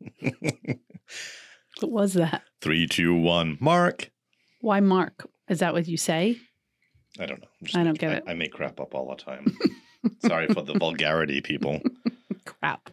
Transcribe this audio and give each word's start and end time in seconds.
What 1.80 1.90
was 1.90 2.14
that? 2.14 2.42
Three, 2.62 2.86
two, 2.86 3.14
one. 3.14 3.58
Mark. 3.60 4.10
Why 4.62 4.80
Mark? 4.80 5.28
Is 5.48 5.58
that 5.58 5.74
what 5.74 5.86
you 5.86 5.96
say? 5.98 6.38
I 7.20 7.26
don't 7.26 7.40
know. 7.40 7.48
Just- 7.62 7.76
I 7.76 7.84
don't 7.84 7.98
get 7.98 8.12
it. 8.12 8.24
I 8.26 8.32
make 8.34 8.52
crap 8.52 8.80
up 8.80 8.94
all 8.94 9.08
the 9.10 9.16
time. 9.22 9.56
Sorry 10.26 10.46
for 10.48 10.62
the 10.62 10.72
vulgarity, 10.74 11.40
people. 11.42 11.80
Crap. 12.46 12.90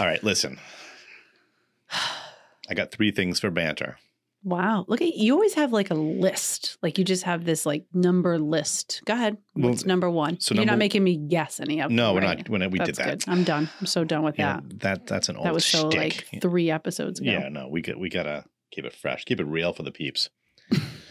All 0.00 0.06
right, 0.06 0.22
listen. 0.24 0.58
I 2.70 2.74
got 2.74 2.90
three 2.90 3.10
things 3.10 3.38
for 3.40 3.50
banter. 3.50 3.98
Wow. 4.44 4.84
Look 4.88 5.00
at 5.00 5.14
you 5.14 5.32
always 5.32 5.54
have 5.54 5.72
like 5.72 5.90
a 5.90 5.94
list. 5.94 6.76
Like 6.82 6.98
you 6.98 7.04
just 7.04 7.22
have 7.24 7.44
this 7.46 7.64
like 7.64 7.86
number 7.94 8.38
list. 8.38 9.00
Go 9.06 9.14
ahead. 9.14 9.38
Well, 9.54 9.70
What's 9.70 9.86
number 9.86 10.10
one? 10.10 10.38
so 10.38 10.54
You're 10.54 10.60
number- 10.60 10.72
not 10.72 10.78
making 10.78 11.02
me 11.02 11.16
guess 11.16 11.60
any 11.60 11.80
of 11.80 11.88
them. 11.88 11.96
No, 11.96 12.12
we're 12.12 12.20
right? 12.20 12.38
not. 12.38 12.48
We're 12.50 12.58
not 12.58 12.70
we 12.70 12.78
That's 12.78 12.90
did 12.90 12.96
that. 12.96 13.24
good. 13.24 13.24
I'm 13.32 13.42
done. 13.44 13.70
I'm 13.80 13.86
so 13.86 14.04
done 14.04 14.22
with 14.22 14.38
Yeah, 14.38 14.60
that. 14.60 14.80
that 14.80 15.06
that's 15.06 15.28
an 15.30 15.36
old 15.36 15.46
That 15.46 15.54
was 15.54 15.64
so 15.64 15.88
shtick. 15.90 16.26
like 16.32 16.42
three 16.42 16.70
episodes 16.70 17.20
ago. 17.20 17.30
yeah, 17.30 17.48
no, 17.48 17.68
we 17.68 17.80
got 17.80 17.98
we 17.98 18.08
gotta 18.10 18.44
keep 18.70 18.84
it 18.84 18.92
fresh, 18.92 19.24
keep 19.24 19.40
it 19.40 19.46
real 19.46 19.72
for 19.72 19.82
the 19.82 19.92
peeps. 19.92 20.28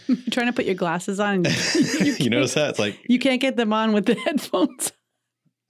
You're 0.07 0.17
trying 0.31 0.47
to 0.47 0.53
put 0.53 0.65
your 0.65 0.75
glasses 0.75 1.19
on. 1.19 1.45
And 1.45 1.47
you 1.75 2.15
can't- 2.15 2.29
notice 2.29 2.53
that? 2.53 2.69
It's 2.71 2.79
like 2.79 2.99
you 3.09 3.17
can't 3.17 3.41
get 3.41 3.55
them 3.55 3.73
on 3.73 3.93
with 3.93 4.05
the 4.05 4.13
headphones. 4.15 4.91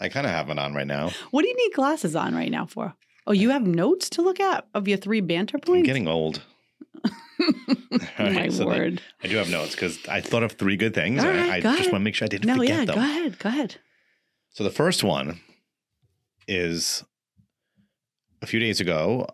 I 0.01 0.09
kind 0.09 0.25
of 0.25 0.31
have 0.33 0.49
it 0.49 0.59
on 0.59 0.73
right 0.73 0.87
now. 0.87 1.11
What 1.31 1.43
do 1.43 1.47
you 1.47 1.55
need 1.55 1.73
glasses 1.75 2.13
on 2.15 2.35
right 2.35 2.51
now 2.51 2.65
for? 2.65 2.93
Oh, 3.25 3.31
you 3.31 3.51
have 3.51 3.65
notes 3.65 4.09
to 4.09 4.21
look 4.21 4.41
at 4.41 4.67
of 4.73 4.85
your 4.85 4.97
three 4.97 5.21
banter 5.21 5.57
points? 5.57 5.77
I'm 5.79 5.83
getting 5.83 6.09
old. 6.09 6.41
All 7.05 7.11
My 8.19 8.31
right, 8.35 8.53
so 8.53 8.67
word. 8.67 9.01
I 9.23 9.27
do 9.27 9.35
have 9.37 9.49
notes 9.49 9.75
because 9.75 9.99
I 10.07 10.21
thought 10.21 10.43
of 10.43 10.53
three 10.53 10.77
good 10.77 10.93
things. 10.93 11.23
All 11.23 11.29
right, 11.29 11.49
I 11.51 11.59
go 11.59 11.69
just 11.71 11.81
ahead. 11.81 11.91
want 11.91 12.01
to 12.01 12.05
make 12.05 12.15
sure 12.15 12.25
I 12.25 12.29
didn't 12.29 12.47
No, 12.47 12.55
forget 12.57 12.69
yeah, 12.79 12.85
them. 12.85 12.95
go 12.95 13.01
ahead. 13.01 13.39
Go 13.39 13.49
ahead. 13.49 13.75
So 14.51 14.63
the 14.63 14.69
first 14.69 15.03
one 15.03 15.39
is 16.47 17.03
a 18.41 18.47
few 18.47 18.59
days 18.59 18.79
ago, 18.79 19.27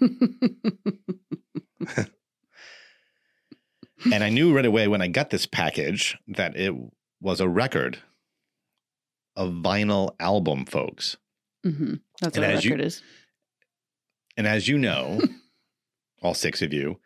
I 4.23 4.29
knew 4.29 4.55
right 4.55 4.66
away 4.66 4.88
when 4.88 5.02
I 5.02 5.07
got 5.07 5.29
this 5.29 5.45
package 5.45 6.17
that 6.27 6.55
it 6.55 6.73
was 7.22 7.39
a 7.39 7.47
record, 7.47 7.99
a 9.35 9.45
vinyl 9.45 10.16
album, 10.19 10.66
folks. 10.66 11.17
hmm 11.63 11.95
That's 12.22 12.38
And 12.38 12.45
what 12.45 12.53
a 12.53 12.57
as 12.57 12.66
you- 12.66 12.72
record 12.72 12.85
is. 12.85 13.03
And 14.37 14.47
as 14.47 14.67
you 14.67 14.77
know, 14.77 15.21
all 16.21 16.33
six 16.33 16.61
of 16.61 16.73
you, 16.73 16.99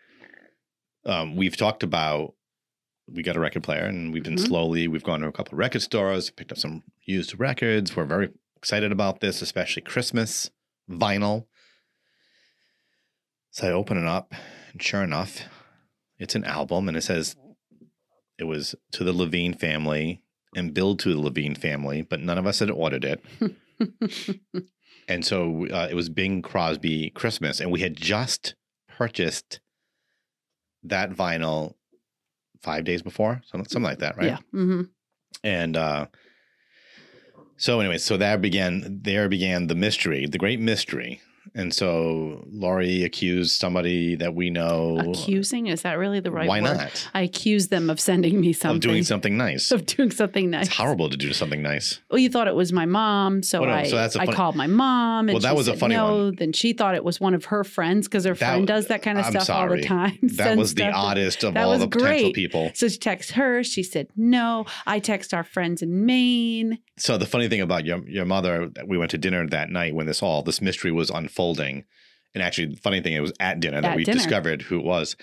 um, 1.05 1.35
we've 1.35 1.57
talked 1.57 1.83
about 1.83 2.33
we 3.07 3.21
got 3.21 3.35
a 3.35 3.39
record 3.39 3.61
player 3.61 3.85
and 3.85 4.11
we've 4.11 4.23
been 4.23 4.35
Mhm. 4.35 4.47
slowly, 4.47 4.87
we've 4.87 5.03
gone 5.03 5.19
to 5.21 5.27
a 5.27 5.31
couple 5.31 5.53
of 5.53 5.59
record 5.59 5.83
stores, 5.83 6.31
picked 6.31 6.51
up 6.51 6.57
some 6.57 6.81
used 7.03 7.39
records. 7.39 7.95
We're 7.95 8.05
very 8.05 8.29
excited 8.57 8.91
about 8.91 9.19
this, 9.19 9.43
especially 9.43 9.83
Christmas 9.83 10.49
vinyl. 10.89 11.45
So 13.51 13.67
I 13.67 13.71
open 13.71 13.97
it 13.97 14.05
up, 14.07 14.33
and 14.71 14.81
sure 14.81 15.03
enough, 15.03 15.41
it's 16.17 16.33
an 16.35 16.43
album 16.45 16.87
and 16.87 16.97
it 16.97 17.01
says 17.03 17.35
it 18.39 18.45
was 18.45 18.73
to 18.93 19.03
the 19.03 19.13
Levine 19.13 19.53
family 19.53 20.23
and 20.55 20.73
billed 20.73 20.97
to 20.99 21.13
the 21.13 21.21
Levine 21.21 21.53
family, 21.55 22.01
but 22.01 22.19
none 22.21 22.37
of 22.39 22.47
us 22.47 22.57
had 22.59 22.71
ordered 22.71 23.05
it. 23.05 23.23
And 25.07 25.23
so 25.25 25.67
uh, 25.67 25.87
it 25.89 25.93
was 25.93 26.09
Bing 26.09 26.41
Crosby 26.41 27.11
Christmas, 27.11 27.59
and 27.59 27.71
we 27.71 27.81
had 27.81 27.95
just 27.95 28.55
purchased 28.87 29.59
that 30.83 31.11
vinyl 31.11 31.73
five 32.61 32.83
days 32.85 33.01
before, 33.01 33.41
something, 33.45 33.67
something 33.69 33.83
like 33.89 33.99
that, 33.99 34.17
right? 34.17 34.27
Yeah. 34.27 34.37
hmm 34.51 34.81
And 35.43 35.77
uh, 35.77 36.07
so, 37.57 37.79
anyway, 37.79 37.97
so 37.99 38.17
that 38.17 38.41
began 38.41 38.99
there 39.03 39.29
began 39.29 39.67
the 39.67 39.75
mystery, 39.75 40.25
the 40.25 40.37
great 40.37 40.59
mystery. 40.59 41.21
And 41.57 41.73
so 41.73 42.43
Laurie 42.51 43.03
accused 43.03 43.59
somebody 43.59 44.15
that 44.15 44.35
we 44.35 44.49
know. 44.49 44.99
Accusing 45.13 45.67
is 45.67 45.83
that 45.83 45.93
really 45.97 46.19
the 46.19 46.29
right 46.31 46.47
Why 46.49 46.61
word? 46.61 46.77
not? 46.77 47.09
I 47.13 47.21
accuse 47.21 47.69
them 47.69 47.89
of 47.89 47.99
sending 47.99 48.41
me 48.41 48.51
something. 48.53 48.75
Of 48.75 48.81
doing 48.81 49.03
something 49.03 49.37
nice. 49.45 49.71
Of 49.71 49.85
doing 49.85 50.11
something 50.11 50.49
nice. 50.49 50.67
It's 50.67 50.75
horrible 50.75 51.09
to 51.09 51.15
do 51.17 51.31
something 51.33 51.61
nice. 51.61 52.01
Well, 52.11 52.19
you 52.19 52.29
thought 52.29 52.47
it 52.49 52.55
was 52.55 52.73
my 52.73 52.85
mom, 52.85 53.41
so 53.41 53.61
Well, 53.61 53.69
no, 53.69 53.75
I 53.75 53.83
so 53.87 53.95
that's 53.95 54.15
a 54.17 54.21
I 54.21 54.25
funny- 54.25 54.35
called 54.35 54.55
my 54.57 54.67
mom, 54.67 55.29
and 55.29 55.35
Well, 55.35 55.41
that 55.41 55.51
she 55.51 55.55
was 55.55 55.67
a 55.69 55.71
said 55.71 55.79
funny 55.79 55.95
no. 55.95 56.05
one. 56.25 56.35
Then 56.35 56.51
she 56.53 56.73
thought 56.73 56.93
it 56.93 57.03
was 57.05 57.21
one 57.21 57.33
of 57.33 57.45
her 57.45 57.63
friends 57.63 58.07
because 58.07 58.25
her 58.25 58.33
That- 58.33 58.37
friend 58.39 58.67
does 58.67 58.87
that 58.87 59.01
kind 59.01 59.17
of 59.17 59.25
I'm 59.25 59.31
stuff 59.31 59.41
all 59.49 59.67
sorry. 59.67 59.81
the 59.81 59.87
time. 59.87 60.19
That 60.23 60.31
sends 60.47 60.59
was 60.59 60.75
the 60.75 60.83
stuff. 60.83 60.93
oddest 60.95 61.43
of 61.45 61.55
all 61.55 61.77
the 61.77 61.87
potential 61.87 62.05
great. 62.05 62.35
people. 62.35 62.71
So 62.73 62.89
she 62.89 62.97
texts 62.97 63.31
her. 63.33 63.63
She 63.63 63.81
said 63.83 64.07
no. 64.17 64.65
I 64.85 64.99
text 64.99 65.33
our 65.33 65.45
friends 65.45 65.81
in 65.81 66.05
Maine. 66.05 66.79
So 66.97 67.17
the 67.17 67.25
funny 67.25 67.47
thing 67.47 67.61
about 67.61 67.85
your 67.85 68.05
your 68.09 68.25
mother, 68.25 68.69
we 68.85 68.97
went 68.97 69.11
to 69.11 69.17
dinner 69.17 69.47
that 69.47 69.69
night 69.69 69.95
when 69.95 70.05
this 70.05 70.21
all 70.21 70.41
this 70.43 70.61
mystery 70.61 70.91
was 70.91 71.09
unfolding, 71.09 71.44
and 71.53 72.43
actually 72.43 72.67
the 72.67 72.81
funny 72.81 73.01
thing 73.01 73.13
it 73.13 73.21
was 73.21 73.33
at 73.39 73.59
dinner 73.59 73.81
that 73.81 73.91
At 73.91 73.95
we 73.97 74.03
dinner. 74.03 74.17
discovered 74.17 74.61
who 74.61 74.79
it 74.79 74.85
was. 74.85 75.15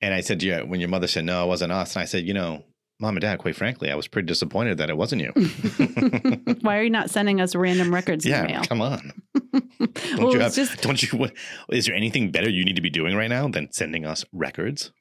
And 0.00 0.12
I 0.14 0.20
said, 0.20 0.40
to 0.40 0.46
you 0.46 0.56
when 0.66 0.80
your 0.80 0.88
mother 0.88 1.06
said 1.06 1.24
no, 1.24 1.44
it 1.44 1.48
wasn't 1.48 1.72
us, 1.72 1.94
and 1.94 2.02
I 2.02 2.06
said, 2.06 2.24
you 2.26 2.34
know, 2.34 2.64
mom 3.00 3.16
and 3.16 3.20
dad, 3.20 3.38
quite 3.38 3.54
frankly, 3.56 3.90
I 3.90 3.94
was 3.94 4.08
pretty 4.08 4.26
disappointed 4.26 4.78
that 4.78 4.90
it 4.90 4.96
wasn't 4.96 5.22
you. 5.22 5.32
Why 6.62 6.78
are 6.78 6.82
you 6.82 6.90
not 6.90 7.10
sending 7.10 7.40
us 7.40 7.54
random 7.54 7.92
records 7.94 8.24
in 8.24 8.32
the 8.32 8.36
yeah, 8.38 8.46
mail? 8.46 8.62
come 8.64 8.80
on. 8.80 9.12
Don't 9.52 10.18
well, 10.18 10.32
you 10.32 10.40
have? 10.40 10.54
just 10.54 10.80
Don't 10.82 11.02
you? 11.02 11.18
What, 11.18 11.32
is 11.70 11.86
there 11.86 11.94
anything 11.94 12.30
better 12.30 12.48
you 12.48 12.64
need 12.64 12.76
to 12.76 12.82
be 12.82 12.90
doing 12.90 13.14
right 13.16 13.28
now 13.30 13.48
than 13.48 13.70
sending 13.72 14.04
us 14.04 14.24
records? 14.32 14.92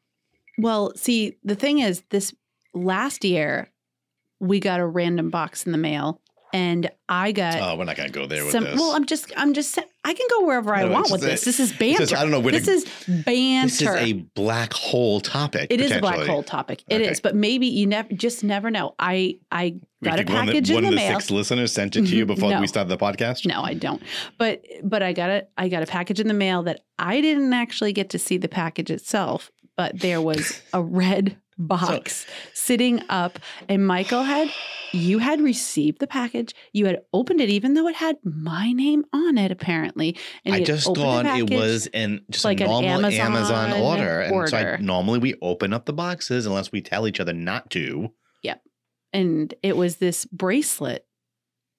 well. 0.58 0.92
See, 0.96 1.38
the 1.44 1.56
thing 1.56 1.80
is, 1.80 2.04
this 2.10 2.34
last 2.74 3.24
year 3.26 3.72
we 4.40 4.60
got 4.60 4.80
a 4.80 4.86
random 4.86 5.30
box 5.30 5.66
in 5.66 5.72
the 5.72 5.78
mail, 5.78 6.21
and 6.54 6.90
I 7.10 7.32
got 7.32 7.60
Oh, 7.62 7.78
we're 7.78 7.86
not 7.86 7.96
going 7.96 8.12
to 8.12 8.14
go 8.20 8.26
there 8.28 8.44
with 8.46 8.54
this. 8.54 8.80
Well, 8.80 8.92
I'm 8.94 9.06
just, 9.06 9.32
I'm 9.36 9.54
just, 9.54 9.78
I 10.04 10.14
can 10.14 10.28
go 10.30 10.46
wherever 10.46 10.74
I 10.74 10.84
No, 10.84 10.92
want 10.92 11.12
with 11.12 11.22
just- 11.22 11.46
this. 11.46 11.58
This 11.58 11.60
is 11.72 11.78
banter. 11.78 12.04
is- 12.04 12.14
I 12.14 12.22
don't 12.22 12.32
know 12.32 12.40
where 12.40 12.52
This 12.54 12.66
to- 12.66 12.72
is 12.72 12.86
banter. 13.26 13.68
this 13.68 13.82
is 13.82 13.88
a 13.88 14.14
black 14.36 14.74
hole 14.74 15.20
topic. 15.22 15.68
It 15.70 15.82
is 15.82 15.92
a 15.92 16.00
black 16.00 16.26
hole 16.28 16.44
topic. 16.44 16.84
It 16.88 17.02
is, 17.02 17.08
Okay. 17.08 17.20
but 17.24 17.36
maybe 17.36 17.68
you 17.68 17.86
never, 17.88 18.12
just 18.14 18.44
never 18.44 18.72
know. 18.72 18.96
I, 19.00 19.40
I 19.52 19.76
got 20.04 20.14
a 20.16 20.18
think 20.18 20.30
one 20.30 20.40
of 20.40 20.46
the- 20.48 20.52
package 20.54 20.70
one 20.72 20.78
in 20.80 20.86
of 20.86 20.90
the 20.92 20.96
the 20.98 21.02
mail. 21.10 21.20
six 21.20 21.32
listeners 21.32 21.72
sent 21.72 21.96
it 21.96 22.06
to 22.08 22.16
you 22.16 22.26
mm-hmm. 22.26 22.34
before 22.36 22.50
No. 22.52 22.62
we 22.62 22.68
started 22.68 22.90
the 22.90 22.98
podcast. 22.98 23.46
No, 23.46 23.62
I 23.62 23.74
don't. 23.74 24.02
But 24.38 24.64
but 24.84 25.04
I 25.04 25.14
got 25.14 25.30
a 25.30 25.48
I 25.58 25.68
got 25.70 25.84
a 25.84 25.88
package 25.88 26.20
in 26.20 26.28
the 26.28 26.34
mail 26.34 26.64
that 26.64 26.82
I 26.98 27.22
didn't 27.22 27.54
actually 27.54 27.94
get 27.94 28.10
to 28.12 28.20
see 28.20 28.38
the 28.38 28.48
package 28.50 28.90
itself, 28.92 29.52
but 29.76 30.00
there 30.00 30.22
was 30.22 30.62
a 30.74 30.82
red 30.82 31.38
box 31.68 32.26
sitting 32.54 33.02
up 33.10 33.40
and 33.68 33.86
Michael 33.86 34.24
had 34.24 34.50
you 34.94 35.20
had 35.20 35.40
received 35.40 36.00
the 36.00 36.08
package. 36.08 36.54
You 36.74 36.86
had 36.86 37.02
opened 37.14 37.42
it 37.42 37.50
even 37.50 37.74
though 37.74 37.88
it 37.88 37.96
had 37.96 38.18
my 38.24 38.72
name 38.72 39.06
on 39.14 39.38
it 39.38 39.52
apparently. 39.52 40.18
And 40.46 40.56
I 40.56 40.64
just 40.64 40.94
thought 40.94 41.26
it 41.26 41.50
was 41.50 41.88
an 41.94 42.26
just 42.30 42.46
like 42.46 42.62
a 42.62 42.66
an 42.66 42.86
Amazon, 42.86 43.36
Amazon 43.36 43.74
order, 43.74 44.22
and 44.22 44.50
so 44.50 44.58
I, 44.58 44.78
normally 44.78 45.20
we 45.20 45.36
open 45.42 45.74
up 45.74 45.86
the 45.86 45.94
boxes 45.94 46.46
unless 46.46 46.72
we 46.72 46.82
tell 46.82 47.08
each 47.08 47.20
other 47.20 47.34
not 47.34 47.70
to. 47.72 48.12
Yep. 48.44 48.62
And 49.14 49.54
it 49.64 49.78
was 49.78 49.98
this 49.98 50.26
bracelet 50.26 51.06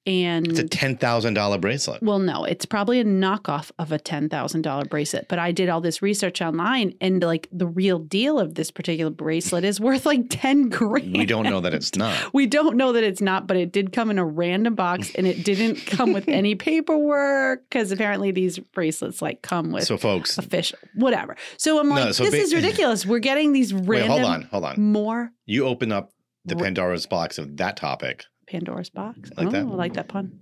and 0.05 0.47
It's 0.49 0.59
a 0.59 0.67
ten 0.67 0.97
thousand 0.97 1.35
dollar 1.35 1.59
bracelet. 1.59 2.03
Well, 2.03 2.19
no, 2.19 2.45
it's 2.45 2.67
probably 2.67 2.99
a 3.01 3.05
knockoff 3.05 3.71
of 3.79 3.93
a 3.93 3.99
$10,000 3.99 4.89
bracelet. 4.89 5.27
But 5.29 5.39
I 5.39 5.53
did 5.53 5.69
all 5.69 5.81
this 5.81 6.03
research 6.03 6.43
online 6.43 6.95
and 7.01 7.23
like 7.23 7.49
the 7.53 7.67
real 7.67 7.99
deal 8.01 8.41
of 8.41 8.55
this 8.57 8.71
particular 8.71 9.11
bracelet 9.11 9.65
is 9.65 9.79
worth 9.81 10.05
like 10.05 10.25
10 10.29 10.69
grand. 10.71 11.17
We 11.17 11.25
don't 11.25 11.45
know 11.45 11.61
that 11.61 11.73
it's 11.75 11.95
not. 11.97 12.19
We 12.35 12.47
don't 12.47 12.77
know 12.77 12.93
that 12.93 13.05
it's 13.05 13.21
not, 13.21 13.47
but 13.47 13.57
it 13.57 13.73
did 13.73 13.93
come 13.93 14.11
in 14.11 14.19
a 14.19 14.25
random 14.25 14.75
box 14.75 15.13
and 15.15 15.27
it 15.27 15.45
didn't 15.45 15.77
come 15.87 16.13
with 16.13 16.29
any 16.29 16.55
paperwork 16.57 17.63
because 17.69 17.93
apparently 17.93 18.31
these 18.33 18.59
bracelets 18.59 19.23
like 19.23 19.43
come 19.43 19.71
with 19.73 19.85
So, 19.85 19.97
folks, 19.97 20.39
official, 20.39 20.79
whatever. 20.95 21.37
So 21.59 21.79
I'm 21.79 21.89
No, 21.89 21.95
like, 21.97 22.15
so 22.15 22.25
this 22.25 22.33
ba- 22.33 22.41
is 22.41 22.55
ridiculous. 22.55 23.07
We're 23.07 23.19
getting 23.21 23.53
these 23.53 23.73
random 23.73 23.89
wait, 23.89 24.07
hold 24.09 24.23
on, 24.25 24.43
hold 24.45 24.65
on. 24.65 24.81
more 24.81 25.31
You 25.47 25.67
open 25.67 25.93
up 25.93 26.13
the 26.45 26.57
Ra- 26.57 26.63
Pandora's 26.63 27.07
box 27.07 27.39
of 27.39 27.57
that 27.59 27.77
topic 27.77 28.25
Pandora's 28.53 28.91
box. 28.91 29.31
Mm, 29.31 29.37
like 29.39 29.47
oh, 29.47 29.51
that? 29.51 29.59
I 29.61 29.63
like 29.63 29.95
that 29.95 30.09
pun. 30.09 30.39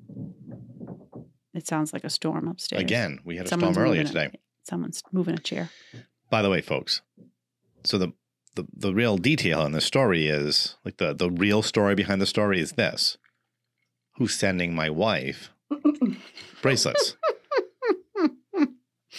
It 1.54 1.66
sounds 1.66 1.92
like 1.92 2.04
a 2.04 2.10
storm 2.10 2.48
upstairs. 2.48 2.82
again. 2.82 3.20
We 3.24 3.36
had 3.36 3.46
a 3.46 3.48
Someone's 3.48 3.74
storm 3.76 3.86
earlier 3.86 4.02
moving 4.02 4.16
a- 4.16 4.24
today. 4.28 4.38
Someone's 4.68 5.02
moving 5.12 5.34
a 5.34 5.38
chair. 5.38 5.70
By 6.28 6.42
the 6.42 6.50
way, 6.50 6.60
folks, 6.60 7.02
so 7.84 7.98
the, 7.98 8.12
the 8.56 8.66
the 8.76 8.92
real 8.94 9.16
detail 9.16 9.64
in 9.64 9.72
the 9.72 9.80
story 9.80 10.26
is 10.26 10.76
like 10.84 10.96
the 10.98 11.14
the 11.14 11.30
real 11.30 11.62
story 11.62 11.94
behind 11.94 12.20
the 12.20 12.26
story 12.26 12.60
is 12.60 12.72
this: 12.72 13.16
who's 14.16 14.34
sending 14.34 14.74
my 14.74 14.90
wife 14.90 15.50
bracelets? 16.62 17.16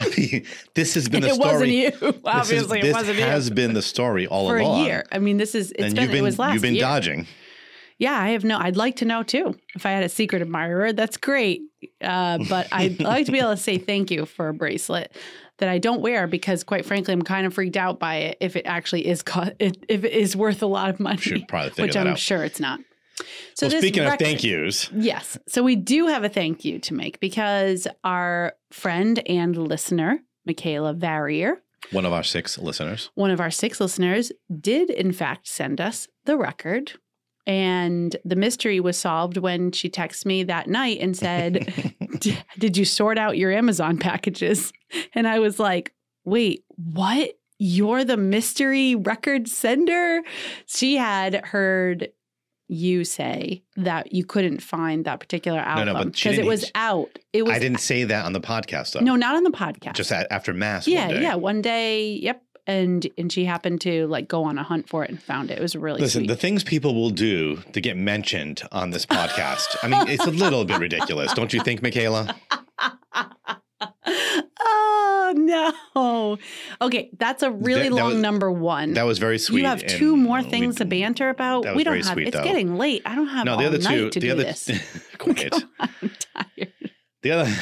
I 0.00 0.12
mean, 0.18 0.44
this 0.74 0.94
has 0.94 1.08
been 1.08 1.22
the 1.22 1.28
it 1.28 1.34
story. 1.34 1.84
It 1.84 1.94
wasn't 1.94 2.02
you. 2.02 2.08
is- 2.08 2.14
Obviously, 2.24 2.80
this 2.82 2.90
it 2.90 2.92
wasn't 2.92 3.18
you. 3.18 3.24
This 3.24 3.32
has 3.32 3.50
been 3.50 3.72
the 3.74 3.82
story 3.82 4.26
all 4.26 4.48
For 4.48 4.58
along. 4.58 4.80
a 4.82 4.84
year. 4.84 5.04
I 5.10 5.18
mean, 5.18 5.38
this 5.38 5.54
is 5.54 5.70
it's 5.72 5.82
and 5.82 5.94
been, 5.94 6.02
you've 6.02 6.10
been 6.12 6.18
it 6.20 6.22
was 6.22 6.38
last 6.38 6.52
you've 6.52 6.62
been 6.62 6.74
year. 6.74 6.82
dodging. 6.82 7.26
Yeah, 7.98 8.18
I 8.18 8.30
have 8.30 8.44
no. 8.44 8.58
I'd 8.58 8.76
like 8.76 8.96
to 8.96 9.04
know 9.04 9.22
too. 9.22 9.54
If 9.74 9.86
I 9.86 9.90
had 9.90 10.02
a 10.02 10.08
secret 10.08 10.42
admirer, 10.42 10.92
that's 10.92 11.16
great. 11.16 11.62
Uh, 12.00 12.38
but 12.48 12.66
I'd 12.72 13.00
like 13.02 13.26
to 13.26 13.32
be 13.32 13.38
able 13.38 13.50
to 13.50 13.56
say 13.56 13.78
thank 13.78 14.10
you 14.10 14.26
for 14.26 14.48
a 14.48 14.54
bracelet 14.54 15.12
that 15.58 15.68
I 15.68 15.78
don't 15.78 16.00
wear 16.00 16.26
because, 16.26 16.64
quite 16.64 16.84
frankly, 16.84 17.12
I'm 17.12 17.22
kind 17.22 17.46
of 17.46 17.54
freaked 17.54 17.76
out 17.76 18.00
by 18.00 18.16
it. 18.16 18.38
If 18.40 18.56
it 18.56 18.66
actually 18.66 19.06
is, 19.06 19.22
co- 19.22 19.52
if 19.60 20.04
it 20.04 20.12
is 20.12 20.34
worth 20.34 20.62
a 20.62 20.66
lot 20.66 20.90
of 20.90 20.98
money, 20.98 21.18
Should 21.18 21.46
probably 21.46 21.70
figure 21.70 21.84
which 21.84 21.96
I'm 21.96 22.08
out. 22.08 22.18
sure 22.18 22.42
it's 22.42 22.58
not. 22.58 22.80
So 23.54 23.66
well, 23.66 23.70
this 23.70 23.80
speaking 23.80 24.02
of 24.04 24.18
thank 24.18 24.42
yous, 24.42 24.90
Yes. 24.92 25.38
So 25.46 25.62
we 25.62 25.76
do 25.76 26.08
have 26.08 26.24
a 26.24 26.28
thank 26.28 26.64
you 26.64 26.80
to 26.80 26.94
make 26.94 27.20
because 27.20 27.86
our 28.02 28.54
friend 28.72 29.22
and 29.28 29.56
listener, 29.56 30.18
Michaela 30.44 30.94
Varier, 30.94 31.58
one 31.92 32.04
of 32.06 32.12
our 32.12 32.24
six 32.24 32.58
listeners, 32.58 33.10
one 33.14 33.30
of 33.30 33.40
our 33.40 33.52
six 33.52 33.80
listeners, 33.80 34.32
did 34.60 34.90
in 34.90 35.12
fact 35.12 35.46
send 35.46 35.80
us 35.80 36.08
the 36.24 36.36
record. 36.36 36.94
And 37.46 38.16
the 38.24 38.36
mystery 38.36 38.80
was 38.80 38.96
solved 38.96 39.36
when 39.36 39.70
she 39.72 39.90
texted 39.90 40.26
me 40.26 40.44
that 40.44 40.66
night 40.68 40.98
and 41.00 41.16
said, 41.16 41.72
"D- 42.20 42.38
Did 42.58 42.76
you 42.76 42.84
sort 42.84 43.18
out 43.18 43.36
your 43.36 43.52
Amazon 43.52 43.98
packages? 43.98 44.72
And 45.14 45.28
I 45.28 45.38
was 45.40 45.58
like, 45.58 45.92
Wait, 46.24 46.64
what? 46.76 47.30
You're 47.58 48.04
the 48.04 48.16
mystery 48.16 48.94
record 48.94 49.46
sender? 49.48 50.22
She 50.66 50.96
had 50.96 51.44
heard 51.46 52.08
you 52.66 53.04
say 53.04 53.62
that 53.76 54.12
you 54.14 54.24
couldn't 54.24 54.62
find 54.62 55.04
that 55.04 55.20
particular 55.20 55.58
album 55.60 55.92
but 55.92 56.16
she 56.16 56.30
because 56.30 56.38
it 56.38 56.46
was 56.46 56.70
out. 56.74 57.10
It 57.34 57.42
was 57.44 57.54
I 57.54 57.58
didn't 57.58 57.80
say 57.80 58.04
that 58.04 58.24
on 58.24 58.32
the 58.32 58.40
podcast 58.40 58.92
though. 58.92 59.00
no, 59.00 59.16
not 59.16 59.36
on 59.36 59.44
the 59.44 59.50
podcast. 59.50 59.94
just 59.94 60.10
a- 60.10 60.32
after 60.32 60.54
mass. 60.54 60.88
yeah, 60.88 61.02
one 61.06 61.14
day. 61.14 61.22
yeah. 61.22 61.34
One 61.34 61.60
day, 61.62 62.12
yep. 62.14 62.42
And 62.66 63.06
and 63.18 63.30
she 63.30 63.44
happened 63.44 63.82
to 63.82 64.06
like 64.06 64.26
go 64.26 64.44
on 64.44 64.56
a 64.56 64.62
hunt 64.62 64.88
for 64.88 65.04
it 65.04 65.10
and 65.10 65.22
found 65.22 65.50
it. 65.50 65.58
It 65.58 65.60
was 65.60 65.76
really 65.76 66.00
Listen, 66.00 66.20
sweet. 66.22 66.28
the 66.28 66.36
things 66.36 66.64
people 66.64 66.94
will 66.94 67.10
do 67.10 67.56
to 67.72 67.80
get 67.80 67.96
mentioned 67.96 68.62
on 68.72 68.90
this 68.90 69.04
podcast. 69.04 69.76
I 69.82 69.88
mean, 69.88 70.08
it's 70.08 70.26
a 70.26 70.30
little 70.30 70.64
bit 70.64 70.78
ridiculous, 70.80 71.34
don't 71.34 71.52
you 71.52 71.60
think, 71.60 71.82
Michaela? 71.82 72.34
oh 74.60 75.32
no. 75.36 76.38
Okay, 76.80 77.10
that's 77.18 77.42
a 77.42 77.50
really 77.50 77.84
That- 77.84 77.90
that 77.90 77.94
long 78.02 78.12
was- 78.14 78.22
number 78.22 78.50
one. 78.50 78.94
That 78.94 79.04
was 79.04 79.18
very 79.18 79.38
sweet. 79.38 79.60
you 79.60 79.66
have 79.66 79.84
two 79.86 80.16
more 80.16 80.38
we- 80.42 80.48
things 80.50 80.76
to 80.76 80.84
banter 80.84 81.28
about. 81.28 81.74
We 81.76 81.84
don't 81.84 81.96
have. 81.96 82.06
sweet, 82.14 82.28
it's 82.28 82.36
though. 82.36 82.44
getting 82.44 82.76
late. 82.78 83.02
I 83.04 83.14
don't 83.14 83.26
have 83.28 83.44
No, 83.44 83.56
the 83.58 83.66
other 83.66 83.78
night 83.78 83.94
two. 83.96 84.10
to 84.10 84.20
the 84.20 84.30
other. 84.30 84.42
this. 84.44 84.70
Quiet. 85.18 85.54
I'm 85.80 85.90
tired. 86.34 86.72
The 87.22 87.30
other. 87.30 87.52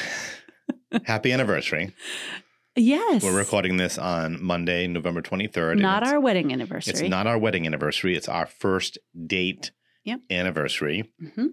Happy 1.04 1.32
anniversary. 1.32 1.94
Yes, 2.76 3.22
We're 3.22 3.36
recording 3.36 3.76
this 3.76 3.98
on 3.98 4.42
Monday, 4.42 4.86
November 4.86 5.20
23rd. 5.20 5.78
Not 5.78 6.06
our 6.06 6.18
wedding 6.18 6.52
anniversary. 6.54 6.92
It's 6.92 7.02
not 7.02 7.26
our 7.26 7.36
wedding 7.36 7.66
anniversary. 7.66 8.16
It's 8.16 8.28
our 8.28 8.46
first 8.46 8.96
date 9.26 9.72
Yep. 10.04 10.20
anniversary. 10.30 11.12
Mhm. 11.22 11.48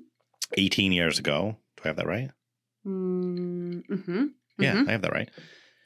18 0.58 0.94
years 0.94 1.20
ago. 1.20 1.58
Do 1.76 1.82
I 1.84 1.88
have 1.90 1.98
that 1.98 2.08
right? 2.08 2.32
Mm-hmm. 2.88 4.28
Yeah, 4.60 4.84
I 4.88 4.92
have 4.92 5.02
that 5.02 5.12
right. 5.12 5.30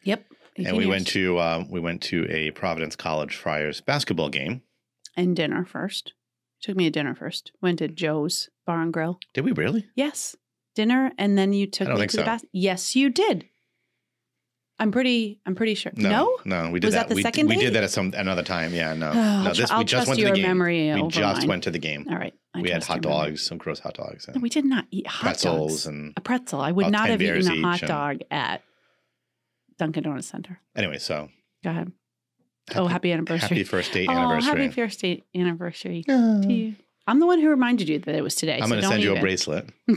Yep. 0.03 0.23
And 0.57 0.77
we 0.77 0.83
years. 0.83 0.89
went 0.89 1.07
to 1.07 1.39
um, 1.39 1.67
we 1.69 1.79
went 1.79 2.01
to 2.03 2.27
a 2.29 2.51
Providence 2.51 2.95
College 2.95 3.35
Friars 3.35 3.81
basketball 3.81 4.29
game. 4.29 4.61
and 5.17 5.35
dinner 5.35 5.65
first. 5.65 6.13
Took 6.61 6.77
me 6.77 6.85
to 6.85 6.89
dinner 6.91 7.15
first. 7.15 7.51
Went 7.61 7.79
to 7.79 7.87
Joe's 7.87 8.49
Bar 8.67 8.81
and 8.83 8.93
Grill. 8.93 9.19
Did 9.33 9.45
we 9.45 9.51
really? 9.51 9.85
Yes, 9.95 10.35
dinner, 10.75 11.11
and 11.17 11.37
then 11.37 11.53
you 11.53 11.65
took 11.67 11.87
me 11.89 12.07
to 12.07 12.17
the 12.17 12.37
so. 12.37 12.47
Yes, 12.51 12.95
you 12.95 13.09
did. 13.09 13.45
I'm 14.79 14.91
pretty. 14.91 15.39
I'm 15.45 15.55
pretty 15.55 15.75
sure. 15.75 15.91
No. 15.95 16.37
no, 16.45 16.69
we 16.71 16.79
did 16.79 16.87
Was 16.87 16.95
that. 16.95 17.01
that 17.03 17.09
the 17.09 17.15
we, 17.15 17.21
second 17.21 17.47
we 17.47 17.55
date? 17.55 17.61
did 17.61 17.73
that 17.75 17.83
at 17.83 17.91
some 17.91 18.11
another 18.17 18.43
time. 18.43 18.73
Yeah, 18.73 18.93
no, 18.93 19.09
Oh, 19.11 19.13
no. 19.43 19.53
This 19.53 19.69
I'll 19.71 19.79
we 19.79 19.85
just 19.85 20.07
went 20.07 20.17
to 20.19 20.21
your 20.25 20.31
the 20.31 20.37
game. 20.37 20.47
memory 20.47 20.93
we 20.93 21.07
just 21.09 21.41
mine. 21.41 21.47
went 21.47 21.63
to 21.65 21.71
the 21.71 21.79
game. 21.79 22.07
All 22.09 22.17
right. 22.17 22.33
I 22.55 22.61
we 22.61 22.69
had 22.69 22.83
hot 22.83 23.01
memory. 23.03 23.29
dogs, 23.29 23.45
some 23.45 23.57
gross 23.57 23.79
hot 23.79 23.93
dogs, 23.95 24.27
No, 24.27 24.33
and 24.33 24.43
we 24.43 24.49
did 24.49 24.65
not 24.65 24.85
eat 24.91 25.07
hot 25.07 25.21
pretzels, 25.21 25.71
dogs. 25.71 25.85
and 25.87 26.13
A 26.17 26.21
pretzel. 26.21 26.59
I 26.61 26.71
would 26.71 26.91
not 26.91 27.09
have 27.09 27.21
eaten 27.21 27.47
a 27.47 27.61
hot 27.61 27.81
dog 27.81 28.19
at 28.31 28.61
Dunkin' 29.77 30.03
Donuts 30.03 30.27
Center. 30.27 30.59
anyway. 30.75 30.97
So 30.99 31.29
Go 31.63 31.69
ahead. 31.69 31.91
oh, 32.75 32.87
happy 32.87 33.11
anniversary. 33.11 33.49
happy 33.49 33.63
first 33.63 33.91
date 33.93 34.07
oh, 34.09 34.13
anniversary. 34.13 34.63
happy 34.63 34.67
first 34.73 34.99
date 35.01 35.23
anniversary 35.35 36.03
to 36.03 36.45
you. 36.51 36.75
I'm 37.07 37.19
the 37.19 37.25
one 37.25 37.39
who 37.39 37.49
reminded 37.49 37.89
you 37.89 37.99
that 37.99 38.15
it 38.15 38.21
was 38.23 38.33
today. 38.35 38.59
I'm 38.61 38.69
going 38.69 38.81
to 38.81 38.87
send 38.87 39.03
you 39.03 39.15
a 39.15 39.19
bracelet. 39.19 39.69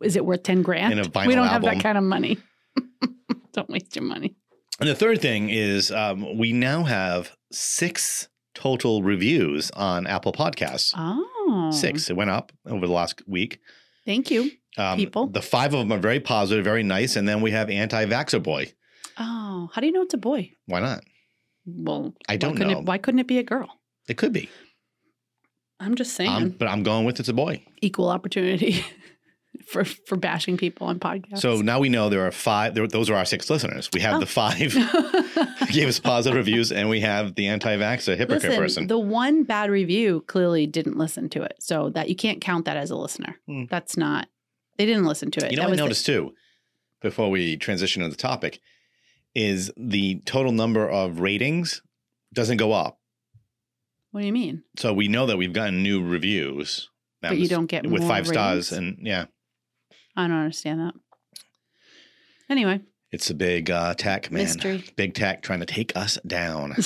Is 0.00 0.16
it 0.16 0.24
worth 0.24 0.42
10 0.44 0.62
grand? 0.62 0.92
And 0.92 1.00
a 1.00 1.08
vinyl 1.10 1.26
we 1.26 1.34
don't 1.34 1.48
have 1.48 1.62
that 1.62 1.80
kind 1.82 1.98
of 1.98 2.04
money. 2.04 2.38
don't 3.56 3.68
waste 3.70 3.96
your 3.96 4.04
money. 4.04 4.36
And 4.78 4.88
the 4.88 4.94
third 4.94 5.20
thing 5.20 5.50
is 5.50 5.90
um, 5.90 6.36
we 6.38 6.52
now 6.52 6.84
have 6.84 7.36
six 7.50 8.28
total 8.54 9.02
reviews 9.02 9.70
on 9.72 10.06
Apple 10.06 10.32
Podcasts. 10.32 10.92
Oh. 10.96 11.70
Six. 11.72 12.10
It 12.10 12.16
went 12.16 12.30
up 12.30 12.52
over 12.66 12.86
the 12.86 12.92
last 12.92 13.22
week. 13.26 13.58
Thank 14.04 14.30
you. 14.30 14.50
Um, 14.78 14.98
People. 14.98 15.26
The 15.28 15.42
five 15.42 15.72
of 15.74 15.80
them 15.80 15.92
are 15.92 16.00
very 16.00 16.20
positive, 16.20 16.64
very 16.64 16.82
nice. 16.82 17.16
And 17.16 17.26
then 17.26 17.40
we 17.40 17.50
have 17.52 17.70
anti 17.70 18.04
vaxxer 18.06 18.42
boy. 18.42 18.72
Oh, 19.18 19.70
how 19.72 19.80
do 19.80 19.86
you 19.86 19.92
know 19.92 20.02
it's 20.02 20.14
a 20.14 20.18
boy? 20.18 20.52
Why 20.66 20.80
not? 20.80 21.02
Well, 21.64 22.14
I 22.28 22.36
don't 22.36 22.52
couldn't 22.56 22.72
know. 22.72 22.78
It, 22.80 22.84
why 22.84 22.98
couldn't 22.98 23.20
it 23.20 23.26
be 23.26 23.38
a 23.38 23.42
girl? 23.42 23.68
It 24.08 24.16
could 24.18 24.32
be. 24.32 24.48
I'm 25.80 25.94
just 25.94 26.14
saying, 26.14 26.30
Um, 26.30 26.48
but 26.50 26.68
I'm 26.68 26.82
going 26.82 27.04
with 27.04 27.18
it's 27.20 27.28
a 27.28 27.34
boy. 27.34 27.62
equal 27.82 28.08
opportunity 28.08 28.84
for 29.66 29.84
for 29.84 30.16
bashing 30.16 30.56
people 30.56 30.86
on 30.86 30.98
podcasts. 30.98 31.38
So 31.38 31.60
now 31.60 31.78
we 31.78 31.88
know 31.88 32.08
there 32.08 32.26
are 32.26 32.30
five. 32.32 32.74
There, 32.74 32.86
those 32.86 33.08
are 33.10 33.14
our 33.14 33.24
six 33.24 33.48
listeners. 33.50 33.88
We 33.92 34.00
have 34.00 34.16
Oh. 34.16 34.20
the 34.20 34.26
five 34.26 34.72
who 34.72 35.66
gave 35.72 35.88
us 35.88 35.98
positive 36.00 36.36
reviews, 36.36 36.72
and 36.72 36.88
we 36.88 37.00
have 37.00 37.34
the 37.34 37.46
anti 37.48 37.76
vaxxer 37.76 38.16
hypocrite 38.16 38.42
Listen, 38.44 38.58
person. 38.60 38.86
the 38.88 38.98
one 38.98 39.44
bad 39.44 39.70
review 39.70 40.22
clearly 40.26 40.66
didn't 40.66 40.96
listen 40.98 41.28
to 41.30 41.42
it, 41.42 41.54
so 41.60 41.90
that 41.90 42.08
you 42.08 42.16
can't 42.16 42.40
count 42.40 42.64
that 42.66 42.76
as 42.76 42.90
a 42.90 42.96
listener. 42.96 43.36
Hmm. 43.46 43.64
That's 43.70 43.96
not. 43.96 44.28
They 44.78 44.86
didn't 44.86 45.04
listen 45.06 45.30
to 45.32 45.44
it. 45.46 45.50
You 45.52 45.56
know, 45.56 45.62
that 45.62 45.70
what 45.70 45.80
I 45.80 45.88
was 45.88 46.04
the- 46.04 46.12
noticed 46.12 46.32
too, 46.32 46.34
before 47.00 47.30
we 47.30 47.56
transition 47.56 48.02
to 48.02 48.08
the 48.08 48.16
topic, 48.16 48.60
is 49.34 49.70
the 49.76 50.20
total 50.26 50.52
number 50.52 50.88
of 50.88 51.20
ratings 51.20 51.82
doesn't 52.34 52.56
go 52.58 52.72
up. 52.72 52.98
what 54.10 54.20
do 54.20 54.26
you 54.26 54.32
mean? 54.32 54.62
So 54.78 54.92
we 54.94 55.08
know 55.08 55.26
that 55.26 55.36
we've 55.36 55.52
gotten 55.52 55.82
new 55.82 56.02
reviews. 56.02 56.88
That 57.22 57.30
But 57.30 57.38
you 57.38 57.48
don't 57.48 57.66
get 57.66 57.86
with 57.86 58.06
five 58.06 58.26
stars, 58.26 58.72
and 58.72 58.98
yeah, 59.00 59.26
I 60.16 60.26
don't 60.28 60.36
understand 60.36 60.80
that. 60.80 60.94
Anyway, 62.48 62.80
it's 63.12 63.28
a 63.30 63.34
big 63.34 63.70
uh, 63.70 63.94
tech 63.94 64.30
man, 64.30 64.44
mystery. 64.44 64.84
big 64.96 65.14
tech 65.14 65.42
trying 65.42 65.60
to 65.60 65.66
take 65.66 65.96
us 65.96 66.18
down. 66.26 66.74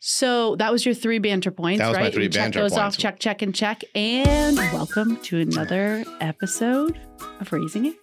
So 0.00 0.56
that 0.56 0.72
was 0.72 0.86
your 0.86 0.94
three 0.94 1.18
banter 1.18 1.50
points, 1.50 1.80
That 1.80 1.88
was 1.88 1.96
my 1.98 2.04
right? 2.04 2.14
three 2.14 2.24
we 2.24 2.28
check 2.30 2.44
banter 2.44 2.60
those 2.60 2.72
off, 2.78 2.96
check, 2.96 3.18
check, 3.18 3.42
and 3.42 3.54
check. 3.54 3.82
And 3.94 4.56
welcome 4.56 5.18
to 5.24 5.40
another 5.40 6.02
episode 6.20 6.98
of 7.40 7.52
Raising 7.52 7.84
It. 7.86 7.96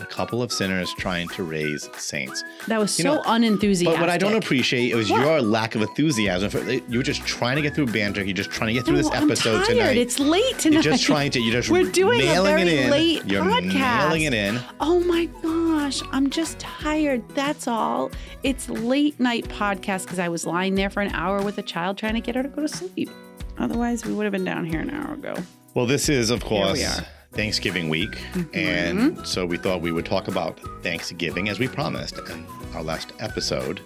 A 0.00 0.06
couple 0.06 0.42
of 0.42 0.50
sinners 0.52 0.92
trying 0.98 1.28
to 1.28 1.42
raise 1.44 1.88
saints. 1.96 2.42
That 2.66 2.80
was 2.80 2.98
You 2.98 3.04
so 3.04 3.14
know, 3.14 3.22
unenthusiastic. 3.26 3.94
But 3.96 4.00
what 4.00 4.10
I 4.10 4.18
don't 4.18 4.34
appreciate 4.34 4.92
is 4.92 5.10
What? 5.10 5.20
your 5.20 5.40
lack 5.40 5.74
of 5.74 5.82
enthusiasm. 5.82 6.50
For, 6.50 6.58
you 6.70 6.98
were 6.98 7.02
just 7.04 7.24
trying 7.26 7.56
to 7.56 7.62
get 7.62 7.74
through 7.74 7.86
banter. 7.86 8.24
You're 8.24 8.34
just 8.34 8.50
trying 8.50 8.68
to 8.68 8.72
get 8.74 8.84
through 8.84 8.96
No, 8.96 9.02
this 9.02 9.10
I'm 9.12 9.30
episode 9.30 9.56
tired. 9.64 9.66
tonight. 9.66 9.96
It's 9.96 10.18
late 10.18 10.58
tonight. 10.58 10.74
You're 10.74 10.82
just 10.82 11.04
trying 11.04 11.30
to. 11.32 11.40
You're 11.40 11.52
just 11.52 11.70
We're 11.70 11.90
doing 11.90 12.20
a 12.22 12.42
very 12.42 12.62
it 12.62 12.68
in. 12.68 12.90
late 12.90 13.24
you're 13.24 13.42
podcast. 13.44 13.98
nailing 14.08 14.22
it 14.22 14.34
in. 14.34 14.58
Oh 14.80 15.00
my 15.00 15.26
gosh, 15.42 16.02
I'm 16.12 16.28
just 16.30 16.58
tired. 16.58 17.26
That's 17.30 17.68
all. 17.68 18.10
It's 18.42 18.68
late 18.68 19.18
night 19.20 19.44
podcast 19.48 20.04
because 20.04 20.18
I 20.18 20.28
was 20.28 20.44
lying 20.44 20.74
there 20.74 20.90
for 20.90 21.02
an 21.02 21.12
hour 21.14 21.42
with 21.42 21.58
a 21.58 21.62
child 21.62 21.98
trying 21.98 22.14
to 22.14 22.20
get 22.20 22.34
her 22.34 22.42
to 22.42 22.48
go 22.48 22.62
to 22.62 22.68
sleep. 22.68 23.10
Otherwise, 23.58 24.04
we 24.04 24.12
would 24.12 24.24
have 24.24 24.32
been 24.32 24.44
down 24.44 24.64
here 24.64 24.80
an 24.80 24.90
hour 24.90 25.14
ago. 25.14 25.34
Well, 25.74 25.86
this 25.86 26.08
is 26.08 26.30
of 26.30 26.42
Here 26.42 26.48
course 26.48 26.78
we 26.78 26.84
are. 26.84 27.06
Thanksgiving 27.34 27.88
week, 27.88 28.12
Mm-hmm. 28.32 28.56
and 28.56 29.26
so 29.26 29.44
we 29.46 29.56
thought 29.56 29.80
we 29.80 29.92
would 29.92 30.06
talk 30.06 30.28
about 30.28 30.58
Thanksgiving 30.82 31.48
as 31.48 31.58
we 31.58 31.68
promised 31.68 32.18
in 32.30 32.46
our 32.74 32.82
last 32.82 33.12
episode. 33.20 33.80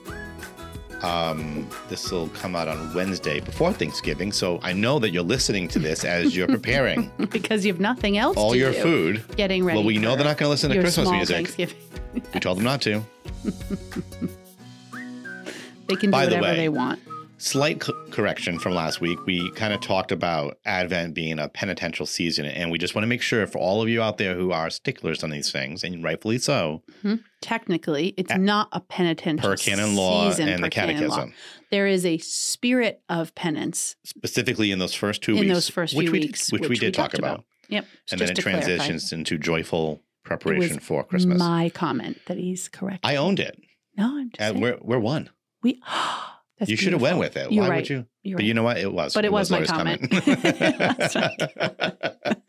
Um, 1.02 1.68
this 1.88 2.10
will 2.10 2.28
come 2.30 2.56
out 2.56 2.66
on 2.66 2.92
Wednesday 2.92 3.38
before 3.40 3.72
Thanksgiving, 3.72 4.32
so 4.32 4.58
I 4.64 4.72
know 4.72 4.98
that 4.98 5.10
you're 5.10 5.22
listening 5.22 5.68
to 5.68 5.78
this 5.78 6.04
as 6.04 6.36
you're 6.36 6.48
preparing 6.58 7.10
because 7.30 7.64
you 7.64 7.72
have 7.72 7.80
nothing 7.80 8.18
else 8.18 8.36
all 8.36 8.56
your 8.56 8.72
do. 8.72 8.82
food. 8.82 9.24
Getting 9.36 9.64
ready. 9.64 9.78
Well, 9.78 9.86
we 9.86 9.98
know 9.98 10.16
they're 10.16 10.24
not 10.24 10.38
going 10.38 10.48
to 10.48 10.50
listen 10.50 10.70
to 10.70 10.80
Christmas 10.80 11.06
small 11.06 11.16
music. 11.16 11.36
Thanksgiving. 11.36 11.76
We 12.34 12.40
told 12.40 12.58
them 12.58 12.64
not 12.64 12.80
to. 12.82 13.02
They 15.86 15.94
can 15.96 16.10
do 16.10 16.12
By 16.12 16.26
the 16.26 16.34
whatever 16.36 16.52
way, 16.52 16.56
they 16.56 16.68
want. 16.68 17.00
Slight 17.40 17.78
co- 17.80 17.92
correction 18.10 18.58
from 18.58 18.74
last 18.74 19.00
week. 19.00 19.24
We 19.24 19.50
kind 19.52 19.72
of 19.72 19.80
talked 19.80 20.10
about 20.10 20.58
Advent 20.64 21.14
being 21.14 21.38
a 21.38 21.48
penitential 21.48 22.04
season, 22.04 22.46
and 22.46 22.68
we 22.70 22.78
just 22.78 22.96
want 22.96 23.04
to 23.04 23.06
make 23.08 23.22
sure 23.22 23.46
for 23.46 23.58
all 23.58 23.80
of 23.80 23.88
you 23.88 24.02
out 24.02 24.18
there 24.18 24.34
who 24.34 24.50
are 24.50 24.68
sticklers 24.70 25.22
on 25.22 25.30
these 25.30 25.52
things, 25.52 25.84
and 25.84 26.02
rightfully 26.02 26.38
so, 26.38 26.82
mm-hmm. 26.98 27.16
Technically, 27.40 28.08
it's 28.16 28.32
A- 28.32 28.38
not 28.38 28.68
a 28.72 28.80
penitential 28.80 29.48
per 29.50 29.56
canon 29.56 29.94
law 29.94 30.28
season 30.28 30.48
and 30.48 30.64
the 30.64 30.68
catechism, 30.68 31.32
There 31.70 31.86
is 31.86 32.04
a 32.04 32.18
spirit 32.18 33.02
of 33.08 33.32
penance 33.36 33.94
specifically 34.04 34.72
in 34.72 34.80
those 34.80 34.94
first 34.94 35.22
two 35.22 35.34
in 35.34 35.40
weeks, 35.42 35.54
those 35.54 35.68
first 35.70 35.94
which 35.94 36.06
few 36.06 36.12
we 36.12 36.18
weeks, 36.20 36.46
did, 36.48 36.60
which, 36.60 36.68
we 36.68 36.76
did 36.76 36.92
talk 36.92 37.12
talked 37.12 37.18
about, 37.20 37.44
Yep. 37.68 37.86
and 38.10 38.20
then 38.20 38.30
it 38.30 38.34
to 38.34 38.42
clarify. 38.42 38.64
transitions 38.66 39.12
into 39.12 39.38
joyful 39.38 40.02
preparation 40.24 40.80
for 40.80 41.04
Christmas. 41.04 41.38
My 41.38 41.68
comment 41.70 42.18
that 42.26 42.36
he's 42.36 42.66
correct. 42.68 43.06
I 43.06 43.14
owned 43.14 43.38
it, 43.38 43.56
no, 43.96 44.18
I'm 44.18 44.30
just 44.30 44.40
and 44.40 44.60
we're 44.60 44.78
we're 44.82 44.98
one. 44.98 45.30
we. 45.62 45.80
That's 46.58 46.70
you 46.70 46.76
should 46.76 46.92
have 46.92 47.02
went 47.02 47.18
with 47.18 47.36
it. 47.36 47.52
You're 47.52 47.62
Why 47.64 47.70
right. 47.70 47.76
would 47.76 47.88
you? 47.90 48.06
You're 48.22 48.36
But 48.36 48.42
right. 48.42 48.46
you 48.48 48.54
know 48.54 48.62
what? 48.64 48.78
It 48.78 48.92
was. 48.92 49.14
But 49.14 49.24
it 49.24 49.32
was 49.32 49.50
my 49.50 49.58
Laura's 49.58 49.70
comment. 49.70 50.10
comment. 50.10 50.48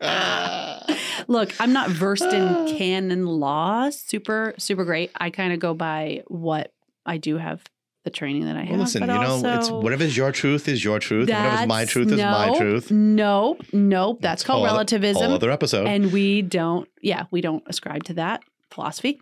Look, 1.28 1.52
I'm 1.60 1.72
not 1.72 1.90
versed 1.90 2.24
in 2.24 2.66
canon 2.78 3.26
law. 3.26 3.90
Super, 3.90 4.54
super 4.58 4.84
great. 4.84 5.10
I 5.16 5.30
kind 5.30 5.52
of 5.52 5.60
go 5.60 5.74
by 5.74 6.22
what 6.26 6.72
I 7.06 7.18
do 7.18 7.36
have 7.38 7.62
the 8.02 8.10
training 8.10 8.46
that 8.46 8.56
I 8.56 8.60
have. 8.62 8.70
Well, 8.70 8.78
listen, 8.80 9.02
you 9.02 9.06
but 9.08 9.20
know, 9.20 9.36
it's 9.36 9.44
also- 9.68 9.80
whatever's 9.80 10.16
your 10.16 10.32
truth 10.32 10.66
is 10.68 10.82
your 10.82 10.98
truth. 10.98 11.28
Whatever's 11.28 11.66
my 11.68 11.80
That's- 11.80 11.90
truth 11.90 12.10
is 12.10 12.18
my 12.20 12.56
truth. 12.56 12.90
Nope, 12.90 13.62
nope. 13.72 14.18
That's 14.22 14.42
called 14.42 14.60
whole 14.60 14.66
other- 14.66 14.74
relativism. 14.74 15.22
Whole 15.26 15.34
other 15.34 15.50
episode. 15.50 15.86
and 15.86 16.10
we 16.12 16.42
don't, 16.42 16.88
yeah, 17.02 17.26
we 17.30 17.40
don't 17.42 17.62
ascribe 17.66 18.04
to 18.04 18.14
that 18.14 18.42
philosophy. 18.70 19.20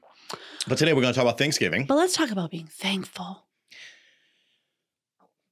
but 0.69 0.79
today 0.79 0.93
we're 0.95 1.03
going 1.03 1.13
to 1.13 1.17
talk 1.17 1.25
about 1.27 1.39
Thanksgiving. 1.39 1.87
But 1.87 1.97
let's 1.97 2.15
talk 2.15 2.31
about 2.31 2.51
being 2.53 2.69
thankful. 2.69 3.45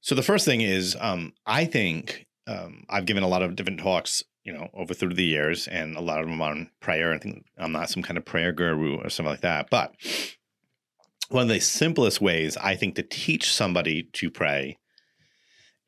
So 0.06 0.14
the 0.14 0.22
first 0.22 0.44
thing 0.44 0.60
is, 0.60 0.96
um, 1.00 1.32
I 1.46 1.64
think 1.64 2.28
um, 2.46 2.84
I've 2.88 3.06
given 3.06 3.25
a 3.25 3.28
lot 3.28 3.42
of 3.42 3.56
different 3.56 3.80
talks, 3.80 4.22
you 4.44 4.52
know, 4.52 4.68
over 4.72 4.94
through 4.94 5.14
the 5.14 5.25
years, 5.25 5.66
and 5.66 5.96
a 5.96 6.00
lot 6.00 6.20
of 6.20 6.28
them 6.28 6.40
on 6.40 6.70
prayer. 6.78 7.12
I 7.12 7.18
think 7.18 7.44
I'm 7.58 7.72
not 7.72 7.90
some 7.90 8.04
kind 8.04 8.16
of 8.16 8.25
prayer 8.25 8.52
guru 8.52 8.98
or 8.98 9.10
something 9.10 9.32
like 9.32 9.40
that, 9.40 9.68
but 9.68 9.96
one 11.30 11.42
of 11.42 11.48
the 11.48 11.58
simplest 11.58 12.20
ways 12.20 12.56
I 12.56 12.76
think 12.76 12.94
to 12.94 13.02
teach 13.02 13.52
somebody 13.52 14.04
to 14.12 14.30
pray 14.30 14.78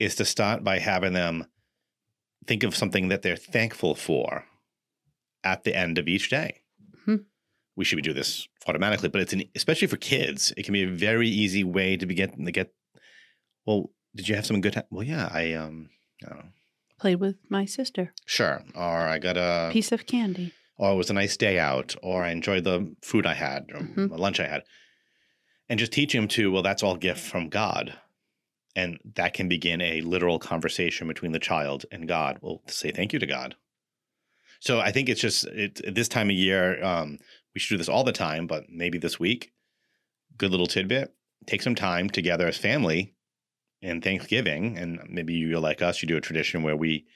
is 0.00 0.16
to 0.16 0.24
start 0.24 0.64
by 0.64 0.80
having 0.80 1.12
them 1.12 1.46
think 2.44 2.64
of 2.64 2.74
something 2.74 3.06
that 3.06 3.22
they're 3.22 3.36
thankful 3.36 3.94
for 3.94 4.46
at 5.44 5.62
the 5.62 5.76
end 5.76 5.96
of 5.96 6.08
each 6.08 6.28
day. 6.28 6.62
Mhm. 7.06 7.26
We 7.76 7.84
should 7.84 8.02
do 8.02 8.12
this 8.12 8.48
automatically, 8.66 9.10
but 9.10 9.20
it's 9.20 9.32
an, 9.32 9.44
especially 9.54 9.86
for 9.86 9.96
kids. 9.96 10.52
It 10.56 10.64
can 10.64 10.72
be 10.72 10.82
a 10.82 10.88
very 10.88 11.28
easy 11.28 11.62
way 11.62 11.96
to 11.96 12.04
begin 12.04 12.44
to 12.44 12.50
get. 12.50 12.74
Well, 13.64 13.92
did 14.14 14.28
you 14.28 14.34
have 14.34 14.46
some 14.46 14.60
good 14.60 14.72
time? 14.74 14.84
Well, 14.90 15.04
yeah, 15.06 15.28
I 15.32 15.52
um, 15.54 15.90
I 16.24 16.28
don't 16.28 16.38
know. 16.38 16.50
Played 16.98 17.16
with 17.20 17.36
my 17.48 17.64
sister. 17.64 18.12
Sure. 18.26 18.62
Or 18.74 18.82
I 19.08 19.18
got 19.18 19.36
a, 19.36 19.70
Piece 19.72 19.92
of 19.92 20.06
candy. 20.06 20.52
or 20.76 20.92
it 20.92 20.96
was 20.96 21.10
a 21.10 21.14
nice 21.14 21.36
day 21.36 21.58
out, 21.58 21.94
or 22.02 22.24
I 22.24 22.30
enjoyed 22.30 22.64
the 22.64 22.94
food 23.02 23.24
I 23.26 23.34
had, 23.34 23.70
or 23.72 23.80
Mhm. 23.80 24.18
lunch 24.18 24.40
I 24.40 24.48
had. 24.48 24.64
And 25.68 25.78
just 25.78 25.92
teaching 25.92 26.20
them 26.22 26.28
to, 26.28 26.50
well, 26.50 26.62
that's 26.62 26.82
all 26.82 26.96
gift 26.96 27.20
from 27.20 27.48
God. 27.50 27.96
And 28.74 28.98
that 29.14 29.34
can 29.34 29.48
begin 29.48 29.80
a 29.80 30.00
literal 30.00 30.38
conversation 30.38 31.06
between 31.08 31.32
the 31.32 31.38
child 31.38 31.84
and 31.92 32.08
God. 32.08 32.38
Well, 32.40 32.62
to 32.66 32.72
say 32.72 32.90
thank 32.90 33.12
you 33.12 33.18
to 33.18 33.26
God. 33.26 33.54
So 34.60 34.80
I 34.80 34.90
think 34.90 35.08
it's 35.08 35.20
just 35.20 35.44
it, 35.46 35.80
at 35.82 35.94
this 35.94 36.08
time 36.08 36.30
of 36.30 36.36
year, 36.36 36.82
um, 36.82 37.18
we 37.54 37.60
should 37.60 37.74
do 37.74 37.78
this 37.78 37.88
all 37.88 38.02
the 38.04 38.12
time, 38.12 38.46
but 38.46 38.68
maybe 38.70 38.98
this 38.98 39.20
week, 39.20 39.52
good 40.36 40.50
little 40.50 40.66
tidbit. 40.66 41.14
Take 41.46 41.62
some 41.62 41.74
time 41.76 42.10
together 42.10 42.46
as 42.48 42.56
family 42.56 43.14
and 43.82 44.02
Thanksgiving, 44.02 44.76
and 44.78 45.00
maybe 45.08 45.34
you're 45.34 45.60
like 45.60 45.82
us. 45.82 46.02
You 46.02 46.08
do 46.08 46.16
a 46.16 46.20
tradition 46.20 46.62
where 46.62 46.76
we 46.76 47.06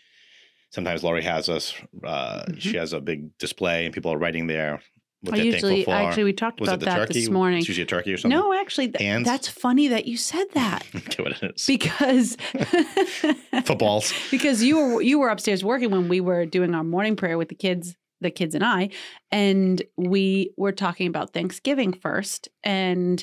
sometimes 0.70 1.02
Lori 1.02 1.22
has 1.22 1.48
us. 1.48 1.74
Uh, 2.04 2.44
Mhm. 2.48 2.60
She 2.60 2.76
has 2.76 2.92
a 2.92 3.00
big 3.00 3.36
display, 3.38 3.84
and 3.84 3.94
people 3.94 4.12
are 4.12 4.18
writing 4.18 4.46
there 4.46 4.80
what 5.22 5.34
I 5.34 5.36
they're 5.36 5.46
usually, 5.46 5.84
thankful 5.84 5.94
for. 5.94 6.00
actually, 6.00 6.24
we 6.24 6.32
talked 6.32 6.60
was 6.60 6.68
about 6.68 6.76
it 6.76 6.80
the 6.80 6.86
that 6.86 6.96
turkey? 6.96 7.12
this 7.20 7.28
morning. 7.30 7.58
It's 7.60 7.68
usually 7.68 7.84
a 7.84 7.86
turkey 7.86 8.12
or 8.12 8.16
something. 8.16 8.38
No, 8.38 8.52
actually, 8.52 8.88
th- 8.88 9.24
that's 9.24 9.46
funny 9.48 9.86
that 9.88 10.06
you 10.06 10.16
said 10.16 10.46
that 10.54 10.84
okay, 10.94 11.22
what 11.22 11.32
it 11.42 11.52
is. 11.54 11.64
because 11.66 12.36
Footballs. 13.64 14.12
because 14.30 14.62
you 14.62 14.76
were 14.78 15.02
you 15.02 15.18
were 15.18 15.28
upstairs 15.28 15.64
working 15.64 15.90
when 15.90 16.08
we 16.08 16.20
were 16.20 16.46
doing 16.46 16.74
our 16.74 16.84
morning 16.84 17.16
prayer 17.16 17.38
with 17.38 17.48
the 17.48 17.54
kids 17.54 17.96
the 18.20 18.30
kids 18.30 18.54
and 18.54 18.64
I 18.64 18.90
and 19.32 19.82
we 19.96 20.52
were 20.56 20.72
talking 20.72 21.08
about 21.08 21.32
Thanksgiving 21.32 21.92
first 21.92 22.48
and 22.62 23.22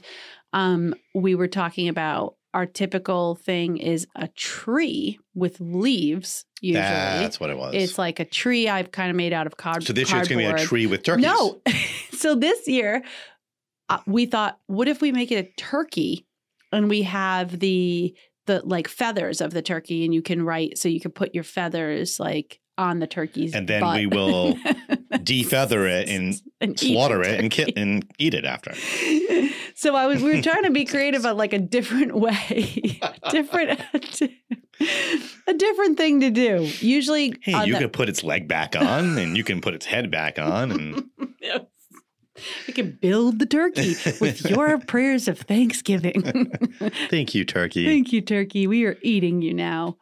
um 0.54 0.94
we 1.16 1.36
were 1.36 1.48
talking 1.48 1.88
about 1.88 2.36
our 2.54 2.66
typical 2.66 3.36
thing 3.36 3.78
is 3.78 4.08
a 4.16 4.28
tree 4.30 5.20
with 5.36 5.60
leaves 5.60 6.46
usually 6.62 6.82
That's 6.82 7.40
what 7.40 7.50
it 7.50 7.58
was. 7.58 7.74
it's 7.76 7.98
like 7.98 8.20
a 8.20 8.26
tree 8.26 8.68
I've 8.68 8.92
kind 8.92 9.10
of 9.10 9.16
made 9.16 9.34
out 9.34 9.48
of 9.48 9.58
card 9.58 9.84
so 9.84 9.94
this 9.94 10.12
year 10.12 10.20
it's 10.20 10.30
going 10.30 10.46
to 10.46 10.56
be 10.56 10.62
a 10.62 10.66
tree 10.66 10.88
with 10.88 11.04
turkeys. 11.04 11.26
No. 11.26 11.62
so 12.12 12.36
this 12.36 12.68
year, 12.68 13.04
uh, 13.90 14.00
we 14.06 14.26
thought, 14.26 14.60
what 14.68 14.88
if 14.88 15.02
we 15.02 15.12
make 15.12 15.32
it 15.32 15.36
a 15.36 15.62
turkey 15.62 16.26
and 16.72 16.90
we 16.90 17.04
have 17.04 17.60
the 17.60 18.16
the 18.46 18.62
like 18.66 18.88
feathers 18.88 19.42
of 19.42 19.52
the 19.54 19.62
turkey, 19.62 20.04
and 20.06 20.14
you 20.14 20.22
can 20.22 20.44
write, 20.44 20.78
so 20.78 20.90
you 20.90 21.00
can 21.00 21.12
put 21.12 21.36
your 21.36 21.44
feathers 21.44 22.20
like 22.20 22.60
on 22.80 23.00
the 23.00 23.08
turkey's, 23.08 23.54
And 23.54 23.68
then 23.68 23.82
butt. 23.82 23.98
we 23.98 24.06
will 24.08 24.54
defeather 25.14 25.88
it 25.90 26.10
and 26.10 26.34
And 26.62 26.80
slaughter 26.80 27.22
it 27.22 27.40
and, 27.40 27.52
ki- 27.52 27.74
and 27.76 28.06
eat 28.18 28.34
it 28.34 28.46
after. 28.46 28.74
so 29.76 29.96
I 29.96 30.08
was 30.08 30.24
we 30.24 30.36
were 30.36 30.42
trying 30.42 30.64
to 30.64 30.72
be 30.72 30.86
creative 30.86 31.26
on 31.26 31.36
like 31.38 31.54
a 31.54 31.60
different 31.60 32.16
way, 32.26 33.00
different. 33.30 33.80
A 35.48 35.54
different 35.54 35.98
thing 35.98 36.22
to 36.22 36.30
do. 36.30 36.70
Usually, 36.80 37.36
Hey, 37.42 37.66
you 37.66 37.74
the- 37.74 37.80
could 37.80 37.94
put 37.94 38.08
its 38.08 38.24
leg 38.24 38.48
back 38.48 38.76
on 38.78 39.18
and 39.18 39.36
you 39.36 39.44
can 39.44 39.60
put 39.60 39.74
its 39.74 39.86
head 39.86 40.10
back 40.10 40.40
on. 40.40 40.72
And 40.72 41.10
We 42.68 42.74
can 42.74 42.98
build 43.02 43.40
the 43.40 43.46
turkey 43.46 43.96
with 44.22 44.46
your 44.50 44.78
prayers 44.80 45.28
of 45.28 45.40
thanksgiving. 45.40 46.22
thank 47.10 47.36
you, 47.36 47.46
turkey. 47.46 47.86
Thank 47.86 48.12
you, 48.14 48.22
turkey. 48.22 48.68
We 48.68 48.86
are 48.86 48.98
eating 49.02 49.42
you 49.42 49.54
now. 49.54 49.98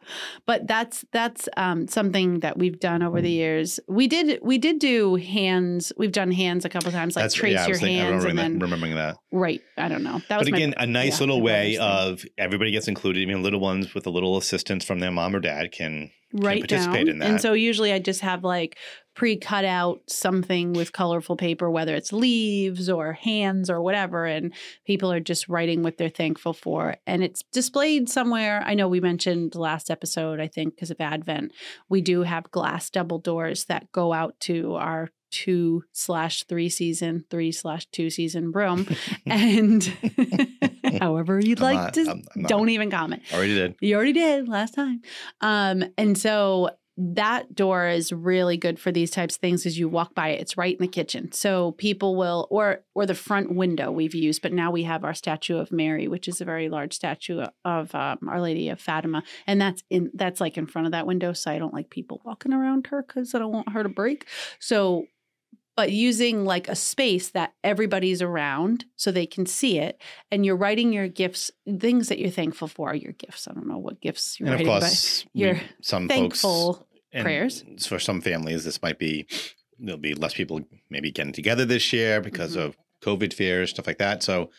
But 0.46 0.66
that's 0.66 1.04
that's 1.12 1.48
um, 1.56 1.88
something 1.88 2.40
that 2.40 2.58
we've 2.58 2.78
done 2.80 3.02
over 3.02 3.20
the 3.20 3.30
years. 3.30 3.80
We 3.88 4.06
did 4.08 4.40
we 4.42 4.58
did 4.58 4.78
do 4.78 5.16
hands. 5.16 5.92
We've 5.96 6.12
done 6.12 6.30
hands 6.30 6.64
a 6.64 6.68
couple 6.68 6.90
times, 6.92 7.16
like 7.16 7.24
That's 7.24 7.34
trace 7.34 7.54
yeah, 7.54 7.66
your 7.66 7.76
thinking, 7.76 7.98
hands 7.98 8.24
and 8.24 8.38
that, 8.38 8.42
then 8.42 8.58
remembering 8.58 8.94
that. 8.94 9.16
right. 9.32 9.60
I 9.76 9.88
don't 9.88 10.02
know. 10.02 10.20
That 10.28 10.38
was 10.38 10.46
But 10.48 10.52
my- 10.52 10.58
again, 10.58 10.74
a 10.76 10.86
nice 10.86 11.14
yeah, 11.18 11.20
little 11.20 11.40
way 11.40 11.76
of 11.78 12.24
everybody 12.36 12.70
gets 12.70 12.88
included. 12.88 13.20
Even 13.20 13.42
little 13.42 13.60
ones 13.60 13.94
with 13.94 14.06
a 14.06 14.10
little 14.10 14.36
assistance 14.36 14.84
from 14.84 15.00
their 15.00 15.10
mom 15.10 15.34
or 15.34 15.40
dad 15.40 15.72
can. 15.72 16.10
write 16.32 16.60
participate 16.60 17.06
down. 17.06 17.08
in 17.08 17.18
that. 17.20 17.30
And 17.30 17.40
so 17.40 17.52
usually 17.54 17.92
I 17.92 17.98
just 17.98 18.20
have 18.20 18.44
like 18.44 18.76
pre-cut 19.18 19.64
out 19.64 20.00
something 20.06 20.72
with 20.74 20.92
colorful 20.92 21.36
paper, 21.36 21.68
whether 21.68 21.92
it's 21.96 22.12
leaves 22.12 22.88
or 22.88 23.12
hands 23.14 23.68
or 23.68 23.82
whatever, 23.82 24.24
and 24.24 24.52
people 24.86 25.10
are 25.10 25.18
just 25.18 25.48
writing 25.48 25.82
what 25.82 25.98
they're 25.98 26.08
thankful 26.08 26.52
for. 26.52 26.94
And 27.04 27.24
it's 27.24 27.42
displayed 27.52 28.08
somewhere. 28.08 28.62
I 28.64 28.74
know 28.74 28.86
we 28.86 29.00
mentioned 29.00 29.56
last 29.56 29.90
episode, 29.90 30.38
I 30.38 30.46
think, 30.46 30.76
because 30.76 30.92
of 30.92 31.00
Advent, 31.00 31.52
we 31.88 32.00
do 32.00 32.22
have 32.22 32.52
glass 32.52 32.90
double 32.90 33.18
doors 33.18 33.64
that 33.64 33.90
go 33.90 34.12
out 34.12 34.38
to 34.42 34.74
our 34.76 35.10
two 35.32 35.82
slash 35.92 36.44
three 36.44 36.68
season, 36.68 37.24
three 37.28 37.50
slash 37.50 37.86
two 37.90 38.10
season 38.10 38.52
room. 38.52 38.86
and 39.26 39.82
however 41.00 41.40
you'd 41.40 41.58
I'm 41.58 41.64
like 41.64 41.74
not- 41.76 41.94
to, 41.94 42.00
I'm- 42.08 42.22
I'm 42.36 42.42
don't 42.44 42.68
even 42.68 42.88
comment. 42.88 43.22
Already 43.34 43.54
did. 43.56 43.74
You 43.80 43.96
already 43.96 44.12
did 44.12 44.48
last 44.48 44.74
time. 44.74 45.02
Um, 45.40 45.82
and 45.98 46.16
so 46.16 46.70
that 47.00 47.54
door 47.54 47.86
is 47.86 48.12
really 48.12 48.56
good 48.56 48.78
for 48.80 48.90
these 48.90 49.12
types 49.12 49.36
of 49.36 49.40
things 49.40 49.64
as 49.66 49.78
you 49.78 49.88
walk 49.88 50.14
by 50.16 50.30
it. 50.30 50.40
It's 50.40 50.56
right 50.56 50.74
in 50.76 50.82
the 50.82 50.88
kitchen. 50.90 51.30
So 51.30 51.72
people 51.72 52.16
will 52.16 52.48
or 52.50 52.80
or 52.94 53.06
the 53.06 53.14
front 53.14 53.54
window 53.54 53.92
we've 53.92 54.16
used, 54.16 54.42
but 54.42 54.52
now 54.52 54.72
we 54.72 54.82
have 54.82 55.04
our 55.04 55.14
statue 55.14 55.58
of 55.58 55.70
Mary, 55.70 56.08
which 56.08 56.26
is 56.26 56.40
a 56.40 56.44
very 56.44 56.68
large 56.68 56.92
statue 56.92 57.44
of 57.64 57.94
um, 57.94 58.18
Our 58.28 58.40
Lady 58.40 58.68
of 58.68 58.80
Fatima. 58.80 59.22
And 59.46 59.60
that's 59.60 59.84
in 59.90 60.10
that's 60.12 60.40
like 60.40 60.58
in 60.58 60.66
front 60.66 60.86
of 60.86 60.92
that 60.92 61.06
window. 61.06 61.32
So 61.32 61.52
I 61.52 61.58
don't 61.60 61.72
like 61.74 61.88
people 61.88 62.20
walking 62.24 62.52
around 62.52 62.88
her 62.88 63.02
because 63.06 63.32
I 63.32 63.38
don't 63.38 63.52
want 63.52 63.70
her 63.70 63.84
to 63.84 63.88
break. 63.88 64.26
So 64.58 65.06
but 65.76 65.92
using 65.92 66.44
like 66.44 66.68
a 66.68 66.74
space 66.74 67.28
that 67.28 67.52
everybody's 67.62 68.20
around 68.20 68.84
so 68.96 69.12
they 69.12 69.26
can 69.26 69.46
see 69.46 69.78
it 69.78 70.02
and 70.32 70.44
you're 70.44 70.56
writing 70.56 70.92
your 70.92 71.06
gifts 71.06 71.52
things 71.78 72.08
that 72.08 72.18
you're 72.18 72.30
thankful 72.32 72.66
for 72.66 72.88
are 72.90 72.96
your 72.96 73.12
gifts 73.12 73.46
i 73.46 73.52
don't 73.54 73.68
know 73.68 73.78
what 73.78 74.00
gifts 74.00 74.40
you're 74.40 74.48
And 74.48 74.54
of 74.60 74.66
writing 74.66 74.80
course, 74.80 75.24
we- 75.34 75.40
you're 75.42 75.60
some 75.80 76.08
but 76.08 76.16
folks 76.16 76.40
thankful 76.40 76.84
and 77.12 77.24
prayers. 77.24 77.64
For 77.86 77.98
some 77.98 78.20
families, 78.20 78.64
this 78.64 78.80
might 78.82 78.98
be 78.98 79.26
there'll 79.78 79.98
be 80.00 80.14
less 80.14 80.34
people 80.34 80.60
maybe 80.90 81.10
getting 81.12 81.32
together 81.32 81.64
this 81.64 81.92
year 81.92 82.20
because 82.20 82.56
Mhm. 82.56 82.64
of 82.64 82.76
COVID 83.02 83.32
fears, 83.32 83.70
stuff 83.70 83.86
like 83.86 83.98
that. 83.98 84.22
So 84.24 84.50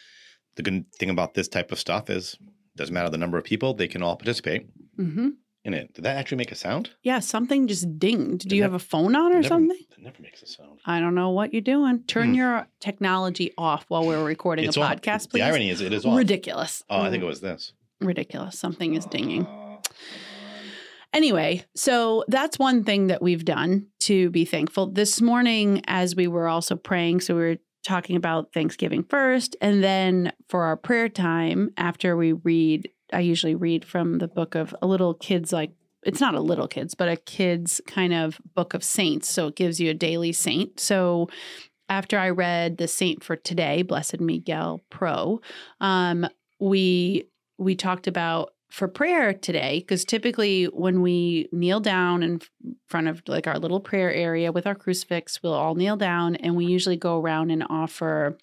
the 0.56 0.64
good 0.64 0.86
thing 0.98 1.10
about 1.10 1.34
this 1.34 1.48
type 1.50 1.72
of 1.72 1.80
stuff 1.80 2.10
is 2.10 2.38
doesn't 2.78 2.94
matter 2.94 3.10
the 3.10 3.18
number 3.18 3.38
of 3.38 3.44
people, 3.44 3.74
they 3.74 3.88
can 3.90 4.02
all 4.02 4.16
participate 4.16 4.68
hmm 4.96 5.30
in 5.66 5.74
it. 5.74 5.94
Did 5.94 6.06
that 6.06 6.16
actually 6.16 6.38
make 6.38 6.54
a 6.54 6.56
sound? 6.56 6.92
yeah 7.04 7.20
something 7.20 7.68
just 7.68 8.00
dinged 8.00 8.48
do 8.48 8.56
you 8.56 8.62
nev- 8.62 8.72
have 8.72 8.82
a 8.82 8.86
phone 8.86 9.14
on 9.16 9.32
or 9.34 9.42
never- 9.42 9.48
something 9.50 9.78
It 9.98 10.02
never 10.02 10.22
makes 10.22 10.42
a 10.42 10.48
sound. 10.48 10.80
i 10.86 11.02
don't 11.02 11.16
know 11.16 11.32
what 11.32 11.52
you're 11.54 11.62
doing 11.76 12.04
turn 12.04 12.30
Hmm. 12.30 12.36
your 12.36 12.68
technology 12.80 13.52
off 13.58 13.84
while 13.90 14.06
we're 14.08 14.24
recording 14.24 14.64
It's 14.66 14.78
a 14.78 14.80
podcast 14.80 15.30
please 15.30 15.42
The 15.42 15.48
irony 15.50 15.70
is 15.70 15.82
it 15.82 15.92
is 15.92 16.06
ridiculous 16.06 16.84
Oh, 16.90 17.02
I 17.02 17.10
think 17.12 17.22
it 17.22 17.26
was 17.26 17.42
this. 17.42 17.74
ridiculous 18.00 18.58
something 18.58 18.96
is 18.96 19.06
dinging 19.06 19.46
Uh, 19.46 19.82
Anyway, 21.14 21.66
so 21.76 22.24
that's 22.28 22.60
one 22.60 22.84
thing 22.84 23.08
that 23.08 23.22
we've 23.22 23.46
done 23.46 23.88
to 24.00 24.30
be 24.30 24.46
thankful. 24.46 24.88
This 24.88 25.22
morning, 25.22 25.82
as 25.88 26.16
we 26.16 26.28
were 26.28 26.48
also 26.48 26.76
praying, 26.76 27.22
so 27.22 27.36
we 27.36 27.42
were 27.42 27.58
talking 27.84 28.16
about 28.16 28.54
Thanksgiving 28.54 29.04
first, 29.04 29.56
and 29.62 29.84
then 29.84 30.32
for 30.50 30.64
our 30.64 30.78
prayer 30.78 31.10
time, 31.10 31.72
after 31.78 32.16
we 32.16 32.34
read, 32.34 32.90
I 33.12 33.22
usually 33.22 33.56
read 33.56 33.86
from 33.86 34.20
the 34.20 34.28
book 34.28 34.54
of 34.54 34.76
a 34.82 34.88
little 34.88 35.16
kid's 35.16 35.52
like, 35.52 35.72
it's 36.04 36.22
not 36.22 36.36
a 36.36 36.42
little 36.42 36.68
kids, 36.68 36.94
but 36.94 37.10
a 37.10 37.18
kid's 37.18 37.82
kind 37.88 38.14
of 38.14 38.40
book 38.54 38.74
of 38.74 38.84
saints. 38.84 39.28
So 39.28 39.48
it 39.48 39.56
gives 39.56 39.80
you 39.80 39.90
a 39.90 39.96
daily 39.96 40.32
saint. 40.32 40.80
So 40.80 41.28
after 41.90 42.20
I 42.20 42.30
read 42.30 42.78
the 42.78 42.88
saint 42.88 43.24
for 43.24 43.36
today, 43.36 43.82
Blessed 43.82 44.20
Miguel 44.22 44.82
Pro, 44.90 45.42
um, 45.82 46.28
we 46.60 47.26
we 47.58 47.76
talked 47.76 48.08
about 48.08 48.54
for 48.70 48.88
prayer 48.88 49.34
today 49.34 49.80
because 49.80 50.06
typically 50.06 50.66
when 50.66 51.02
we 51.02 51.50
kneel 51.52 51.80
down 51.80 52.22
in 52.22 52.40
front 52.88 53.08
of 53.08 53.22
like 53.28 53.48
our 53.48 53.58
little 53.58 53.80
prayer 53.80 54.12
area 54.12 54.52
with 54.52 54.68
our 54.68 54.76
crucifix 54.76 55.42
we'll 55.42 55.54
all 55.54 55.74
kneel 55.74 55.98
down 55.98 56.36
and 56.36 56.56
we 56.56 56.66
usually 56.66 56.98
go 56.98 57.20
around 57.20 57.50
and 57.50 57.64
offer 57.70 58.38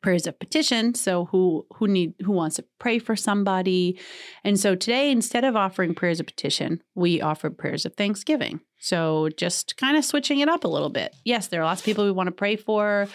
prayers 0.00 0.26
of 0.26 0.38
petition. 0.38 0.94
So 0.94 1.26
who 1.26 1.66
who 1.74 1.88
need 1.88 2.14
who 2.22 2.32
wants 2.32 2.56
to 2.56 2.64
pray 2.78 2.98
for 2.98 3.16
somebody? 3.16 3.98
And 4.44 4.58
so 4.58 4.74
today 4.74 5.10
instead 5.10 5.44
of 5.44 5.56
offering 5.56 5.94
prayers 5.94 6.20
of 6.20 6.26
petition 6.26 6.82
we 6.94 7.20
offer 7.20 7.50
prayers 7.50 7.84
of 7.84 7.94
thanksgiving. 7.94 8.60
So 8.78 9.28
just 9.36 9.76
kind 9.76 9.96
of 9.96 10.04
switching 10.04 10.40
it 10.40 10.48
up 10.48 10.64
a 10.64 10.68
little 10.68 10.90
bit. 10.90 11.14
Yes 11.24 11.48
there 11.48 11.60
are 11.60 11.64
lots 11.64 11.80
of 11.80 11.84
people 11.84 12.04
we 12.04 12.12
want 12.12 12.28
to 12.28 12.32
pray 12.32 12.56
for 12.56 13.08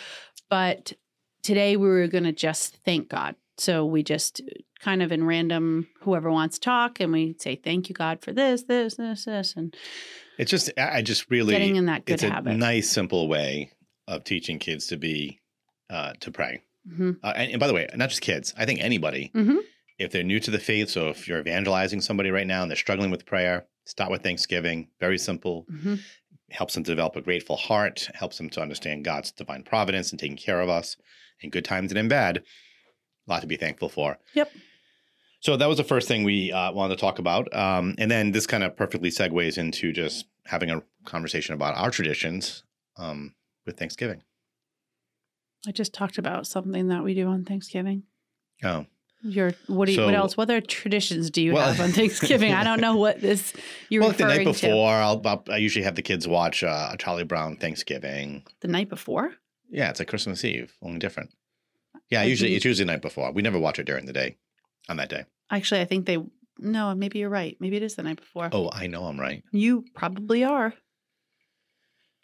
but 0.50 0.94
today 1.44 1.77
we 1.77 1.88
were 1.88 2.08
going 2.08 2.24
to 2.24 2.32
just 2.32 2.77
thank 2.86 3.10
god. 3.10 3.36
So 3.58 3.86
we 3.86 4.03
just 4.03 4.41
kind 4.80 5.02
of 5.02 5.12
in 5.12 5.24
random 5.26 5.88
whoever 6.02 6.32
wants 6.32 6.58
to 6.58 6.62
talk 6.66 7.00
and 7.00 7.12
we 7.12 7.36
say 7.40 7.56
thank 7.56 7.90
you 7.90 7.96
god 7.96 8.22
for 8.22 8.32
this 8.32 8.64
this 8.64 8.96
this 8.96 9.26
this 9.26 9.56
and 9.56 9.76
It's 10.38 10.52
just 10.52 10.72
I 10.78 11.02
just 11.02 11.30
really 11.32 11.54
getting 11.54 11.76
in 11.78 11.86
that 11.88 12.06
good 12.06 12.14
it's 12.16 12.24
a 12.24 12.30
habit 12.30 12.56
nice 12.58 12.90
simple 12.90 13.28
way 13.28 13.72
of 14.08 14.24
teaching 14.24 14.60
kids 14.60 14.88
to 14.88 14.98
be 14.98 15.40
uh, 15.90 16.14
to 16.20 16.32
pray. 16.32 16.62
Mhm. 16.88 17.18
Uh, 17.24 17.34
and, 17.36 17.52
and 17.52 17.60
by 17.60 17.68
the 17.68 17.74
way, 17.74 17.88
not 17.96 18.10
just 18.10 18.22
kids. 18.22 18.54
I 18.58 18.66
think 18.66 18.80
anybody, 18.82 19.32
Mhm. 19.34 19.60
if 19.98 20.12
they're 20.12 20.24
new 20.24 20.40
to 20.42 20.52
the 20.52 20.60
faith. 20.60 20.90
So 20.90 21.10
if 21.10 21.28
you're 21.28 21.40
evangelizing 21.40 22.02
somebody 22.02 22.30
right 22.30 22.46
now 22.48 22.62
and 22.62 22.70
they're 22.70 22.76
struggling 22.78 23.10
with 23.10 23.26
prayer, 23.26 23.66
start 23.86 24.12
with 24.12 24.22
Thanksgiving. 24.24 24.90
Very 25.00 25.18
simple. 25.18 25.66
Mhm. 25.72 26.00
Helps 26.52 26.74
them 26.76 26.84
to 26.84 26.92
develop 26.92 27.16
a 27.16 27.22
grateful 27.22 27.56
heart. 27.58 28.10
Helps 28.16 28.38
them 28.38 28.50
to 28.52 28.62
understand 28.62 29.06
God's 29.06 29.32
divine 29.32 29.64
providence 29.64 30.12
and 30.12 30.20
taking 30.20 30.38
care 30.38 30.60
of 30.62 30.70
us 30.70 30.98
in 31.42 31.50
good 31.50 31.66
times 31.66 31.92
and 31.92 31.98
in 32.00 32.08
bad. 32.10 32.38
A 32.38 32.44
lot 33.30 33.42
to 33.42 33.48
be 33.48 33.58
thankful 33.58 33.90
for. 33.90 34.18
Yep. 34.34 34.52
So 35.48 35.56
that 35.56 35.70
was 35.70 35.77
the 35.77 35.86
first 35.86 36.10
thing 36.10 36.25
we 36.25 36.51
uh, 36.51 36.74
wanted 36.74 36.96
to 36.96 37.00
talk 37.00 37.20
about, 37.20 37.56
um, 37.56 37.96
and 37.98 38.12
then 38.12 38.34
this 38.34 38.46
kind 38.46 38.66
of 38.66 38.75
perfectly 38.75 39.10
segues 39.10 39.58
into 39.58 39.94
just 39.94 40.25
having 40.46 40.70
a 40.70 40.84
conversation 41.06 41.56
about 41.56 41.77
our 41.77 41.89
traditions 41.89 42.63
um, 42.98 43.34
with 43.66 43.80
Thanksgiving. 43.80 44.24
i 45.66 45.72
just 45.72 45.94
talked 45.94 46.18
about 46.18 46.48
something 46.48 46.89
that 46.89 47.01
we 47.01 47.13
do 47.13 47.27
on 47.30 47.46
thanksgiving 47.46 48.04
Oh, 48.62 48.88
Your 49.22 49.54
what 49.68 49.86
do 49.86 49.94
you, 49.94 50.04
what 50.04 50.16
else? 50.16 50.36
What 50.36 50.44
other 50.50 50.60
traditions 50.60 51.30
do 51.30 51.42
you 51.42 51.54
Well- 51.54 51.72
have 51.72 51.80
on 51.80 51.92
Thanksgiving? 51.94 52.51
I 52.54 52.66
don't 52.66 52.82
know 52.82 52.98
what 53.06 53.22
this 53.22 53.54
you're 53.88 54.01
well, 54.01 54.10
like 54.10 54.18
the 54.18 54.25
referring 54.25 54.48
night 54.48 54.56
to. 54.58 54.68
before, 54.68 54.96
I'll, 54.96 55.22
I'll 55.25 55.44
I 55.50 55.58
usually 55.60 55.86
have 55.86 55.96
the 55.96 56.01
kids 56.01 56.27
watch 56.27 56.62
uh, 56.62 56.98
Charlie 56.98 57.24
Brown 57.24 57.56
Thanksgiving. 57.56 58.44
The 58.60 58.68
night 58.68 58.89
before? 58.89 59.32
Yeah, 59.70 59.92
it's 59.92 60.00
like 60.00 60.10
Christmas 60.10 60.44
Eve, 60.44 60.74
only 60.82 61.00
different. 61.00 61.30
Yeah, 62.10 62.20
I 62.20 62.24
usually 62.25 62.54
it's 62.54 62.66
usually 62.66 62.84
the 62.86 62.92
night 62.92 63.01
before. 63.01 63.32
We 63.32 63.42
never 63.42 63.58
watch 63.58 63.80
it 63.80 63.86
during 63.86 64.08
the 64.08 64.13
day, 64.13 64.36
on 64.89 64.98
that 64.98 65.08
day. 65.08 65.24
Actually, 65.51 65.82
I 65.82 65.86
think 65.86 66.06
they. 66.06 66.18
No, 66.60 66.96
maybe 66.96 67.20
you're 67.20 67.30
right. 67.30 67.56
Maybe 67.60 67.77
it 67.77 67.84
is 67.84 67.96
the 67.96 68.04
night 68.04 68.18
before. 68.18 68.50
Oh, 68.51 68.70
I 68.74 68.88
know 68.88 69.04
I'm 69.06 69.20
right. 69.20 69.44
You 69.51 69.86
probably 69.94 70.44
are. 70.44 70.74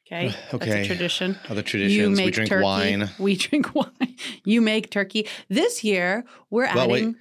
Okay. 0.08 0.28
That's 0.52 0.54
Okay. 0.56 0.82
a 0.82 0.86
tradition. 0.86 1.38
Other 1.50 1.62
traditions, 1.62 2.20
we 2.20 2.32
drink 2.32 2.50
turkey. 2.50 2.64
wine. 2.64 3.10
We 3.20 3.36
drink 3.36 3.74
wine. 3.76 4.16
You 4.44 4.62
make 4.62 4.90
turkey. 4.90 5.28
This 5.50 5.84
year 5.84 6.26
we're 6.50 6.66
Well, 6.74 6.90
wait. 6.90 7.02
adding. 7.04 7.16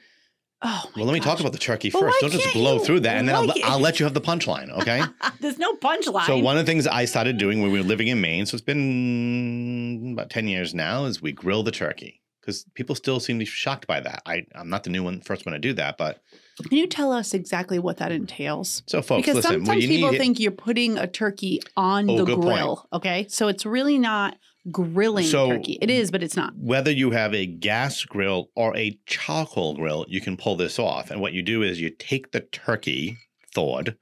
Oh, 0.64 0.84
my 0.86 0.90
Well, 0.96 1.06
let 1.06 1.12
me 1.14 1.20
talk 1.20 1.40
about 1.40 1.50
the 1.52 1.58
turkey 1.58 1.90
first. 1.90 2.16
Don't 2.20 2.30
just 2.32 2.52
blow 2.54 2.78
through 2.78 3.00
that, 3.00 3.16
and 3.16 3.28
then 3.28 3.34
I'll, 3.34 3.52
I'll 3.64 3.80
let 3.80 3.98
you 3.98 4.04
have 4.06 4.14
the 4.14 4.20
punchline. 4.20 4.70
Okay. 4.80 5.02
There's 5.40 5.58
no 5.58 5.72
punchline. 5.74 6.24
So 6.26 6.38
one 6.38 6.56
of 6.56 6.64
the 6.64 6.70
things 6.70 6.86
I 6.86 7.04
started 7.04 7.36
doing 7.36 7.60
when 7.62 7.72
we 7.72 7.80
were 7.80 7.84
living 7.84 8.06
in 8.06 8.20
Maine, 8.20 8.46
so 8.46 8.54
it's 8.54 8.64
been 8.64 10.12
about 10.14 10.30
ten 10.30 10.46
years 10.48 10.72
now, 10.72 11.04
is 11.04 11.20
we 11.20 11.32
grill 11.32 11.62
the 11.64 11.72
turkey 11.72 12.21
because 12.42 12.64
people 12.74 12.94
still 12.94 13.20
seem 13.20 13.36
to 13.38 13.44
be 13.44 13.46
shocked 13.46 13.86
by 13.86 14.00
that. 14.00 14.22
I 14.26 14.44
I'm 14.54 14.68
not 14.68 14.84
the 14.84 14.90
new 14.90 15.02
one, 15.02 15.20
first 15.20 15.46
one 15.46 15.52
to 15.54 15.58
do 15.58 15.72
that, 15.74 15.96
but 15.96 16.20
Can 16.68 16.76
you 16.76 16.86
tell 16.86 17.12
us 17.12 17.32
exactly 17.32 17.78
what 17.78 17.96
that 17.98 18.12
entails? 18.12 18.82
so 18.86 19.00
folks, 19.00 19.22
because 19.22 19.36
listen, 19.36 19.64
sometimes 19.64 19.86
people 19.86 20.10
need 20.12 20.18
think 20.18 20.38
you're 20.40 20.50
putting 20.52 20.98
a 20.98 21.06
turkey 21.06 21.60
on 21.76 22.10
Oh, 22.10 22.18
the 22.18 22.24
good 22.24 22.40
point. 22.40 22.56
grill. 22.58 22.86
Okay, 22.92 23.26
so 23.28 23.48
it's 23.48 23.64
really 23.64 23.98
not 23.98 24.36
grilling 24.70 25.24
So- 25.26 25.48
turkey. 25.50 25.78
It 25.80 25.90
is, 25.90 26.10
but 26.10 26.22
it's 26.22 26.36
not. 26.36 26.52
whether 26.56 26.90
you 26.92 27.10
have 27.12 27.32
a 27.34 27.46
gas 27.46 28.04
grill 28.04 28.50
or 28.54 28.76
a 28.76 28.98
charcoal 29.06 29.74
grill, 29.74 30.04
you 30.08 30.20
can 30.20 30.36
pull 30.36 30.56
this 30.56 30.78
off. 30.78 31.10
And 31.10 31.20
what 31.20 31.32
you 31.32 31.42
do 31.42 31.62
is 31.62 31.80
you 31.80 31.90
take 31.90 32.32
the 32.32 32.40
turkey 32.40 33.16
thawed. 33.54 33.96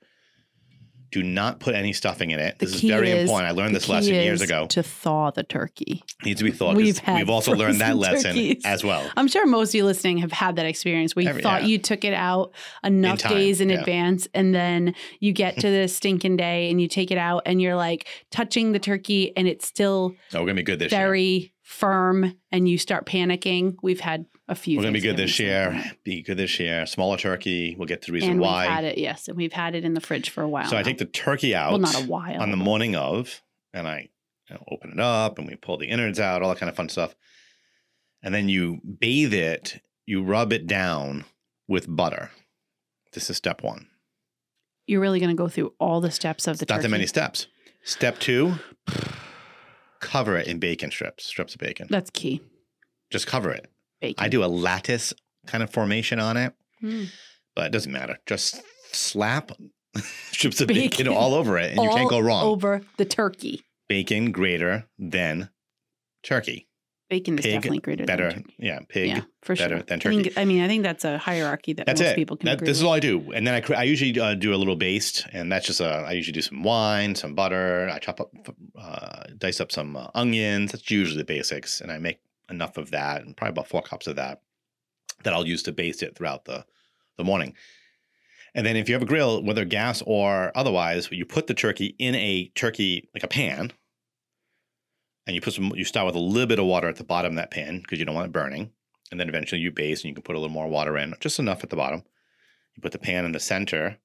Do 1.12 1.22
not 1.24 1.58
put 1.58 1.74
any 1.74 1.92
stuffing 1.92 2.30
in 2.30 2.38
it. 2.38 2.58
The 2.58 2.66
This 2.66 2.76
is 2.76 2.80
very 2.82 3.10
is- 3.10 3.22
important. 3.22 3.48
I 3.48 3.52
learned 3.52 3.74
this 3.74 3.88
lesson 3.88 4.14
years 4.14 4.40
ago. 4.40 4.66
To 4.68 4.82
thaw 4.82 5.30
the 5.32 5.42
turkey. 5.42 6.04
needs 6.24 6.38
to 6.38 6.44
be 6.44 6.52
thawed. 6.52 6.76
We've 6.76 7.00
we've 7.08 7.30
also 7.30 7.52
learned 7.52 7.80
that 7.80 7.96
lesson 7.96 8.34
turkeys. 8.34 8.62
as 8.64 8.84
well. 8.84 9.10
I'm 9.16 9.26
sure 9.26 9.44
most 9.46 9.70
of 9.70 9.74
you 9.74 9.84
listening 9.84 10.18
have 10.18 10.30
had 10.32 10.56
that 10.56 10.66
experience 10.66 11.16
where 11.16 11.24
you 11.24 11.28
Every- 11.30 11.42
thought 11.42 11.62
yeah. 11.62 11.68
you 11.68 11.78
took 11.78 12.04
it 12.04 12.14
out 12.14 12.52
enough 12.84 13.18
time, 13.18 13.32
days 13.32 13.60
in 13.60 13.70
yeah. 13.70 13.80
advance, 13.80 14.28
and 14.34 14.54
then 14.54 14.94
you 15.18 15.32
get 15.32 15.56
to 15.60 15.68
the 15.70 15.88
stinking 15.88 16.36
day 16.36 16.70
and 16.70 16.80
you 16.80 16.86
take 16.88 17.10
it 17.10 17.18
out 17.18 17.42
and 17.46 17.60
you're 17.60 17.76
like 17.76 18.06
touching 18.30 18.72
the 18.72 18.78
turkey 18.78 19.32
and 19.36 19.48
it's 19.48 19.66
still 19.66 20.14
oh, 20.34 20.40
we're 20.40 20.46
gonna 20.46 20.54
be 20.54 20.62
good 20.62 20.78
this 20.78 20.92
year. 20.92 21.00
Firm 21.70 22.34
and 22.50 22.68
you 22.68 22.76
start 22.76 23.06
panicking. 23.06 23.76
We've 23.80 24.00
had 24.00 24.26
a 24.48 24.56
few. 24.56 24.76
We're 24.76 24.82
gonna 24.82 24.92
be 24.92 25.00
good 25.00 25.16
this 25.16 25.38
year. 25.38 25.82
Be 26.02 26.20
good 26.20 26.36
this 26.36 26.58
year. 26.58 26.84
Smaller 26.84 27.16
turkey. 27.16 27.76
We'll 27.78 27.86
get 27.86 28.02
to 28.02 28.06
the 28.06 28.12
reason 28.12 28.32
and 28.32 28.40
why. 28.40 28.64
we've 28.64 28.74
had 28.74 28.84
it, 28.84 28.98
yes, 28.98 29.28
and 29.28 29.36
we've 29.36 29.52
had 29.52 29.76
it 29.76 29.84
in 29.84 29.94
the 29.94 30.00
fridge 30.00 30.30
for 30.30 30.42
a 30.42 30.48
while. 30.48 30.68
So 30.68 30.76
I 30.76 30.82
take 30.82 30.98
the 30.98 31.04
turkey 31.04 31.54
out 31.54 31.70
well, 31.70 31.80
not 31.80 32.02
a 32.02 32.06
while 32.06 32.42
on 32.42 32.50
the 32.50 32.56
morning 32.56 32.96
of, 32.96 33.40
and 33.72 33.86
I 33.86 34.08
you 34.48 34.56
know, 34.56 34.64
open 34.68 34.90
it 34.90 35.00
up, 35.00 35.38
and 35.38 35.46
we 35.46 35.54
pull 35.54 35.78
the 35.78 35.86
innards 35.86 36.18
out, 36.18 36.42
all 36.42 36.48
that 36.48 36.58
kind 36.58 36.68
of 36.68 36.74
fun 36.74 36.88
stuff. 36.88 37.14
And 38.20 38.34
then 38.34 38.48
you 38.48 38.80
bathe 38.98 39.32
it. 39.32 39.80
You 40.06 40.24
rub 40.24 40.52
it 40.52 40.66
down 40.66 41.24
with 41.68 41.86
butter. 41.88 42.32
This 43.12 43.30
is 43.30 43.36
step 43.36 43.62
one. 43.62 43.86
You're 44.86 45.00
really 45.00 45.20
going 45.20 45.30
to 45.30 45.40
go 45.40 45.48
through 45.48 45.72
all 45.78 46.00
the 46.00 46.10
steps 46.10 46.48
of 46.48 46.58
the 46.58 46.66
turkey. 46.66 46.72
Not 46.72 46.76
turkey. 46.78 46.82
that 46.82 46.90
many 46.90 47.06
steps. 47.06 47.46
Step 47.84 48.18
two, 48.18 48.56
cover 50.00 50.36
it 50.36 50.46
in 50.48 50.58
bacon 50.58 50.90
strips, 50.90 51.24
strips 51.26 51.54
of 51.54 51.60
bacon. 51.60 51.86
That's 51.90 52.10
key. 52.10 52.42
Just 53.10 53.26
cover 53.26 53.50
it. 53.50 53.70
Bacon. 54.00 54.24
I 54.24 54.28
do 54.28 54.44
a 54.44 54.46
lattice 54.46 55.12
kind 55.46 55.62
of 55.62 55.70
formation 55.70 56.18
on 56.18 56.36
it, 56.36 56.52
Mm. 56.82 57.08
but 57.54 57.66
it 57.66 57.72
doesn't 57.72 57.92
matter. 57.92 58.18
Just 58.26 58.62
slap 58.92 59.52
strips 60.32 60.60
of 60.60 60.68
bacon, 60.68 60.82
Bacon 60.90 61.08
all 61.08 61.34
over 61.34 61.58
it, 61.58 61.72
and 61.72 61.82
you 61.82 61.90
can't 61.90 62.08
go 62.08 62.18
wrong. 62.20 62.44
over 62.44 62.82
the 62.96 63.04
turkey. 63.04 63.62
Bacon 63.88 64.30
greater 64.32 64.86
than 64.98 65.50
turkey. 66.22 66.68
Bacon 67.10 67.38
is 67.38 67.44
Pig, 67.44 67.54
definitely 67.54 67.80
greater 67.80 68.04
Better, 68.06 68.30
than 68.30 68.42
turkey. 68.44 68.54
yeah, 68.58 68.78
pig. 68.88 69.08
yeah, 69.08 69.20
for 69.42 69.54
better 69.56 69.76
sure. 69.76 69.82
than 69.82 69.98
I, 69.98 70.02
think, 70.02 70.24
turkey. 70.24 70.38
I 70.40 70.44
mean, 70.46 70.62
I 70.62 70.68
think 70.68 70.84
that's 70.84 71.04
a 71.04 71.18
hierarchy 71.18 71.72
that 71.74 71.84
That's 71.86 72.00
most 72.00 72.10
it. 72.10 72.16
people 72.16 72.36
can 72.36 72.46
That- 72.46 72.60
this 72.60 72.78
is 72.78 72.84
all 72.84 72.92
I 72.92 73.00
do, 73.00 73.32
and 73.32 73.46
then 73.46 73.54
I 73.68 73.74
I 73.74 73.82
usually 73.82 74.18
uh, 74.18 74.34
do 74.34 74.54
a 74.54 74.56
little 74.56 74.76
baste, 74.76 75.26
and 75.32 75.50
that's 75.50 75.66
just 75.66 75.80
a 75.80 75.88
I 75.88 76.12
usually 76.12 76.32
do 76.32 76.40
some 76.42 76.62
wine, 76.62 77.14
some 77.16 77.34
butter. 77.34 77.90
I 77.92 77.98
chop 77.98 78.20
up, 78.20 78.30
uh, 78.78 79.24
dice 79.36 79.60
up 79.60 79.72
some 79.72 79.96
uh, 79.96 80.06
onions. 80.14 80.72
That's 80.72 80.90
usually 80.90 81.18
the 81.18 81.24
basics, 81.24 81.80
and 81.80 81.90
I 81.92 81.98
make 81.98 82.20
enough 82.48 82.76
of 82.78 82.92
that, 82.92 83.22
and 83.22 83.36
probably 83.36 83.50
about 83.52 83.68
four 83.68 83.82
cups 83.82 84.06
of 84.06 84.16
that, 84.16 84.40
that 85.24 85.34
I'll 85.34 85.46
use 85.46 85.62
to 85.64 85.72
baste 85.72 86.02
it 86.02 86.16
throughout 86.16 86.44
the 86.44 86.64
the 87.18 87.24
morning. 87.24 87.54
And 88.54 88.66
then 88.66 88.76
if 88.76 88.88
you 88.88 88.94
have 88.94 89.02
a 89.02 89.06
grill, 89.06 89.42
whether 89.44 89.64
gas 89.64 90.02
or 90.06 90.50
otherwise, 90.56 91.08
you 91.12 91.24
put 91.24 91.46
the 91.46 91.54
turkey 91.54 91.94
in 91.98 92.14
a 92.16 92.50
turkey 92.56 93.08
like 93.14 93.22
a 93.22 93.28
pan, 93.28 93.72
and 95.26 95.34
you 95.34 95.40
put 95.40 95.54
some. 95.54 95.72
You 95.74 95.84
start 95.84 96.06
with 96.06 96.14
a 96.14 96.18
little 96.18 96.46
bit 96.46 96.58
of 96.58 96.66
water 96.66 96.88
at 96.88 96.96
the 96.96 97.04
bottom 97.04 97.32
of 97.32 97.36
that 97.36 97.50
pan 97.50 97.80
because 97.80 97.98
you 97.98 98.04
don't 98.04 98.14
want 98.14 98.26
it 98.26 98.32
burning, 98.32 98.70
and 99.10 99.18
then 99.20 99.28
eventually 99.28 99.60
you 99.60 99.70
baste, 99.70 100.04
and 100.04 100.08
you 100.10 100.14
can 100.14 100.22
put 100.22 100.36
a 100.36 100.38
little 100.38 100.52
more 100.52 100.68
water 100.68 100.96
in, 100.96 101.14
just 101.20 101.38
enough 101.38 101.62
at 101.62 101.70
the 101.70 101.76
bottom. 101.76 102.02
You 102.74 102.82
put 102.82 102.92
the 102.92 102.98
pan 102.98 103.24
in 103.24 103.32
the 103.32 103.40
center 103.40 103.98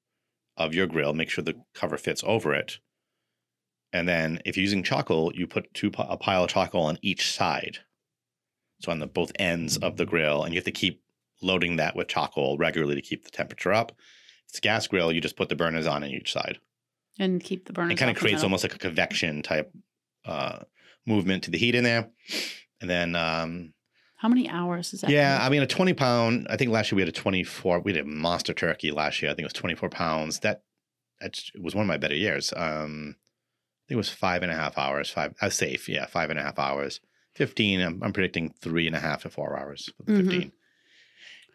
of 0.56 0.74
your 0.74 0.86
grill. 0.86 1.14
Make 1.14 1.30
sure 1.30 1.44
the 1.44 1.62
cover 1.74 1.96
fits 1.98 2.22
over 2.26 2.54
it. 2.54 2.78
And 3.92 4.08
then, 4.08 4.40
if 4.44 4.56
you're 4.56 4.62
using 4.62 4.82
charcoal, 4.82 5.32
you 5.34 5.46
put 5.46 5.72
two 5.72 5.90
a 5.98 6.16
pile 6.16 6.44
of 6.44 6.50
charcoal 6.50 6.82
on 6.82 6.98
each 7.02 7.32
side, 7.32 7.78
so 8.80 8.92
on 8.92 8.98
the 8.98 9.06
both 9.06 9.32
ends 9.38 9.76
of 9.78 9.96
the 9.96 10.06
grill, 10.06 10.42
and 10.44 10.52
you 10.52 10.58
have 10.58 10.64
to 10.64 10.72
keep 10.72 11.02
loading 11.42 11.76
that 11.76 11.94
with 11.96 12.08
charcoal 12.08 12.56
regularly 12.58 12.94
to 12.94 13.02
keep 13.02 13.24
the 13.24 13.30
temperature 13.30 13.72
up. 13.72 13.92
If 13.92 14.50
it's 14.50 14.58
a 14.58 14.62
gas 14.62 14.86
grill, 14.86 15.12
you 15.12 15.20
just 15.20 15.36
put 15.36 15.48
the 15.48 15.56
burners 15.56 15.86
on 15.86 16.02
on 16.02 16.10
each 16.10 16.32
side. 16.32 16.58
and 17.18 17.42
keep 17.42 17.66
the 17.66 17.72
burners. 17.72 17.92
It 17.92 17.96
kind 17.96 18.10
of 18.10 18.16
creates 18.16 18.42
almost 18.42 18.64
like 18.64 18.74
a 18.74 18.78
convection 18.78 19.42
type 19.42 19.72
uh, 20.24 20.60
movement 21.06 21.44
to 21.44 21.50
the 21.50 21.58
heat 21.58 21.74
in 21.74 21.84
there. 21.84 22.08
And 22.80 22.90
then, 22.90 23.14
um, 23.16 23.72
How 24.16 24.28
many 24.28 24.48
hours 24.48 24.92
is 24.92 25.00
that? 25.02 25.10
yeah? 25.10 25.38
I 25.40 25.48
mean, 25.48 25.62
a 25.62 25.66
20 25.66 25.94
pound, 25.94 26.46
I 26.50 26.56
think 26.56 26.70
last 26.70 26.90
year 26.92 26.96
we 26.96 27.02
had 27.02 27.08
a 27.08 27.12
24, 27.12 27.80
we 27.80 27.92
had 27.94 28.02
a 28.02 28.04
monster 28.08 28.52
turkey 28.52 28.90
last 28.90 29.22
year. 29.22 29.30
I 29.30 29.34
think 29.34 29.44
it 29.44 29.46
was 29.46 29.52
24 29.54 29.88
pounds. 29.90 30.40
That 30.40 30.62
that's, 31.20 31.50
it 31.54 31.62
was 31.62 31.74
one 31.74 31.82
of 31.84 31.88
my 31.88 31.96
better 31.96 32.14
years. 32.14 32.52
Um, 32.54 33.16
I 33.16 33.88
think 33.88 33.94
it 33.94 33.96
was 33.96 34.10
five 34.10 34.42
and 34.42 34.52
a 34.52 34.54
half 34.56 34.76
hours, 34.76 35.08
five, 35.10 35.34
uh, 35.40 35.48
safe. 35.48 35.88
Yeah, 35.88 36.06
five 36.06 36.28
and 36.30 36.38
a 36.38 36.42
half 36.42 36.58
hours. 36.58 37.00
15, 37.36 37.80
I'm, 37.80 38.02
I'm 38.02 38.12
predicting 38.12 38.52
three 38.60 38.86
and 38.86 38.96
a 38.96 39.00
half 39.00 39.22
to 39.22 39.30
four 39.30 39.58
hours 39.58 39.90
for 39.96 40.02
the 40.04 40.12
Mhm. 40.12 40.24
15. 40.30 40.52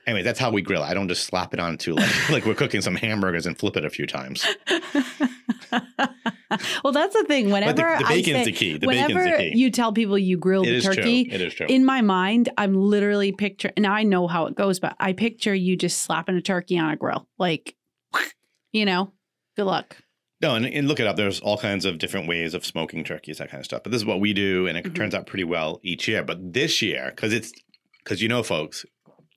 Anyway, 0.08 0.24
that's 0.24 0.40
how 0.40 0.50
we 0.50 0.64
grill. 0.64 0.82
I 0.82 0.96
don't 0.96 1.08
just 1.08 1.26
slap 1.26 1.54
it 1.54 1.60
onto 1.60 1.94
like, 1.94 2.30
like 2.32 2.46
we're 2.46 2.56
cooking 2.56 2.82
some 2.82 2.96
hamburgers 2.96 3.46
and 3.46 3.56
flip 3.58 3.78
it 3.78 3.86
a 3.86 3.90
few 3.90 4.08
times. 4.08 4.46
well, 6.84 6.94
that's 6.94 7.14
the 7.16 7.24
thing. 7.28 7.46
But 7.46 7.64
Whenever 7.64 7.76
the, 7.98 8.04
the 8.04 8.06
I 8.06 8.10
bacon's 8.16 8.38
say, 8.38 8.44
the 8.46 8.52
key. 8.52 8.78
The 8.78 8.88
whenever 8.88 9.14
bacon's 9.24 9.38
the 9.38 9.52
key. 9.52 9.58
you 9.58 9.72
tell 9.72 9.94
people 9.94 10.18
you 10.18 10.38
grilled 10.38 10.68
it 10.68 10.82
the 10.84 10.96
turkey, 10.96 11.26
true. 11.26 11.34
It 11.36 11.42
is 11.42 11.54
true. 11.54 11.68
in 11.70 11.86
my 11.86 12.02
mind, 12.02 12.50
I'm 12.58 12.76
literally 12.76 13.32
picture, 13.32 13.72
and 13.78 13.86
I 13.88 14.04
know 14.04 14.28
how 14.28 14.46
it 14.48 14.56
goes, 14.56 14.80
but 14.80 14.96
I 15.00 15.14
picture 15.14 15.54
you 15.56 15.76
just 15.76 16.02
slapping 16.02 16.36
a 16.36 16.42
turkey 16.42 16.78
on 16.78 16.90
a 16.92 16.96
grill, 16.96 17.28
like, 17.38 17.76
you 18.72 18.86
know, 18.86 19.14
good 19.56 19.66
luck. 19.66 19.98
No, 20.42 20.56
and, 20.56 20.66
and 20.66 20.88
look 20.88 21.00
it 21.00 21.06
up. 21.06 21.18
There's 21.18 21.40
all 21.40 21.58
kinds 21.58 21.86
of 21.86 22.00
different 22.00 22.28
ways 22.28 22.56
of 22.56 22.66
smoking 22.66 23.04
turkeys, 23.04 23.38
that 23.38 23.52
kind 23.52 23.60
of 23.62 23.66
stuff. 23.66 23.84
But 23.84 23.92
this 23.92 24.02
is 24.02 24.06
what 24.06 24.20
we 24.20 24.34
do, 24.34 24.66
and 24.68 24.76
it 24.78 24.86
Mhm. 24.86 24.96
turns 24.96 25.14
out 25.14 25.28
pretty 25.28 25.44
well 25.44 25.80
each 25.84 26.08
year. 26.08 26.24
But 26.24 26.54
this 26.54 26.82
year, 26.82 27.12
because 27.16 27.32
it's 27.32 27.52
because 28.04 28.22
you 28.24 28.28
know, 28.28 28.42
folks, 28.42 28.84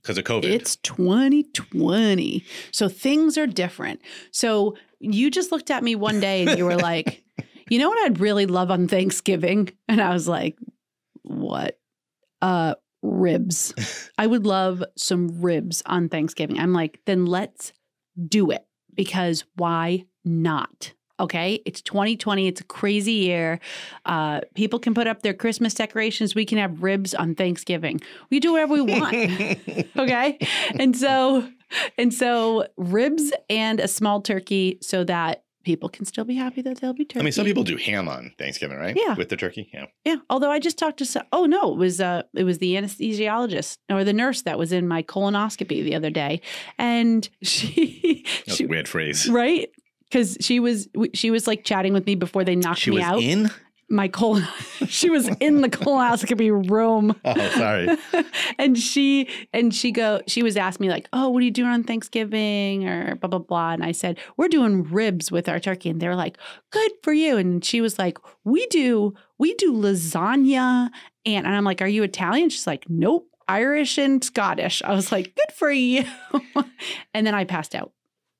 because 0.05 0.19
of 0.19 0.25
COVID, 0.25 0.45
It's 0.45 0.77
2020. 0.77 2.45
So 2.73 2.89
things 2.91 3.39
are 3.39 3.47
different. 3.47 4.03
So 4.33 4.77
you 5.01 5.31
just 5.31 5.51
looked 5.51 5.71
at 5.71 5.83
me 5.83 5.95
one 5.95 6.21
day 6.21 6.47
and 6.47 6.59
you 6.59 6.67
were 6.67 6.77
like, 6.93 7.25
you 7.71 7.79
know 7.79 7.89
what 7.89 7.99
I'd 8.05 8.21
really 8.21 8.45
love 8.45 8.71
on 8.71 8.87
Thanksgiving? 8.87 9.71
And 9.89 10.03
I 10.03 10.13
was 10.13 10.29
like, 10.29 10.59
what? 11.23 11.79
Uh, 12.43 12.75
ribs. 13.03 13.73
I 14.19 14.27
would 14.27 14.45
love 14.45 14.85
some 14.97 15.41
ribs 15.41 15.83
on 15.87 16.11
Thanksgiving. 16.11 16.59
I'm 16.59 16.75
like, 16.75 17.01
then 17.07 17.25
let's 17.25 17.73
do 18.29 18.51
it 18.51 18.67
because 18.95 19.45
why 19.57 20.05
not? 20.23 20.93
Okay, 21.21 21.63
it's 21.65 21.81
2020. 21.83 22.49
It's 22.49 22.61
a 22.61 22.65
crazy 22.65 23.13
year. 23.13 23.61
Uh, 24.05 24.41
people 24.55 24.79
can 24.79 24.95
put 24.95 25.07
up 25.07 25.23
their 25.23 25.35
Christmas 25.35 25.75
decorations. 25.75 26.35
We 26.35 26.45
can 26.45 26.59
have 26.59 26.83
ribs 26.83 27.15
on 27.15 27.35
Thanksgiving. 27.35 28.01
We 28.31 28.41
do 28.41 28.53
whatever 28.53 28.75
we 28.75 28.83
want 28.83 29.15
okay 29.97 30.39
and 30.79 30.97
so 30.97 31.49
and 31.99 32.13
so 32.13 32.67
ribs 32.77 33.33
and 33.49 33.81
a 33.81 33.89
small 33.89 34.21
turkey 34.21 34.79
so 34.81 35.05
that 35.05 35.45
people 35.65 35.89
can 35.89 36.05
still 36.05 36.25
be 36.25 36.35
happy 36.35 36.61
that 36.61 36.79
they'll 36.81 36.93
be 36.93 37.05
turkey 37.05 37.21
I 37.21 37.23
mean, 37.23 37.33
some 37.33 37.47
people 37.47 37.65
do 37.65 37.77
ham 37.79 38.07
on 38.07 38.33
Thanksgiving, 38.39 38.77
right? 38.77 38.95
Yeah. 38.95 39.15
with 39.15 39.31
the 39.31 39.37
turkey. 39.37 39.71
Yeah, 39.73 39.87
yeah 40.05 40.17
although 40.29 40.51
i 40.51 40.59
just 40.59 40.79
talked 40.79 40.99
to 40.99 41.07
some, 41.07 41.25
oh 41.33 41.47
no 41.47 41.73
it 41.73 41.79
was 41.79 42.01
uh 42.01 42.23
it 42.35 42.45
was 42.45 42.59
the 42.59 42.75
anesthesiologist 42.75 43.79
or 43.91 44.05
the 44.05 44.13
nurse 44.13 44.43
that 44.43 44.59
was 44.59 44.73
in 44.73 44.87
my 44.87 45.03
colonoscopy 45.03 45.83
the 45.83 45.95
other 45.95 46.11
day 46.11 46.41
and 46.79 47.29
she, 47.43 48.25
that's 48.47 48.59
she 48.59 48.65
a 48.65 48.69
weird 48.69 48.89
phrase. 48.89 49.29
right 49.29 49.71
because 50.15 50.37
she 50.41 50.61
was 50.61 50.89
she 51.13 51.31
was 51.33 51.47
like 51.49 51.65
chatting 51.65 51.93
with 51.93 52.07
me 52.07 52.15
before 52.15 52.45
they 52.45 52.55
knocked 52.55 52.79
She 52.79 52.91
me 52.91 52.97
was 52.99 53.05
out. 53.05 53.21
in. 53.23 53.51
my 53.91 54.07
colon 54.09 54.47
she 54.89 55.11
was 55.11 55.29
in 55.41 55.61
the 55.61 55.69
colonoscopy 55.69 56.71
room. 56.71 57.15
Oh, 57.25 57.49
sorry. 57.51 57.89
and 58.59 58.79
she 58.79 59.29
and 59.53 59.75
she 59.75 59.91
go 59.91 60.21
she 60.29 60.43
was 60.45 60.57
asking 60.57 60.87
me 60.87 60.93
like 60.93 61.09
oh 61.13 61.29
what 61.31 61.41
are 61.43 61.45
you 61.45 61.51
doing 61.51 61.69
on 61.71 61.83
thanksgiving? 61.83 62.89
or 62.89 63.17
blah 63.17 63.29
blah 63.29 63.39
blah. 63.41 63.73
And 63.73 63.85
i 63.85 63.91
said 63.93 64.19
we're 64.37 64.49
doing 64.49 64.85
ribs 64.85 65.33
with 65.33 65.49
our 65.49 65.59
turkey. 65.59 65.91
And 65.91 66.01
they're 66.01 66.17
like 66.17 66.39
good 66.71 66.93
for 67.03 67.13
you. 67.13 67.37
And 67.37 67.65
she 67.65 67.81
was 67.81 67.99
like 67.99 68.19
we 68.45 68.67
do 68.69 69.15
we 69.39 69.55
do 69.55 69.73
lasagna 69.73 70.91
and, 71.27 71.47
and 71.47 71.55
i'm 71.57 71.65
like 71.65 71.83
are 71.83 71.89
you 71.89 72.05
italian? 72.05 72.49
She's 72.51 72.67
like 72.69 72.87
nope 72.89 73.29
irish 73.49 73.99
and 73.99 74.23
scottish. 74.25 74.81
I 74.83 74.93
was 74.95 75.11
like 75.13 75.35
good 75.35 75.53
for 75.55 75.71
you. 75.71 76.05
And 77.15 77.27
then 77.27 77.35
i 77.35 77.45
passed 77.45 77.75
out 77.75 77.93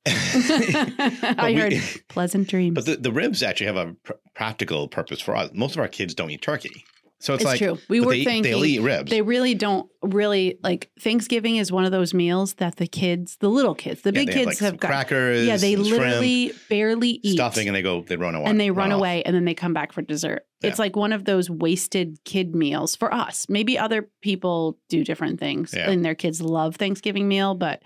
i 0.07 1.45
we- 1.47 1.55
heard 1.55 1.75
pleasant 2.09 2.49
dreams 2.49 2.75
But 2.75 2.87
the, 2.87 2.97
the 2.97 3.13
ribs 3.13 3.43
actually 3.43 3.67
have 3.67 3.77
a 3.77 3.95
pr- 4.03 4.13
practical 4.35 4.89
purpose 4.89 5.21
for 5.21 5.37
us. 5.37 5.51
Most 5.55 5.75
of 5.77 5.81
our 5.81 5.89
kids 5.89 6.15
don't 6.15 6.31
eat 6.31 6.43
turkey, 6.43 6.85
so 7.25 7.35
it's, 7.35 7.43
it's 7.43 7.45
like 7.53 7.59
true 7.59 7.79
we 7.89 8.01
were 8.01 8.13
they, 8.13 8.25
thinking 8.25 8.43
they'll 8.53 8.65
eat 8.65 8.81
ribs. 8.81 9.11
They 9.11 9.23
really 9.23 9.55
don't 9.55 9.91
really 10.03 10.59
like 10.63 10.91
Thanksgiving 11.01 11.57
is 11.57 11.73
one 11.73 11.85
of 11.87 11.93
those 11.93 12.13
meals 12.13 12.55
that 12.55 12.77
the 12.77 12.87
kids, 12.87 13.37
the 13.39 13.49
little 13.49 13.75
kids, 13.75 14.03
the 14.03 14.11
Yeah, 14.13 14.21
big 14.21 14.27
they 14.29 14.33
kids 14.35 14.47
like 14.47 14.59
have 14.59 14.79
got. 14.79 14.89
crackers. 14.89 15.47
Yeah, 15.47 15.57
they 15.57 15.75
and 15.75 15.87
shrimp, 15.87 16.03
literally 16.05 16.53
barely 16.69 17.09
eat 17.23 17.35
stuffing, 17.37 17.67
and 17.67 17.75
they 17.75 17.83
go 17.83 18.03
they 18.03 18.17
run 18.17 18.35
away. 18.35 18.45
and 18.51 18.61
they 18.61 18.71
run 18.71 18.93
off. 18.93 18.99
away 18.99 19.23
and 19.25 19.35
then 19.35 19.45
they 19.47 19.55
come 19.55 19.73
back 19.73 19.93
for 19.93 20.03
dessert. 20.03 20.45
It's 20.63 20.79
like 20.79 20.97
one 20.97 21.13
of 21.13 21.27
those 21.27 21.51
wasted 21.51 22.19
kid 22.25 22.55
meals 22.55 22.97
for 22.97 23.13
us. 23.13 23.47
Maybe 23.51 23.79
other 23.79 24.09
people 24.23 24.79
do 24.89 25.05
different 25.05 25.39
things 25.39 25.75
Yeah. 25.77 25.91
and 25.91 26.03
their 26.03 26.15
kids 26.15 26.41
love 26.41 26.77
Thanksgiving 26.77 27.29
meal, 27.29 27.55
but 27.55 27.83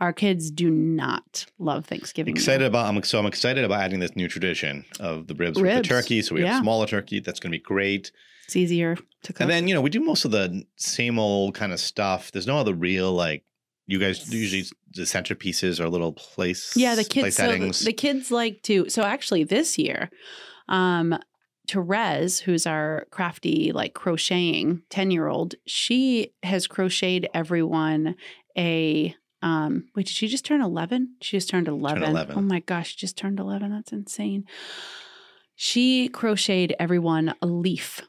our 0.00 0.14
kids 0.14 0.50
do 0.50 0.70
not 0.70 1.44
love 1.58 1.84
Thanksgiving 1.84 2.34
Excited 2.34 2.60
meal. 2.60 2.68
about 2.68 2.86
I'm 2.94 3.02
so 3.02 3.18
I'm 3.18 3.26
excited 3.26 3.64
about 3.64 3.80
adding 3.82 4.00
this 4.00 4.16
new 4.16 4.28
tradition 4.28 4.84
of 4.98 5.26
the 5.26 5.34
ribs, 5.34 5.60
with 5.60 5.76
the 5.76 5.82
turkey. 5.82 6.22
So 6.22 6.34
we 6.34 6.42
yeah. 6.42 6.54
have 6.54 6.62
smaller 6.62 6.86
turkey. 6.86 7.20
That's 7.20 7.38
going 7.38 7.52
to 7.52 7.58
be 7.58 7.62
great. 7.62 8.12
It's 8.44 8.56
easier 8.56 8.96
to 8.96 9.32
cook. 9.32 9.40
And 9.40 9.50
then 9.50 9.68
you 9.68 9.74
know 9.74 9.80
we 9.80 9.90
do 9.90 10.00
most 10.00 10.24
of 10.24 10.30
the 10.30 10.64
same 10.76 11.18
old 11.18 11.54
kind 11.54 11.72
of 11.72 11.80
stuff. 11.80 12.32
There's 12.32 12.46
no 12.46 12.58
other 12.58 12.74
real 12.74 13.12
like 13.12 13.44
you 13.86 13.98
guys 13.98 14.32
usually 14.32 14.64
the 14.94 15.02
centerpieces 15.02 15.80
are 15.80 15.88
little 15.88 16.12
place. 16.12 16.76
Yeah, 16.76 16.94
the 16.94 17.04
kids. 17.04 17.36
So 17.36 17.42
the, 17.42 17.52
settings. 17.52 17.84
the 17.84 17.92
kids 17.92 18.30
like 18.30 18.62
to. 18.62 18.88
So 18.88 19.02
actually, 19.02 19.44
this 19.44 19.78
year, 19.78 20.10
um, 20.68 21.18
Therese, 21.68 22.40
who's 22.40 22.66
our 22.66 23.06
crafty 23.10 23.72
like 23.72 23.94
crocheting 23.94 24.82
ten 24.88 25.10
year 25.10 25.28
old, 25.28 25.54
she 25.66 26.32
has 26.42 26.66
crocheted 26.66 27.28
everyone 27.34 28.16
a. 28.56 29.14
Um, 29.44 29.86
wait, 29.96 30.06
did 30.06 30.14
she 30.14 30.28
just 30.28 30.44
turn 30.44 30.62
eleven? 30.62 31.16
She 31.20 31.36
just 31.36 31.50
turned 31.50 31.66
eleven. 31.66 32.04
11. 32.04 32.36
Oh 32.38 32.40
my 32.40 32.60
gosh, 32.60 32.90
she 32.90 32.96
just 32.96 33.16
turned 33.18 33.40
eleven. 33.40 33.72
That's 33.72 33.92
insane. 33.92 34.44
She 35.56 36.08
crocheted 36.08 36.74
everyone 36.78 37.34
a 37.42 37.46
leaf 37.46 38.02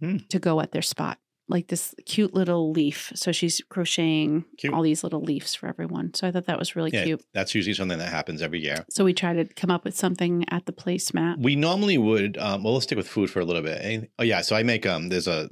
Hmm. 0.00 0.16
to 0.30 0.38
go 0.38 0.60
at 0.60 0.72
their 0.72 0.82
spot, 0.82 1.18
like 1.48 1.68
this 1.68 1.94
cute 2.06 2.32
little 2.34 2.70
leaf. 2.72 3.12
So 3.14 3.32
she's 3.32 3.60
crocheting 3.68 4.44
Cute. 4.58 4.72
all 4.72 4.82
these 4.82 5.02
little 5.04 5.20
leaves 5.22 5.54
for 5.54 5.68
everyone. 5.68 6.14
So 6.14 6.26
I 6.26 6.32
thought 6.32 6.46
that 6.46 6.58
was 6.58 6.74
really 6.74 6.90
yeah, 6.92 7.04
cute. 7.04 7.24
that's 7.34 7.54
usually 7.54 7.74
something 7.74 7.98
that 7.98 8.08
happens 8.10 8.40
every 8.42 8.60
year. 8.60 8.84
So 8.90 9.04
we 9.04 9.12
try 9.12 9.34
to 9.34 9.44
come 9.44 9.70
up 9.70 9.84
with 9.84 9.96
something 9.96 10.44
at 10.50 10.66
the 10.66 10.72
placemat. 10.72 11.38
We 11.42 11.56
normally 11.56 11.98
would. 11.98 12.38
Um, 12.38 12.62
well, 12.62 12.74
let's 12.74 12.84
stick 12.84 12.96
with 12.96 13.08
food 13.08 13.30
for 13.30 13.40
a 13.40 13.44
little 13.44 13.62
bit. 13.62 13.80
And- 13.82 14.08
oh 14.18 14.22
yeah, 14.24 14.40
so 14.40 14.56
I 14.56 14.62
make 14.62 14.86
um. 14.86 15.08
There's 15.08 15.28
a 15.28 15.50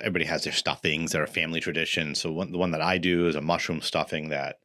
everybody 0.00 0.24
has 0.24 0.44
their 0.44 0.52
stuffings 0.52 1.12
that 1.12 1.20
are 1.20 1.24
a 1.24 1.28
family 1.28 1.60
tradition. 1.60 2.14
So 2.14 2.32
one, 2.32 2.52
the 2.52 2.58
one 2.58 2.70
that 2.70 2.80
I 2.80 2.96
do 2.96 3.26
is 3.28 3.36
a 3.36 3.40
mushroom 3.42 3.82
stuffing 3.82 4.30
that 4.30 4.56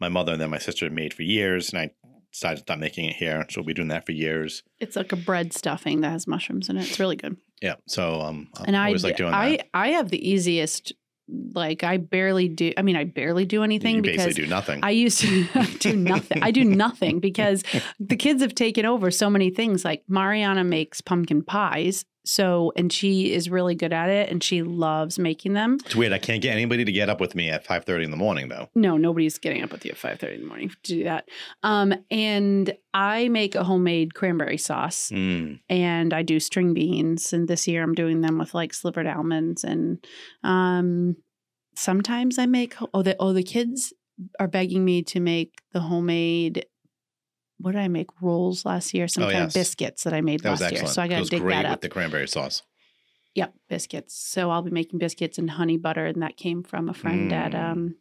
my 0.00 0.08
mother 0.08 0.32
and 0.32 0.40
then 0.40 0.50
my 0.50 0.58
sister 0.58 0.90
made 0.90 1.14
for 1.14 1.22
years, 1.22 1.70
and 1.70 1.78
I 1.78 1.90
decided 2.32 2.56
to 2.56 2.62
stop 2.62 2.78
making 2.78 3.04
it 3.04 3.14
here. 3.16 3.44
So 3.50 3.60
we'll 3.60 3.66
be 3.66 3.74
doing 3.74 3.88
that 3.88 4.06
for 4.06 4.12
years. 4.12 4.62
It's 4.80 4.96
like 4.96 5.12
a 5.12 5.16
bread 5.16 5.52
stuffing 5.52 6.00
that 6.00 6.10
has 6.10 6.26
mushrooms 6.26 6.68
in 6.68 6.78
it. 6.78 6.88
It's 6.88 6.98
really 6.98 7.14
good. 7.16 7.36
Yeah. 7.62 7.76
So 7.86 8.20
um, 8.20 8.48
I 8.58 8.64
and 8.66 8.76
I, 8.76 8.86
always 8.86 9.04
like 9.04 9.16
doing 9.16 9.32
I, 9.32 9.56
that. 9.56 9.68
I 9.72 9.88
have 9.88 10.10
the 10.10 10.28
easiest. 10.28 10.92
Like 11.54 11.84
I 11.84 11.96
barely 11.96 12.48
do. 12.48 12.72
I 12.76 12.82
mean, 12.82 12.96
I 12.96 13.04
barely 13.04 13.46
do 13.46 13.62
anything 13.62 13.96
You 13.96 14.02
because 14.02 14.26
basically 14.26 14.44
do 14.44 14.50
nothing. 14.50 14.80
I 14.82 14.90
used 14.90 15.20
to 15.20 15.44
do 15.78 15.96
nothing. 15.96 16.42
I 16.42 16.50
do 16.50 16.64
nothing 16.64 17.20
because 17.20 17.62
the 18.00 18.16
kids 18.16 18.42
have 18.42 18.54
taken 18.54 18.84
over 18.84 19.10
so 19.10 19.30
many 19.30 19.48
things. 19.48 19.84
Like 19.84 20.02
Mariana 20.08 20.64
makes 20.64 21.00
pumpkin 21.00 21.42
pies. 21.42 22.04
So, 22.24 22.72
and 22.76 22.92
she 22.92 23.32
is 23.32 23.50
really 23.50 23.74
good 23.74 23.92
at 23.92 24.08
it 24.08 24.30
and 24.30 24.42
she 24.42 24.62
loves 24.62 25.18
making 25.18 25.54
them. 25.54 25.78
it's 25.84 25.96
weird. 25.96 26.12
I 26.12 26.18
can't 26.18 26.40
get 26.42 26.52
anybody 26.52 26.84
to 26.84 26.92
get 26.92 27.08
up 27.08 27.20
with 27.20 27.34
me 27.34 27.50
at 27.50 27.64
five 27.64 27.84
thirty 27.84 28.04
in 28.04 28.10
the 28.10 28.16
morning 28.16 28.48
though. 28.48 28.68
No, 28.74 28.96
nobody's 28.96 29.38
getting 29.38 29.62
up 29.62 29.72
with 29.72 29.84
you 29.84 29.90
at 29.92 29.96
5:30 29.98 30.34
in 30.36 30.40
the 30.42 30.46
morning 30.46 30.68
to 30.68 30.76
do 30.82 31.04
that. 31.04 31.28
Um, 31.62 31.92
and 32.10 32.74
I 32.94 33.28
make 33.28 33.54
a 33.54 33.64
homemade 33.64 34.14
cranberry 34.14 34.58
sauce 34.58 35.10
Mm. 35.12 35.60
and 35.68 36.12
I 36.14 36.22
do 36.22 36.38
string 36.40 36.74
beans. 36.74 37.32
And 37.32 37.48
this 37.48 37.66
year 37.66 37.82
I'm 37.82 37.94
doing 37.94 38.20
them 38.20 38.38
with 38.38 38.54
like 38.54 38.72
slivered 38.72 39.06
almonds. 39.06 39.64
And 39.64 40.04
um, 40.44 41.16
sometimes 41.74 42.38
I 42.38 42.46
make 42.46 42.74
oh 42.94 43.02
the 43.02 43.16
oh 43.18 43.32
the 43.32 43.42
kids 43.42 43.92
are 44.38 44.48
begging 44.48 44.84
me 44.84 45.02
to 45.02 45.20
make 45.20 45.60
the 45.72 45.80
homemade. 45.80 46.66
What 47.62 47.72
did 47.72 47.80
I 47.80 47.88
make 47.88 48.08
rolls 48.20 48.64
last 48.64 48.92
year? 48.92 49.08
Some 49.08 49.24
Oh, 49.24 49.26
kind 49.30 49.44
yes. 49.44 49.54
of 49.56 49.60
biscuits 49.60 50.04
that 50.04 50.12
I 50.12 50.20
made 50.20 50.40
That 50.42 50.60
last 50.60 50.72
year. 50.72 50.86
So 50.86 51.00
I 51.02 51.08
got 51.08 51.22
to 51.24 51.30
dig 51.30 51.40
great 51.40 51.54
that 51.54 51.62
with 51.64 51.72
up. 51.72 51.80
the 51.80 51.88
cranberry 51.88 52.28
sauce. 52.28 52.62
Yep, 53.34 53.54
biscuits. 53.68 54.14
So 54.14 54.50
I'll 54.50 54.62
be 54.62 54.70
making 54.70 54.98
biscuits 54.98 55.38
and 55.38 55.48
honey 55.50 55.78
butter, 55.78 56.04
and 56.06 56.20
that 56.22 56.36
came 56.36 56.62
from 56.62 56.88
a 56.88 56.94
friend 56.94 57.32
at 57.32 57.52
Mm. 57.52 57.70
um 57.72 57.96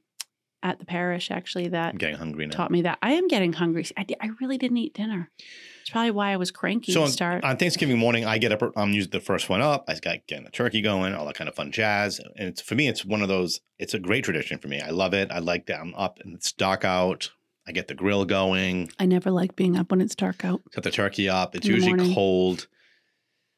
at 0.64 0.78
the 0.78 0.86
parish 0.86 1.32
actually 1.32 1.70
that 1.70 1.94
I'm 1.94 1.98
getting 1.98 2.18
hungry 2.18 2.46
now. 2.46 2.52
taught 2.56 2.70
me 2.70 2.84
that. 2.84 3.00
I 3.02 3.14
am 3.14 3.28
getting 3.28 3.52
hungry. 3.54 3.84
I, 3.98 4.06
I 4.22 4.30
really 4.40 4.60
didn't 4.60 4.78
eat 4.78 4.94
dinner. 4.94 5.32
It's 5.82 5.90
probably 5.90 6.12
why 6.12 6.34
I 6.34 6.38
was 6.38 6.52
cranky 6.52 6.92
So 6.92 7.00
to 7.00 7.06
on, 7.06 7.12
start. 7.12 7.44
on 7.44 7.58
Thanksgiving 7.58 7.98
morning, 7.98 8.26
I 8.26 8.38
get 8.38 8.52
up. 8.52 8.62
I'm 8.76 8.92
usually 8.92 9.10
the 9.10 9.22
first 9.22 9.50
one 9.50 9.60
up. 9.62 9.86
I 9.88 9.96
got 9.96 10.28
getting 10.28 10.44
the 10.46 10.52
turkey 10.52 10.82
going, 10.82 11.16
all 11.16 11.26
that 11.26 11.34
kind 11.34 11.48
of 11.48 11.56
fun 11.56 11.72
jazz. 11.72 12.20
And 12.38 12.48
it's 12.50 12.62
for 12.62 12.76
me, 12.76 12.88
it's 12.88 13.04
one 13.04 13.24
of 13.24 13.28
those. 13.28 13.60
It's 13.80 13.96
a 13.96 14.00
great 14.00 14.24
tradition 14.24 14.60
for 14.60 14.68
me. 14.68 14.80
I 14.80 14.92
love 14.92 15.16
it. 15.16 15.32
I 15.32 15.40
like 15.40 15.66
that 15.66 15.80
I'm 15.80 15.96
up 15.96 16.20
and 16.24 16.36
it's 16.36 16.52
dark 16.52 16.86
out. 16.86 17.32
I 17.72 17.74
get 17.74 17.88
the 17.88 17.94
grill 17.96 18.26
going. 18.26 18.90
I 19.00 19.06
never 19.06 19.32
like 19.32 19.56
being 19.56 19.78
up 19.78 19.92
when 19.92 20.02
it's 20.02 20.14
dark 20.14 20.44
out. 20.44 20.62
Set 20.74 20.84
the 20.84 20.92
turkey 20.92 21.30
up. 21.30 21.56
It's 21.56 21.66
In 21.66 21.72
the 21.72 21.76
usually 21.78 21.94
morning. 21.96 22.14
cold. 22.14 22.68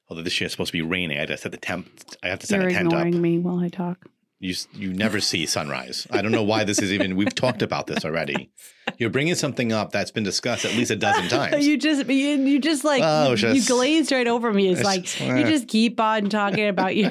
Although 0.07 0.21
this 0.21 0.39
year 0.39 0.45
it's 0.45 0.53
supposed 0.53 0.67
to 0.71 0.73
be 0.77 0.83
raining, 0.83 1.17
I 1.17 1.21
had 1.21 1.29
to 1.29 1.37
set 1.37 1.51
the 1.51 1.57
temp. 1.57 1.89
I 2.21 2.27
have 2.27 2.37
to 2.37 2.45
set 2.45 2.59
You're 2.59 2.69
a 2.69 2.73
tent 2.73 2.93
up. 2.93 2.93
ignoring 2.93 3.19
me 3.19 3.39
while 3.39 3.57
I 3.57 3.69
talk. 3.69 4.05
You 4.39 4.51
s- 4.51 4.67
you 4.71 4.93
never 4.93 5.19
see 5.19 5.47
sunrise. 5.47 6.05
I 6.11 6.21
don't 6.21 6.31
know 6.31 6.43
why 6.43 6.63
this 6.63 6.77
is 6.79 6.93
even. 6.93 7.15
We've 7.15 7.33
talked 7.33 7.63
about 7.63 7.87
this 7.87 8.05
already. 8.05 8.51
You're 8.99 9.09
bringing 9.09 9.33
something 9.33 9.71
up 9.71 9.91
that's 9.91 10.11
been 10.11 10.23
discussed 10.23 10.63
at 10.63 10.73
least 10.75 10.91
a 10.91 10.95
dozen 10.95 11.27
times. 11.29 11.65
you 11.65 11.75
just 11.77 12.05
you, 12.07 12.13
you 12.37 12.59
just 12.59 12.83
like 12.83 13.01
Oh, 13.03 13.33
you, 13.33 13.47
you 13.53 13.65
glazed 13.65 14.11
right 14.11 14.27
over 14.27 14.53
me. 14.53 14.67
It's 14.67 14.81
It's 14.81 14.85
like 14.85 15.03
just, 15.05 15.19
you 15.21 15.43
just 15.45 15.67
keep 15.67 15.99
on 15.99 16.29
talking 16.29 16.67
about 16.67 16.95
you. 16.95 17.09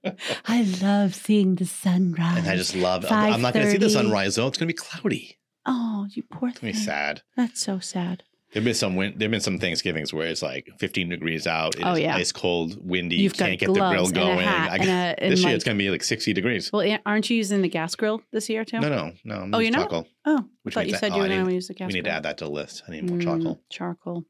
I 0.46 0.62
love 0.80 1.12
seeing 1.16 1.56
the 1.56 1.66
sunrise. 1.66 2.38
and 2.38 2.46
I 2.46 2.54
just 2.54 2.76
love. 2.76 3.04
I'm 3.10 3.42
not 3.42 3.52
going 3.52 3.66
to 3.66 3.72
see 3.72 3.78
the 3.78 3.86
5:30. 3.86 3.90
sunrise 3.90 4.34
though. 4.36 4.46
It's 4.46 4.58
going 4.58 4.68
to 4.68 4.72
be 4.72 4.76
cloudy. 4.76 5.38
Oh, 5.66 6.06
you 6.10 6.22
poor 6.30 6.50
thing. 6.50 6.72
be 6.72 6.78
sad. 6.78 7.22
That's 7.36 7.60
so 7.60 7.78
sad. 7.78 8.22
There've 8.52 8.64
been 8.64 8.74
some 8.74 8.94
win- 8.96 9.14
there've 9.18 9.30
been 9.30 9.40
some 9.40 9.58
Thanksgivings 9.58 10.14
where 10.14 10.28
it's 10.28 10.40
like 10.40 10.68
15 10.78 11.08
degrees 11.10 11.46
out. 11.46 11.74
It 11.74 11.82
Oh, 11.84 11.94
yeah. 11.94 12.14
ice 12.16 12.32
cold, 12.32 12.78
windy. 12.80 13.26
Got 13.28 13.36
can't 13.38 13.58
get 13.60 13.66
the 13.66 13.72
grill 13.74 14.04
and 14.06 14.14
going. 14.14 14.38
a 14.38 14.42
hat 14.42 14.70
I 14.70 14.76
and, 14.76 15.18
a, 15.20 15.28
this 15.28 15.40
year 15.40 15.48
like, 15.48 15.56
it's 15.56 15.64
going 15.64 15.76
to 15.76 15.82
be 15.82 15.90
like 15.90 16.02
60 16.04 16.32
degrees. 16.32 16.72
well, 16.72 16.98
aren't 17.04 17.28
you 17.28 17.36
using 17.36 17.60
the 17.60 17.68
gas 17.68 17.94
grill 17.96 18.22
this 18.32 18.48
year 18.48 18.64
too? 18.64 18.78
No, 18.80 18.88
no, 18.88 19.12
no. 19.24 19.34
I'm 19.42 19.54
Oh, 19.54 19.58
you're 19.58 19.72
not? 19.72 19.90
charcoal. 19.90 20.06
Oh, 20.24 20.38
I 20.38 20.44
Which 20.62 20.74
thought 20.74 20.86
you 20.86 20.92
that- 20.92 21.00
said 21.00 21.12
oh, 21.12 21.16
you 21.16 21.20
were 21.22 21.26
I 21.26 21.28
going 21.30 21.40
need- 21.42 21.48
to 21.50 21.54
use 21.56 21.68
the 21.68 21.74
gas 21.74 21.78
grill. 21.78 21.88
We 21.88 21.94
need 21.94 22.04
to 22.04 22.10
add 22.12 22.22
that 22.22 22.38
to 22.38 22.44
the 22.44 22.50
list. 22.50 22.82
I 22.88 22.92
need 22.92 23.10
more 23.10 23.18
Mm, 23.18 23.22
charcoal. 23.24 23.60
Charcoal. 23.68 24.24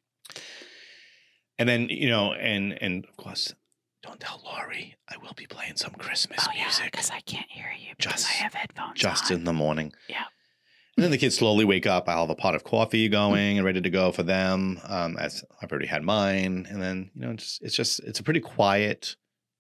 And 1.58 1.68
then 1.68 1.88
you 1.88 2.08
know, 2.08 2.32
and 2.32 2.72
and 2.82 3.04
of 3.04 3.16
course, 3.16 3.54
don't 4.02 4.20
tell 4.20 4.42
Laurie. 4.44 4.96
I 5.08 5.16
will 5.18 5.32
be 5.36 5.46
playing 5.46 5.76
some 5.76 5.92
Christmas 5.92 6.40
Oh 6.42 6.50
yeah, 6.54 6.64
music 6.64 6.90
because 6.92 7.10
I 7.10 7.20
can't 7.20 7.50
hear 7.50 7.70
you 7.78 7.94
because 7.96 8.12
Just- 8.22 8.26
I 8.30 8.32
have 8.44 8.54
headphones 8.54 8.98
just 9.00 9.30
on. 9.30 9.38
in 9.38 9.44
the 9.44 9.52
morning. 9.52 9.92
Yeah. 10.08 10.24
And 10.96 11.04
then 11.04 11.10
the 11.10 11.18
kids 11.18 11.36
slowly 11.36 11.66
wake 11.66 11.86
up. 11.86 12.08
I'll 12.08 12.22
have 12.22 12.30
a 12.30 12.34
pot 12.34 12.54
of 12.54 12.64
coffee 12.64 13.08
going 13.10 13.58
and 13.58 13.66
ready 13.66 13.82
to 13.82 13.90
go 13.90 14.12
for 14.12 14.22
them. 14.22 14.80
Um, 14.84 15.18
as 15.18 15.44
I've 15.60 15.70
already 15.70 15.88
had 15.88 16.02
mine, 16.02 16.66
and 16.70 16.80
then 16.80 17.10
you 17.14 17.20
know, 17.20 17.34
just 17.34 17.62
it's 17.62 17.74
just 17.76 18.00
it's 18.00 18.18
a 18.20 18.22
pretty 18.22 18.40
quiet, 18.40 19.16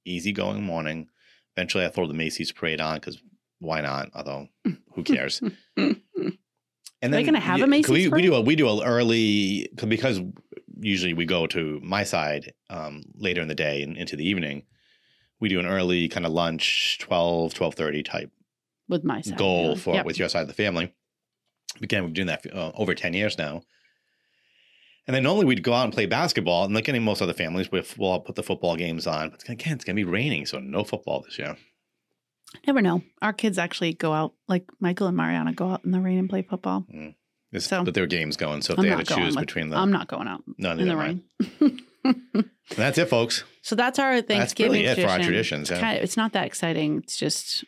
easygoing 0.06 0.62
morning. 0.62 1.08
Eventually, 1.56 1.84
I 1.84 1.88
throw 1.88 2.06
the 2.06 2.14
Macy's 2.14 2.52
parade 2.52 2.80
on 2.80 2.96
because 2.96 3.20
why 3.58 3.82
not? 3.82 4.10
Although, 4.14 4.48
who 4.94 5.02
cares? 5.02 5.42
And 7.02 7.12
Are 7.12 7.18
they 7.18 7.24
gonna 7.24 7.38
have 7.38 7.60
a 7.60 7.66
Macy's 7.66 7.90
we, 7.90 8.08
we 8.08 8.22
do 8.22 8.34
a 8.34 8.40
we 8.40 8.56
do 8.56 8.66
a 8.68 8.82
early 8.82 9.68
because 9.76 10.18
usually 10.80 11.12
we 11.12 11.26
go 11.26 11.46
to 11.46 11.78
my 11.82 12.04
side 12.04 12.54
um, 12.70 13.02
later 13.14 13.42
in 13.42 13.48
the 13.48 13.54
day 13.54 13.82
and 13.82 13.98
into 13.98 14.16
the 14.16 14.26
evening. 14.26 14.62
We 15.38 15.50
do 15.50 15.60
an 15.60 15.66
early 15.66 16.08
kind 16.08 16.24
of 16.24 16.32
lunch, 16.32 16.98
12, 17.02 17.52
12.30 17.52 18.02
type 18.04 18.32
with 18.88 19.04
my 19.04 19.20
side, 19.20 19.36
goal 19.36 19.68
yeah. 19.68 19.74
for 19.74 19.94
Yep. 19.94 20.06
with 20.06 20.18
your 20.18 20.30
side 20.30 20.40
of 20.40 20.48
the 20.48 20.54
family. 20.54 20.94
Again, 21.82 22.04
we've 22.04 22.12
been 22.14 22.26
doing 22.26 22.38
that 22.42 22.46
uh, 22.54 22.72
over 22.74 22.94
10 22.94 23.12
years 23.14 23.36
now. 23.38 23.62
And 25.06 25.14
then 25.14 25.22
normally 25.22 25.44
we'd 25.46 25.62
go 25.62 25.72
out 25.72 25.84
and 25.84 25.92
play 25.92 26.06
basketball. 26.06 26.64
And 26.64 26.74
like 26.74 26.88
any 26.88 26.98
most 26.98 27.22
other 27.22 27.32
families, 27.34 27.70
we'll, 27.70 28.20
put 28.20 28.34
the 28.34 28.42
football 28.42 28.76
games 28.76 29.06
on. 29.06 29.30
But 29.30 29.48
again, 29.48 29.74
it's 29.74 29.84
going 29.84 29.96
to 29.96 30.04
be 30.04 30.10
raining, 30.10 30.46
so 30.46 30.58
no 30.58 30.82
football 30.84 31.22
this 31.22 31.38
year. 31.38 31.56
Never 32.66 32.80
know. 32.80 33.02
Our 33.22 33.32
kids 33.32 33.58
actually 33.58 33.92
go 33.94 34.12
out, 34.12 34.32
like 34.48 34.64
Michael 34.80 35.06
and 35.06 35.16
Mariana 35.16 35.52
go 35.52 35.68
out 35.70 35.84
in 35.84 35.90
the 35.90 36.00
rain 36.00 36.18
and 36.18 36.28
play 36.28 36.42
football. 36.42 36.86
This, 37.52 37.66
So- 37.66 37.84
but 37.84 37.94
there 37.94 38.04
are 38.04 38.08
games 38.08 38.36
going. 38.36 38.62
So 38.62 38.72
if 38.72 38.78
I'm 38.78 38.84
they 38.84 38.90
had 38.90 39.06
to 39.06 39.14
choose 39.14 39.36
with- 39.36 39.46
between 39.46 39.68
them, 39.70 39.78
I'm 39.78 39.92
not 39.92 40.08
going 40.08 40.26
out 40.26 40.42
no, 40.58 40.72
in 40.72 40.88
the 40.88 40.96
rain. 40.96 41.22
That's 42.76 42.98
it, 42.98 43.08
folks. 43.08 43.44
so 43.62 43.74
that's 43.76 43.98
our 44.00 44.16
That's 44.16 44.26
Thanksgiving 44.28 44.72
really 44.82 44.86
it 44.86 44.94
for 44.96 45.02
our 45.08 45.18
tradition. 45.18 45.64
traditions. 45.64 45.70
It's, 45.70 45.80
kind 45.80 45.98
of, 45.98 46.04
it's 46.04 46.16
not 46.16 46.32
that 46.32 46.46
exciting. 46.46 46.98
It's 46.98 47.16
just, 47.16 47.64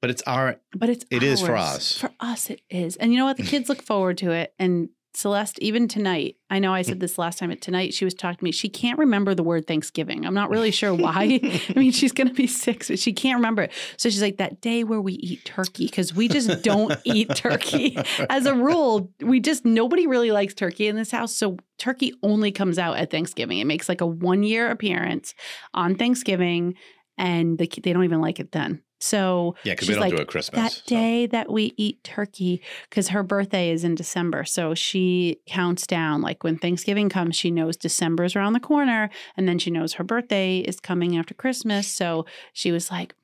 But 0.00 0.10
it's 0.10 0.22
our 0.26 0.56
but 0.74 0.88
it's 0.88 1.04
It 1.10 1.22
is 1.22 1.42
for 1.42 1.56
us. 1.56 1.98
For 1.98 2.10
us, 2.20 2.50
it 2.50 2.62
is. 2.70 2.96
And 2.96 3.12
you 3.12 3.18
know 3.18 3.26
what? 3.26 3.36
The 3.36 3.42
kids 3.42 3.68
look 3.68 3.82
forward 3.82 4.18
to 4.18 4.30
it. 4.30 4.54
And 4.58 4.88
Celeste, 5.12 5.58
even 5.58 5.88
tonight, 5.88 6.36
I 6.50 6.60
know 6.60 6.72
I 6.72 6.82
said 6.82 7.00
this 7.00 7.18
last 7.18 7.38
time, 7.38 7.48
but 7.48 7.60
tonight 7.60 7.92
she 7.92 8.04
was 8.04 8.14
talking 8.14 8.38
to 8.38 8.44
me. 8.44 8.52
She 8.52 8.68
can't 8.68 8.98
remember 8.98 9.34
the 9.34 9.42
word 9.42 9.66
Thanksgiving. 9.66 10.24
I'm 10.24 10.34
not 10.34 10.50
really 10.50 10.70
sure 10.70 10.94
why. 10.94 11.40
I 11.68 11.72
mean, 11.74 11.90
she's 11.90 12.12
going 12.12 12.28
to 12.28 12.34
be 12.34 12.46
six, 12.46 12.88
but 12.88 12.98
she 12.98 13.12
can't 13.12 13.36
remember 13.36 13.62
it. 13.62 13.72
So 13.96 14.08
she's 14.08 14.22
like, 14.22 14.36
that 14.36 14.60
day 14.60 14.84
where 14.84 15.00
we 15.00 15.14
eat 15.14 15.44
turkey, 15.44 15.86
because 15.86 16.14
we 16.14 16.28
just 16.28 16.62
don't 16.62 16.96
eat 17.04 17.34
turkey. 17.34 17.98
As 18.30 18.46
a 18.46 18.54
rule, 18.54 19.12
we 19.20 19.40
just, 19.40 19.64
nobody 19.64 20.06
really 20.06 20.30
likes 20.30 20.54
turkey 20.54 20.86
in 20.86 20.94
this 20.94 21.10
house. 21.10 21.34
So 21.34 21.56
turkey 21.78 22.14
only 22.22 22.52
comes 22.52 22.78
out 22.78 22.96
at 22.96 23.10
Thanksgiving. 23.10 23.58
It 23.58 23.66
makes 23.66 23.88
like 23.88 24.00
a 24.00 24.06
one 24.06 24.44
year 24.44 24.70
appearance 24.70 25.34
on 25.74 25.96
Thanksgiving, 25.96 26.74
and 27.18 27.58
the, 27.58 27.68
they 27.82 27.92
don't 27.92 28.04
even 28.04 28.20
like 28.20 28.38
it 28.38 28.52
then. 28.52 28.82
So 29.00 29.56
yeah, 29.64 29.72
because 29.72 29.88
we 29.88 29.94
don't 29.94 30.02
like, 30.02 30.14
do 30.14 30.20
it 30.22 30.28
Christmas. 30.28 30.60
that 30.60 30.72
so. 30.72 30.82
day 30.86 31.26
that 31.26 31.50
we 31.50 31.72
eat 31.76 32.04
turkey 32.04 32.62
because 32.88 33.08
her 33.08 33.22
birthday 33.22 33.70
is 33.70 33.82
in 33.82 33.94
December. 33.94 34.44
So 34.44 34.74
she 34.74 35.40
counts 35.46 35.86
down. 35.86 36.20
Like 36.20 36.44
when 36.44 36.58
Thanksgiving 36.58 37.08
comes, 37.08 37.34
she 37.34 37.50
knows 37.50 37.76
December's 37.76 38.36
around 38.36 38.52
the 38.52 38.60
corner. 38.60 39.10
And 39.36 39.48
then 39.48 39.58
she 39.58 39.70
knows 39.70 39.94
her 39.94 40.04
birthday 40.04 40.58
is 40.58 40.78
coming 40.80 41.16
after 41.16 41.34
Christmas. 41.34 41.88
So 41.88 42.26
she 42.52 42.70
was 42.70 42.90
like, 42.90 43.14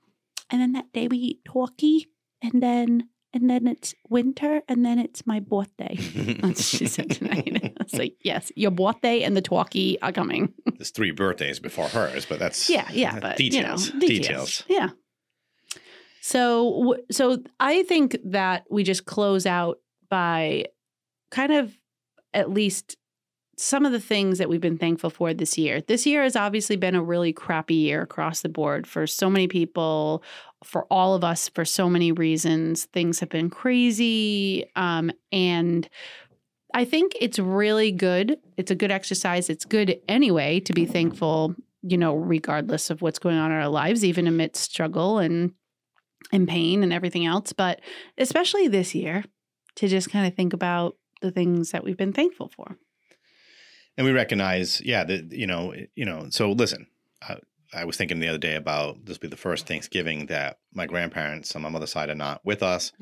and 0.51 0.61
then 0.61 0.73
that 0.73 0.93
day 0.93 1.09
we 1.09 1.19
eat 1.19 1.41
turkey. 1.45 2.09
And 2.43 2.63
then 2.63 3.09
and 3.37 3.51
then 3.51 3.67
it's 3.67 3.95
winter 4.09 4.63
and 4.67 4.85
then 4.85 4.99
it's 4.99 5.27
my 5.27 5.41
birthday. 5.41 5.97
That's 6.41 6.43
what 6.43 6.59
she 6.59 6.87
said 6.87 7.11
tonight. 7.11 7.75
I 7.81 7.83
was 7.83 7.93
like, 7.93 8.15
yes, 8.23 8.51
your 8.57 8.71
birthday 8.71 9.23
and 9.23 9.37
the 9.37 9.43
turkey 9.43 10.01
are 10.01 10.13
coming. 10.13 10.55
There's 10.65 10.91
three 10.91 11.11
birthdays 11.11 11.61
before 11.61 11.89
hers, 11.89 12.25
but 12.25 12.39
that's 12.39 12.71
Yeah, 12.71 12.89
yeah, 12.91 13.19
but 13.21 13.37
details. 13.37 13.89
you 13.89 13.93
know, 13.95 14.01
details. 14.01 14.21
details. 14.29 14.65
Yeah. 14.69 14.89
So, 16.29 16.97
so 17.09 17.39
I 17.61 17.85
think 17.85 18.17
that 18.25 18.65
we 18.69 18.83
just 18.83 19.05
close 19.05 19.47
out 19.47 19.79
by 20.11 20.65
kind 21.31 21.53
of 21.53 21.79
at 22.35 22.51
least 22.51 22.97
some 23.57 23.87
of 23.87 23.93
the 23.93 24.01
things 24.01 24.39
that 24.39 24.49
we've 24.49 24.61
been 24.61 24.77
thankful 24.77 25.09
for 25.09 25.33
this 25.33 25.57
year. 25.57 25.81
This 25.83 26.05
year 26.05 26.25
has 26.25 26.35
obviously 26.35 26.75
been 26.75 26.97
a 26.97 27.03
really 27.03 27.33
crappy 27.33 27.77
year 27.77 28.03
across 28.03 28.41
the 28.41 28.49
board 28.49 28.89
for 28.89 29.07
so 29.07 29.31
many 29.31 29.47
people, 29.47 30.25
for 30.65 30.85
all 30.91 31.15
of 31.15 31.23
us, 31.23 31.49
for 31.49 31.65
so 31.65 31.89
many 31.89 32.11
reasons. 32.11 32.87
Things 32.87 33.21
have 33.21 33.29
been 33.29 33.49
crazy. 33.49 34.65
Um, 34.75 35.13
and 35.31 35.89
I 36.75 36.87
think 36.87 37.13
it's 37.21 37.39
really 37.39 37.93
good. 37.93 38.37
It's 38.57 38.73
a 38.73 38.75
good 38.75 38.91
exercise. 38.91 39.49
It's 39.49 39.65
good 39.65 40.01
anyway 40.09 40.59
to 40.59 40.73
be 40.73 40.87
thankful, 40.87 41.55
you 41.83 41.97
know, 41.97 42.17
regardless 42.17 42.91
of 42.91 43.01
what's 43.01 43.21
going 43.21 43.37
on 43.37 43.53
in 43.53 43.59
our 43.59 43.69
lives, 43.69 44.05
even 44.05 44.27
amidst 44.27 44.73
struggle 44.73 45.19
and 45.19 45.53
and 46.33 46.49
pain 46.49 46.83
and 46.83 46.93
everything 46.93 47.25
else. 47.27 47.53
But 47.53 47.81
especially 48.19 48.69
this 48.69 48.95
year, 48.95 49.25
to 49.77 49.89
just 49.89 50.11
kind 50.11 50.27
of 50.27 50.35
think 50.35 50.53
about 50.53 50.97
the 51.23 51.31
things 51.31 51.71
that 51.71 51.85
we've 51.85 51.97
been 51.97 52.13
thankful 52.13 52.49
for. 52.55 52.77
and 53.97 54.07
we 54.07 54.13
recognize, 54.13 54.81
yeah, 54.85 55.05
that 55.05 55.33
you 55.33 55.47
know, 55.47 55.75
you 55.95 56.05
know. 56.05 56.27
So 56.31 56.53
listen, 56.53 56.87
I, 57.23 57.39
I 57.75 57.85
was 57.85 57.97
thinking 57.97 58.21
the 58.21 58.29
other 58.29 58.39
day 58.39 58.55
about 58.55 59.05
this 59.05 59.17
will 59.17 59.23
be 59.23 59.29
the 59.29 59.37
first 59.37 59.67
Thanksgiving 59.67 60.27
that 60.27 60.59
my 60.73 60.87
grandparents 60.87 61.55
on 61.57 61.63
my 61.63 61.69
mother's 61.69 61.91
side 61.93 62.11
are 62.11 62.15
not 62.15 62.41
with 62.45 62.63
us. 62.63 62.93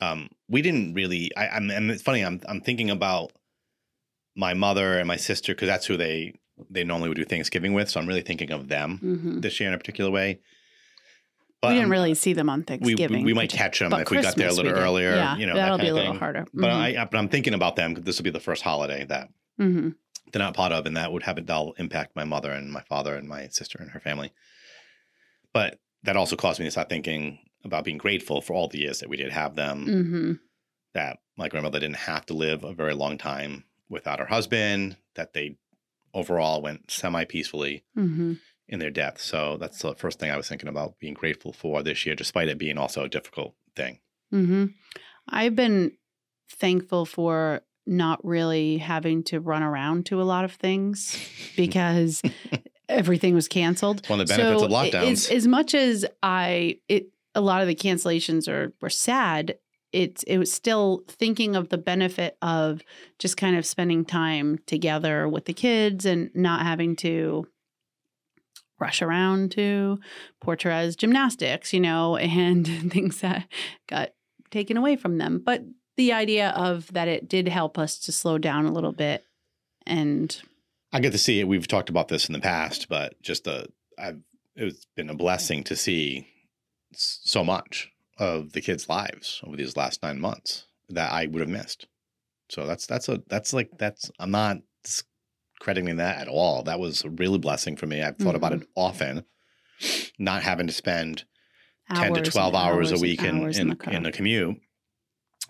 Um, 0.00 0.28
we 0.48 0.62
didn't 0.62 0.94
really. 0.94 1.30
I, 1.36 1.48
I'm, 1.48 1.70
and 1.70 1.90
it's 1.90 2.02
funny. 2.02 2.24
I'm, 2.24 2.40
I'm 2.48 2.60
thinking 2.62 2.90
about 2.90 3.32
my 4.36 4.54
mother 4.54 4.98
and 4.98 5.06
my 5.06 5.16
sister 5.16 5.54
because 5.54 5.68
that's 5.68 5.86
who 5.86 5.96
they 5.96 6.34
they 6.70 6.84
normally 6.84 7.08
would 7.08 7.16
do 7.18 7.24
Thanksgiving 7.24 7.72
with. 7.74 7.88
So 7.90 8.00
I'm 8.00 8.06
really 8.06 8.22
thinking 8.22 8.50
of 8.50 8.68
them 8.68 8.98
Mhm. 9.02 9.42
this 9.42 9.60
year 9.60 9.68
in 9.68 9.74
a 9.74 9.78
particular 9.78 10.10
way. 10.10 10.40
We 11.68 11.74
didn't 11.74 11.90
really 11.90 12.14
see 12.14 12.32
them 12.32 12.48
on 12.48 12.60
we, 12.60 12.64
Thanksgiving. 12.64 13.24
we 13.24 13.34
might 13.34 13.50
catch 13.50 13.78
them 13.78 13.90
but 13.90 14.00
if 14.00 14.10
we 14.10 14.20
got 14.20 14.36
there 14.36 14.48
a 14.48 14.52
little 14.52 14.72
earlier. 14.72 15.14
Yeah, 15.14 15.36
you 15.36 15.46
know, 15.46 15.54
that'll 15.54 15.78
that 15.78 15.84
be 15.84 15.88
a 15.88 15.94
little 15.94 16.12
thing. 16.12 16.18
harder. 16.18 16.46
But 16.54 16.70
I, 16.70 17.04
but 17.04 17.18
I'm 17.18 17.28
thinking 17.28 17.54
about 17.54 17.76
them 17.76 17.92
because 17.92 18.04
this 18.04 18.18
will 18.18 18.24
be 18.24 18.30
the 18.30 18.40
first 18.40 18.62
holiday 18.62 19.04
that 19.06 19.28
hmm 19.58 19.90
they're 20.32 20.40
not 20.40 20.54
part 20.54 20.70
of, 20.72 20.86
and 20.86 20.96
that 20.96 21.12
would 21.12 21.24
have 21.24 21.38
a 21.38 21.40
dull 21.40 21.72
impact 21.76 22.14
my 22.14 22.22
mother 22.22 22.52
and 22.52 22.70
my 22.70 22.82
father 22.82 23.16
and 23.16 23.28
my 23.28 23.48
sister 23.48 23.78
and 23.80 23.90
her 23.90 23.98
family. 24.00 24.32
But 25.52 25.80
that 26.04 26.16
also 26.16 26.36
caused 26.36 26.60
me 26.60 26.66
to 26.66 26.70
start 26.70 26.88
thinking 26.88 27.40
about 27.64 27.84
being 27.84 27.98
grateful 27.98 28.40
for 28.40 28.54
all 28.54 28.68
the 28.68 28.78
years 28.78 29.00
that 29.00 29.08
we 29.08 29.16
did 29.16 29.32
have 29.32 29.56
them. 29.56 29.86
hmm 29.86 30.32
That 30.94 31.18
my 31.36 31.48
grandmother 31.48 31.80
didn't 31.80 31.96
have 31.96 32.26
to 32.26 32.34
live 32.34 32.62
a 32.64 32.72
very 32.72 32.94
long 32.94 33.18
time 33.18 33.64
without 33.88 34.20
her 34.20 34.26
husband. 34.26 34.96
That 35.16 35.32
they 35.32 35.56
overall 36.14 36.62
went 36.62 36.90
semi 36.90 37.24
peacefully 37.24 37.84
hmm 37.94 38.34
in 38.70 38.78
their 38.78 38.90
death. 38.90 39.20
So 39.20 39.58
that's 39.58 39.82
the 39.82 39.94
first 39.94 40.18
thing 40.18 40.30
I 40.30 40.36
was 40.36 40.48
thinking 40.48 40.68
about 40.68 40.98
being 40.98 41.14
grateful 41.14 41.52
for 41.52 41.82
this 41.82 42.06
year, 42.06 42.14
despite 42.14 42.48
it 42.48 42.56
being 42.56 42.78
also 42.78 43.04
a 43.04 43.08
difficult 43.08 43.54
thing. 43.76 43.98
hmm 44.30 44.66
I've 45.28 45.54
been 45.54 45.92
thankful 46.50 47.04
for 47.04 47.62
not 47.86 48.24
really 48.24 48.78
having 48.78 49.22
to 49.24 49.40
run 49.40 49.62
around 49.62 50.06
to 50.06 50.20
a 50.20 50.24
lot 50.24 50.44
of 50.44 50.52
things 50.52 51.16
because 51.56 52.22
everything 52.88 53.34
was 53.34 53.48
canceled. 53.48 54.06
One 54.08 54.20
of 54.20 54.28
the 54.28 54.36
benefits 54.36 54.62
of 54.62 54.70
lockdowns. 54.70 55.10
As, 55.10 55.30
as 55.30 55.46
much 55.46 55.74
as 55.74 56.06
I, 56.22 56.78
it 56.88 57.08
a 57.34 57.40
lot 57.40 57.62
of 57.62 57.68
the 57.68 57.74
cancellations 57.74 58.48
are 58.48 58.72
were 58.80 58.90
sad. 58.90 59.58
It's 59.92 60.22
it 60.24 60.38
was 60.38 60.52
still 60.52 61.02
thinking 61.08 61.56
of 61.56 61.68
the 61.68 61.78
benefit 61.78 62.36
of 62.42 62.82
just 63.18 63.36
kind 63.36 63.56
of 63.56 63.66
spending 63.66 64.04
time 64.04 64.58
together 64.66 65.28
with 65.28 65.46
the 65.46 65.52
kids 65.52 66.06
and 66.06 66.30
not 66.34 66.62
having 66.62 66.94
to 66.96 67.46
rush 68.80 69.02
around 69.02 69.52
to 69.52 70.00
Porturaz 70.44 70.96
gymnastics, 70.96 71.72
you 71.72 71.80
know, 71.80 72.16
and 72.16 72.66
things 72.92 73.20
that 73.20 73.46
got 73.88 74.10
taken 74.50 74.76
away 74.76 74.96
from 74.96 75.18
them. 75.18 75.40
But 75.44 75.64
the 75.96 76.12
idea 76.12 76.50
of 76.50 76.92
that 76.92 77.08
it 77.08 77.28
did 77.28 77.48
help 77.48 77.78
us 77.78 77.98
to 78.00 78.12
slow 78.12 78.38
down 78.38 78.66
a 78.66 78.72
little 78.72 78.92
bit 78.92 79.24
and 79.86 80.40
I 80.92 81.00
get 81.00 81.12
to 81.12 81.18
see 81.18 81.40
it. 81.40 81.48
We've 81.48 81.68
talked 81.68 81.88
about 81.88 82.08
this 82.08 82.28
in 82.28 82.32
the 82.32 82.40
past, 82.40 82.88
but 82.88 83.20
just 83.22 83.44
the 83.44 83.68
I've 83.98 84.20
it's 84.56 84.86
been 84.96 85.10
a 85.10 85.14
blessing 85.14 85.62
to 85.64 85.76
see 85.76 86.26
so 86.92 87.44
much 87.44 87.90
of 88.18 88.52
the 88.52 88.60
kids' 88.60 88.88
lives 88.88 89.40
over 89.44 89.56
these 89.56 89.76
last 89.76 90.02
nine 90.02 90.20
months 90.20 90.66
that 90.88 91.12
I 91.12 91.26
would 91.26 91.40
have 91.40 91.48
missed. 91.48 91.86
So 92.48 92.66
that's 92.66 92.86
that's 92.86 93.08
a 93.08 93.22
that's 93.28 93.52
like 93.52 93.70
that's 93.78 94.10
I'm 94.18 94.32
not 94.32 94.58
discrediting 95.60 95.96
that 95.96 96.18
at 96.18 96.28
all. 96.28 96.62
That 96.62 96.80
was 96.80 97.04
a 97.04 97.10
really 97.10 97.38
blessing 97.38 97.76
for 97.76 97.86
me. 97.86 98.02
I've 98.02 98.16
thought 98.16 98.34
about 98.34 98.52
it 98.52 98.66
often, 98.74 99.24
not 100.18 100.42
having 100.42 100.66
to 100.66 100.72
spend 100.72 101.24
ten 101.94 102.14
to 102.14 102.22
twelve 102.22 102.54
and 102.54 102.62
hours, 102.62 102.92
a 102.92 102.98
week 102.98 103.22
in 103.22 103.42
hours 103.42 103.58
in, 103.58 103.68
the 103.68 103.90
in 103.90 104.06
a 104.06 104.12
commute 104.12 104.56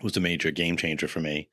was 0.01 0.17
a 0.17 0.19
major 0.19 0.51
game 0.51 0.75
changer 0.77 1.07
for 1.07 1.19
me. 1.19 1.49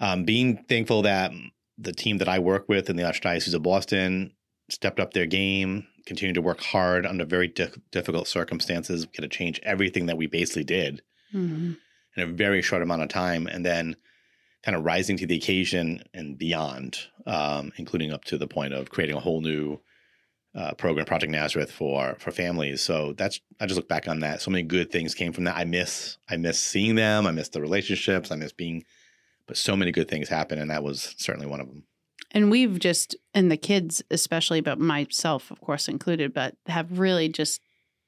Um, 0.00 0.24
being 0.24 0.64
thankful 0.68 1.02
that 1.02 1.30
the 1.78 1.92
team 1.92 2.18
that 2.18 2.28
I 2.28 2.38
work 2.38 2.68
with 2.68 2.90
in 2.90 2.96
the 2.96 3.02
Archdiocese 3.04 3.54
of 3.54 3.62
Boston 3.62 4.32
stepped 4.70 4.98
up 4.98 5.12
their 5.12 5.26
game, 5.26 5.86
continued 6.06 6.34
to 6.34 6.42
work 6.42 6.60
hard 6.62 7.04
under 7.06 7.24
very 7.24 7.48
di- 7.48 7.68
difficult 7.90 8.26
circumstances. 8.26 9.06
We 9.06 9.12
had 9.16 9.30
to 9.30 9.36
change 9.36 9.60
everything 9.62 10.06
that 10.06 10.16
we 10.16 10.26
basically 10.26 10.64
did 10.64 11.02
Mhm. 11.34 11.76
in 12.16 12.22
a 12.22 12.26
very 12.26 12.62
short 12.62 12.82
amount 12.82 13.02
of 13.02 13.08
time, 13.08 13.46
and 13.46 13.64
then 13.66 13.96
kind 14.62 14.76
of 14.76 14.84
rising 14.84 15.16
to 15.18 15.26
the 15.26 15.36
occasion 15.36 16.02
and 16.14 16.38
beyond, 16.38 16.98
um, 17.26 17.72
including 17.76 18.12
up 18.12 18.24
to 18.24 18.38
the 18.38 18.46
point 18.46 18.72
of 18.72 18.90
creating 18.90 19.16
a 19.16 19.20
whole 19.20 19.40
new 19.40 19.78
uh, 20.54 20.72
program, 20.74 21.06
Project 21.06 21.32
Nazareth, 21.32 21.72
for 21.72 22.16
for 22.18 22.30
families. 22.30 22.82
So 22.82 23.14
that's 23.14 23.40
I 23.60 23.66
just 23.66 23.76
look 23.76 23.88
back 23.88 24.08
on 24.08 24.20
that. 24.20 24.42
So 24.42 24.50
many 24.50 24.62
good 24.62 24.90
things 24.90 25.14
came 25.14 25.32
from 25.32 25.44
that. 25.44 25.56
I 25.56 25.64
miss 25.64 26.18
I 26.28 26.36
miss 26.36 26.60
seeing 26.60 26.94
them. 26.94 27.26
I 27.26 27.30
miss 27.30 27.48
the 27.48 27.60
relationships. 27.60 28.30
I 28.30 28.36
miss 28.36 28.52
being, 28.52 28.84
but 29.46 29.56
so 29.56 29.76
many 29.76 29.92
good 29.92 30.08
things 30.08 30.28
happened, 30.28 30.60
and 30.60 30.70
that 30.70 30.84
was 30.84 31.14
certainly 31.18 31.46
one 31.46 31.60
of 31.60 31.68
them. 31.68 31.84
And 32.32 32.50
we've 32.50 32.78
just, 32.78 33.14
and 33.34 33.50
the 33.50 33.58
kids 33.58 34.02
especially, 34.10 34.62
but 34.62 34.78
myself, 34.78 35.50
of 35.50 35.60
course, 35.60 35.86
included, 35.86 36.32
but 36.32 36.56
have 36.66 36.98
really 36.98 37.28
just 37.28 37.60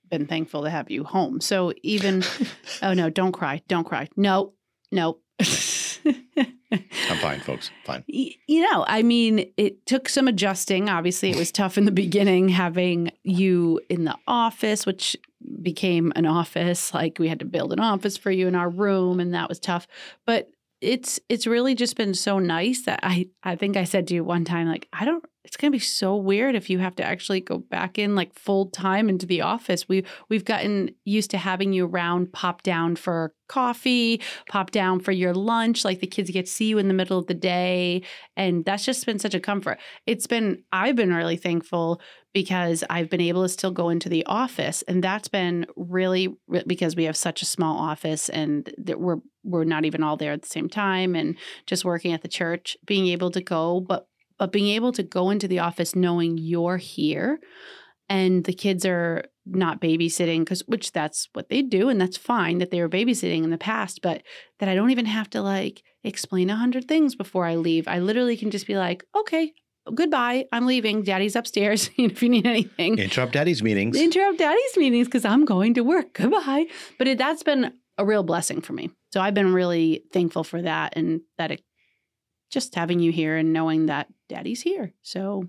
been 0.08 0.26
thankful 0.26 0.62
to 0.62 0.70
have 0.70 0.90
you 0.90 1.04
home. 1.04 1.40
So 1.40 1.72
even, 1.82 2.24
oh 2.82 2.94
no, 2.94 3.10
don't 3.10 3.32
cry, 3.32 3.62
don't 3.68 3.84
cry. 3.84 4.08
No, 4.16 4.54
no. 4.90 5.18
I'm 6.04 7.18
fine, 7.18 7.40
folks. 7.40 7.70
Fine. 7.84 8.04
You 8.46 8.70
know, 8.70 8.84
I 8.86 9.02
mean, 9.02 9.50
it 9.56 9.86
took 9.86 10.08
some 10.08 10.28
adjusting. 10.28 10.88
Obviously, 10.88 11.30
it 11.30 11.36
was 11.36 11.50
tough 11.50 11.78
in 11.78 11.86
the 11.86 11.90
beginning 11.90 12.50
having 12.50 13.10
you 13.22 13.80
in 13.88 14.04
the 14.04 14.16
office, 14.28 14.86
which 14.86 15.16
became 15.62 16.12
an 16.14 16.26
office. 16.26 16.92
Like 16.92 17.18
we 17.18 17.28
had 17.28 17.38
to 17.40 17.44
build 17.44 17.72
an 17.72 17.80
office 17.80 18.16
for 18.16 18.30
you 18.30 18.46
in 18.46 18.54
our 18.54 18.68
room, 18.68 19.18
and 19.18 19.34
that 19.34 19.48
was 19.48 19.58
tough. 19.58 19.86
But 20.26 20.50
it's 20.80 21.20
it's 21.28 21.46
really 21.46 21.74
just 21.74 21.96
been 21.96 22.14
so 22.14 22.38
nice 22.38 22.82
that 22.82 23.00
I 23.02 23.28
I 23.42 23.56
think 23.56 23.76
I 23.76 23.84
said 23.84 24.06
to 24.08 24.14
you 24.14 24.24
one 24.24 24.44
time 24.44 24.68
like 24.68 24.88
I 24.92 25.04
don't 25.04 25.24
it's 25.44 25.58
going 25.58 25.70
to 25.70 25.76
be 25.76 25.80
so 25.80 26.16
weird 26.16 26.54
if 26.54 26.70
you 26.70 26.78
have 26.78 26.96
to 26.96 27.04
actually 27.04 27.40
go 27.40 27.58
back 27.58 27.98
in 27.98 28.14
like 28.14 28.34
full 28.34 28.70
time 28.70 29.10
into 29.10 29.26
the 29.26 29.42
office. 29.42 29.86
We 29.86 30.04
we've 30.30 30.44
gotten 30.44 30.94
used 31.04 31.30
to 31.32 31.38
having 31.38 31.74
you 31.74 31.86
around, 31.86 32.32
pop 32.32 32.62
down 32.62 32.96
for 32.96 33.34
coffee, 33.46 34.22
pop 34.48 34.70
down 34.70 35.00
for 35.00 35.12
your 35.12 35.34
lunch. 35.34 35.84
Like 35.84 36.00
the 36.00 36.06
kids 36.06 36.30
get 36.30 36.46
to 36.46 36.52
see 36.52 36.66
you 36.66 36.78
in 36.78 36.88
the 36.88 36.94
middle 36.94 37.18
of 37.18 37.26
the 37.26 37.34
day, 37.34 38.02
and 38.36 38.64
that's 38.64 38.86
just 38.86 39.04
been 39.04 39.18
such 39.18 39.34
a 39.34 39.40
comfort. 39.40 39.78
It's 40.06 40.26
been 40.26 40.64
I've 40.72 40.96
been 40.96 41.12
really 41.12 41.36
thankful 41.36 42.00
because 42.34 42.84
I've 42.90 43.08
been 43.08 43.20
able 43.20 43.44
to 43.44 43.48
still 43.48 43.70
go 43.70 43.88
into 43.88 44.10
the 44.10 44.26
office, 44.26 44.82
and 44.82 45.02
that's 45.02 45.28
been 45.28 45.66
really 45.76 46.36
because 46.66 46.96
we 46.96 47.04
have 47.04 47.16
such 47.16 47.40
a 47.40 47.46
small 47.46 47.78
office, 47.78 48.28
and 48.28 48.70
we're 48.96 49.20
we're 49.42 49.64
not 49.64 49.86
even 49.86 50.02
all 50.02 50.18
there 50.18 50.32
at 50.32 50.42
the 50.42 50.48
same 50.48 50.68
time, 50.68 51.14
and 51.14 51.36
just 51.66 51.84
working 51.84 52.12
at 52.12 52.20
the 52.20 52.28
church, 52.28 52.76
being 52.84 53.06
able 53.06 53.30
to 53.30 53.40
go, 53.40 53.80
but 53.80 54.08
but 54.38 54.52
being 54.52 54.74
able 54.74 54.92
to 54.92 55.02
go 55.02 55.30
into 55.30 55.48
the 55.48 55.60
office 55.60 55.94
knowing 55.94 56.36
you're 56.36 56.76
here 56.76 57.38
and 58.08 58.44
the 58.44 58.52
kids 58.52 58.84
are 58.84 59.24
not 59.46 59.80
babysitting 59.80 60.40
because 60.40 60.60
which 60.66 60.92
that's 60.92 61.28
what 61.34 61.48
they 61.48 61.62
do 61.62 61.88
and 61.88 62.00
that's 62.00 62.16
fine 62.16 62.58
that 62.58 62.70
they 62.70 62.80
were 62.80 62.88
babysitting 62.88 63.44
in 63.44 63.50
the 63.50 63.58
past 63.58 64.00
but 64.02 64.22
that 64.58 64.68
i 64.68 64.74
don't 64.74 64.90
even 64.90 65.06
have 65.06 65.28
to 65.28 65.40
like 65.40 65.82
explain 66.02 66.50
a 66.50 66.56
hundred 66.56 66.88
things 66.88 67.14
before 67.14 67.46
i 67.46 67.54
leave. 67.54 67.86
I 67.86 67.98
literally 67.98 68.36
can 68.36 68.50
just 68.50 68.66
be 68.66 68.76
like 68.76 69.04
okay 69.14 69.52
goodbye 69.92 70.46
i'm 70.52 70.66
leaving 70.66 71.02
daddy's 71.02 71.36
upstairs 71.36 71.90
if 71.98 72.22
you 72.22 72.28
need 72.28 72.46
anything 72.46 72.98
interrupt 72.98 73.32
daddy's 73.32 73.62
meetings 73.62 74.00
interrupt 74.00 74.38
daddy's 74.38 74.76
meetings 74.76 75.06
because 75.06 75.24
i'm 75.24 75.44
going 75.44 75.74
to 75.74 75.82
work 75.82 76.12
goodbye 76.14 76.66
but 76.98 77.06
it, 77.06 77.18
that's 77.18 77.42
been 77.42 77.72
a 77.98 78.04
real 78.04 78.22
blessing 78.22 78.60
for 78.60 78.72
me 78.72 78.90
so 79.12 79.20
i've 79.20 79.34
been 79.34 79.52
really 79.52 80.02
thankful 80.12 80.42
for 80.44 80.62
that 80.62 80.94
and 80.96 81.20
that 81.38 81.50
it 81.50 81.62
just 82.54 82.74
having 82.76 83.00
you 83.00 83.12
here 83.12 83.36
and 83.36 83.52
knowing 83.52 83.86
that 83.86 84.06
daddy's 84.28 84.62
here. 84.62 84.92
So, 85.02 85.44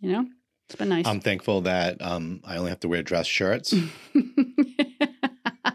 you 0.00 0.12
know, 0.12 0.26
it's 0.68 0.76
been 0.76 0.90
nice. 0.90 1.06
I'm 1.06 1.20
thankful 1.20 1.62
that 1.62 2.00
um, 2.00 2.40
I 2.44 2.58
only 2.58 2.70
have 2.70 2.80
to 2.80 2.88
wear 2.88 3.02
dress 3.02 3.26
shirts. 3.26 3.74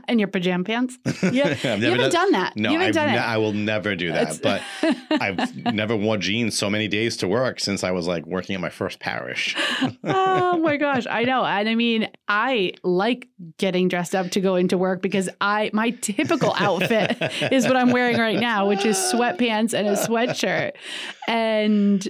and 0.08 0.20
your 0.20 0.28
pajama 0.28 0.64
pants? 0.64 0.98
Yeah, 1.38 1.50
you 1.50 1.56
haven't 1.56 1.82
done, 1.82 2.12
done, 2.12 2.32
that. 2.32 2.56
No, 2.56 2.72
you 2.72 2.80
haven't 2.80 2.98
I've 2.98 3.06
done 3.06 3.12
ne- 3.12 3.18
it. 3.18 3.22
I 3.22 3.38
will 3.38 3.54
never 3.54 3.96
do 3.96 4.12
that. 4.12 4.40
but 4.42 4.62
I've 5.22 5.74
never 5.74 5.96
worn 5.96 6.22
jeans 6.22 6.58
so 6.58 6.70
many 6.70 6.88
days 6.88 7.18
to 7.18 7.28
work 7.28 7.60
since 7.60 7.84
I 7.84 7.92
was 7.92 8.08
like 8.08 8.26
working 8.26 8.56
at 8.56 8.62
my 8.62 8.70
first 8.70 9.00
parish. 9.00 9.56
oh 10.04 10.58
my 10.60 10.78
gosh, 10.78 11.06
I 11.10 11.24
know. 11.24 11.44
And 11.44 11.68
I 11.68 11.76
mean, 11.76 12.10
I 12.28 12.74
like 12.84 13.28
getting 13.58 13.88
dressed 13.88 14.16
up 14.16 14.32
to 14.32 14.42
go 14.42 14.56
into 14.56 14.78
work 14.78 15.02
because 15.02 15.30
I 15.42 15.70
my 15.74 15.90
typical 15.90 16.54
outfit 16.56 17.18
is 17.52 17.66
what 17.66 17.76
I'm 17.76 17.92
wearing 17.92 18.18
right 18.18 18.40
now, 18.40 18.68
which 18.68 18.86
is 18.86 18.96
sweatpants 18.98 19.74
and 19.74 19.88
a 19.88 19.94
sweatshirt. 19.94 20.74
And 21.28 22.08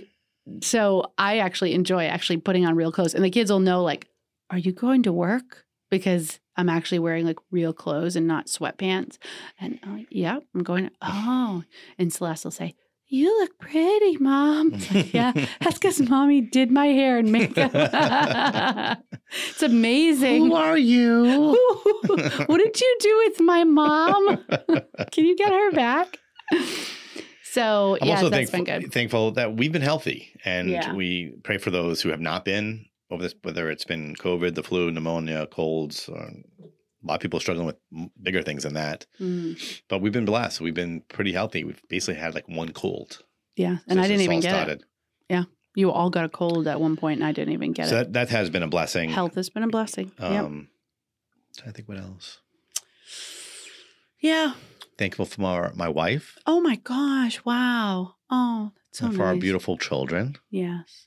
so 0.62 1.12
I 1.18 1.40
actually 1.40 1.74
enjoy 1.74 2.06
actually 2.06 2.38
putting 2.38 2.66
on 2.66 2.76
real 2.76 2.92
clothes. 2.92 3.14
And 3.14 3.24
the 3.24 3.30
kids 3.30 3.52
will 3.52 3.60
know 3.60 3.84
like, 3.84 4.08
are 4.50 4.58
you 4.58 4.72
going 4.72 5.04
to 5.04 5.14
work? 5.14 5.66
Because 5.90 6.40
I'm 6.56 6.70
actually 6.70 7.00
wearing 7.00 7.26
like 7.26 7.38
real 7.52 7.74
clothes 7.74 8.16
and 8.16 8.28
not 8.28 8.48
sweatpants. 8.48 9.18
And 9.60 9.80
like, 9.86 10.08
yeah, 10.10 10.40
I'm 10.56 10.64
going, 10.64 10.90
oh. 11.02 11.64
And 11.98 12.12
Celeste 12.12 12.44
will 12.46 12.52
say, 12.52 12.76
you 13.10 13.40
look 13.40 13.58
pretty, 13.58 14.18
mom. 14.18 14.72
Like, 14.94 15.14
yeah, 15.14 15.32
that's 15.62 15.78
because 15.78 16.02
mommy 16.02 16.42
did 16.42 16.72
my 16.72 16.88
hair 16.88 17.18
and 17.18 17.32
makeup. 17.32 17.72
it's 19.50 19.64
amazing. 19.64 20.48
Who 20.48 20.56
are 20.56 20.78
you? 20.78 21.56
what 22.48 22.58
did 22.58 22.80
you 22.82 22.98
do 23.00 23.24
with 23.28 23.40
my 23.40 23.64
mom? 23.64 24.44
Can 25.12 25.24
you 25.26 25.38
get 25.38 25.54
her 25.54 25.72
back? 25.72 26.20
So 27.44 27.98
I'm 28.02 28.08
yeah, 28.08 28.16
also 28.16 28.30
that's 28.30 28.52
thankful, 28.52 28.66
been 28.76 28.82
good. 28.82 28.94
thankful 28.94 29.32
that 29.32 29.56
we've 29.56 29.72
been 29.72 29.82
healthy 29.82 30.34
and 30.46 30.70
Yeah. 30.70 30.94
we 30.94 31.34
pray 31.44 31.58
for 31.58 31.72
those 31.72 32.02
who 32.02 32.10
have 32.10 32.20
not 32.22 32.44
been 32.46 32.86
over 33.10 33.24
this, 33.24 33.36
whether 33.44 33.70
it's 33.70 33.86
been 33.86 34.16
COVID, 34.16 34.56
the 34.56 34.64
flu, 34.64 34.92
pneumonia, 34.92 35.48
colds. 35.48 36.10
Or 36.10 36.18
a 36.20 37.08
lot 37.08 37.16
of 37.16 37.22
people 37.22 37.40
struggling 37.40 37.66
with 37.68 37.78
bigger 38.22 38.42
things 38.44 38.64
than 38.64 38.74
that. 38.74 39.06
Mm, 39.20 39.82
But 39.88 40.02
we've 40.02 40.12
been 40.12 40.26
blessed. 40.26 40.60
We've 40.62 40.74
been 40.74 41.02
pretty 41.08 41.32
healthy. 41.32 41.64
We've 41.64 41.82
basically 41.90 42.20
had 42.20 42.36
like 42.36 42.48
one 42.50 42.74
cold. 42.74 43.24
yeah, 43.56 43.78
and 43.88 44.00
I 44.02 44.08
didn't 44.08 44.22
even 44.22 44.40
get 44.42 44.50
started. 44.52 44.82
it. 44.82 44.88
Yeah. 45.30 45.44
You 45.76 45.92
all 45.92 46.10
got 46.10 46.26
a 46.26 46.30
cold 46.30 46.68
at 46.68 46.82
one 46.82 46.96
point, 46.98 47.20
and 47.20 47.28
I 47.28 47.32
didn't 47.32 47.54
even 47.54 47.72
get 47.72 47.88
So 47.90 47.96
it. 47.96 47.98
that, 48.06 48.14
that 48.14 48.30
has 48.30 48.50
been 48.50 48.64
a 48.64 48.68
blessing. 48.68 49.10
Health 49.10 49.36
has 49.36 49.50
been 49.50 49.64
a 49.64 49.68
blessing. 49.68 50.12
yep. 50.20 50.44
Um, 50.46 50.70
I 51.66 51.72
think 51.72 51.88
what 51.88 51.98
else? 52.00 52.40
Yeah. 54.20 54.54
Thankful 54.98 55.26
for 55.26 55.42
my, 55.42 55.72
my 55.76 55.88
wife 55.90 56.38
Oh 56.48 56.60
my 56.60 56.76
gosh! 56.78 57.44
Wow. 57.46 58.16
Oh, 58.32 58.72
that's 58.88 59.00
so 59.00 59.06
and 59.06 59.16
for 59.16 59.22
nice. 59.22 59.28
our 59.28 59.36
beautiful 59.36 59.78
children. 59.78 60.36
Yes, 60.50 61.07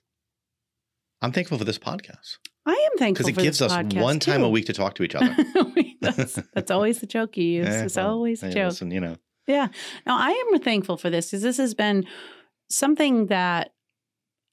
I'm 1.23 1.33
thankful 1.33 1.59
for 1.59 1.65
this 1.65 1.79
podcast 1.79 2.39
I 2.67 2.73
am 2.73 2.99
thankful 2.99 3.27
because 3.27 3.39
it 3.39 3.43
gives 3.43 3.63
us 3.63 3.95
one 3.95 4.19
time 4.19 4.43
a 4.43 4.49
week 4.49 4.67
to 4.67 4.73
talk 4.73 4.95
to 4.97 5.03
each 5.03 5.15
other. 5.15 5.35
that's, 6.01 6.39
that's 6.55 6.71
always 6.71 7.01
the 7.01 7.07
joke 7.07 7.37
you 7.37 7.45
use. 7.45 7.69
Eh, 7.69 7.85
it's 7.85 7.97
well, 7.97 8.11
always 8.11 8.43
a 8.43 8.51
joke. 8.51 8.71
Listen, 8.71 8.91
you 8.91 9.01
know, 9.01 9.17
Yeah. 9.47 9.69
Now 10.07 10.19
I 10.19 10.31
am 10.31 10.61
thankful 10.61 10.97
for 10.97 11.11
this 11.11 11.31
because 11.31 11.43
this 11.43 11.57
has 11.57 11.75
been 11.75 12.07
something 12.69 13.27
that 13.27 13.73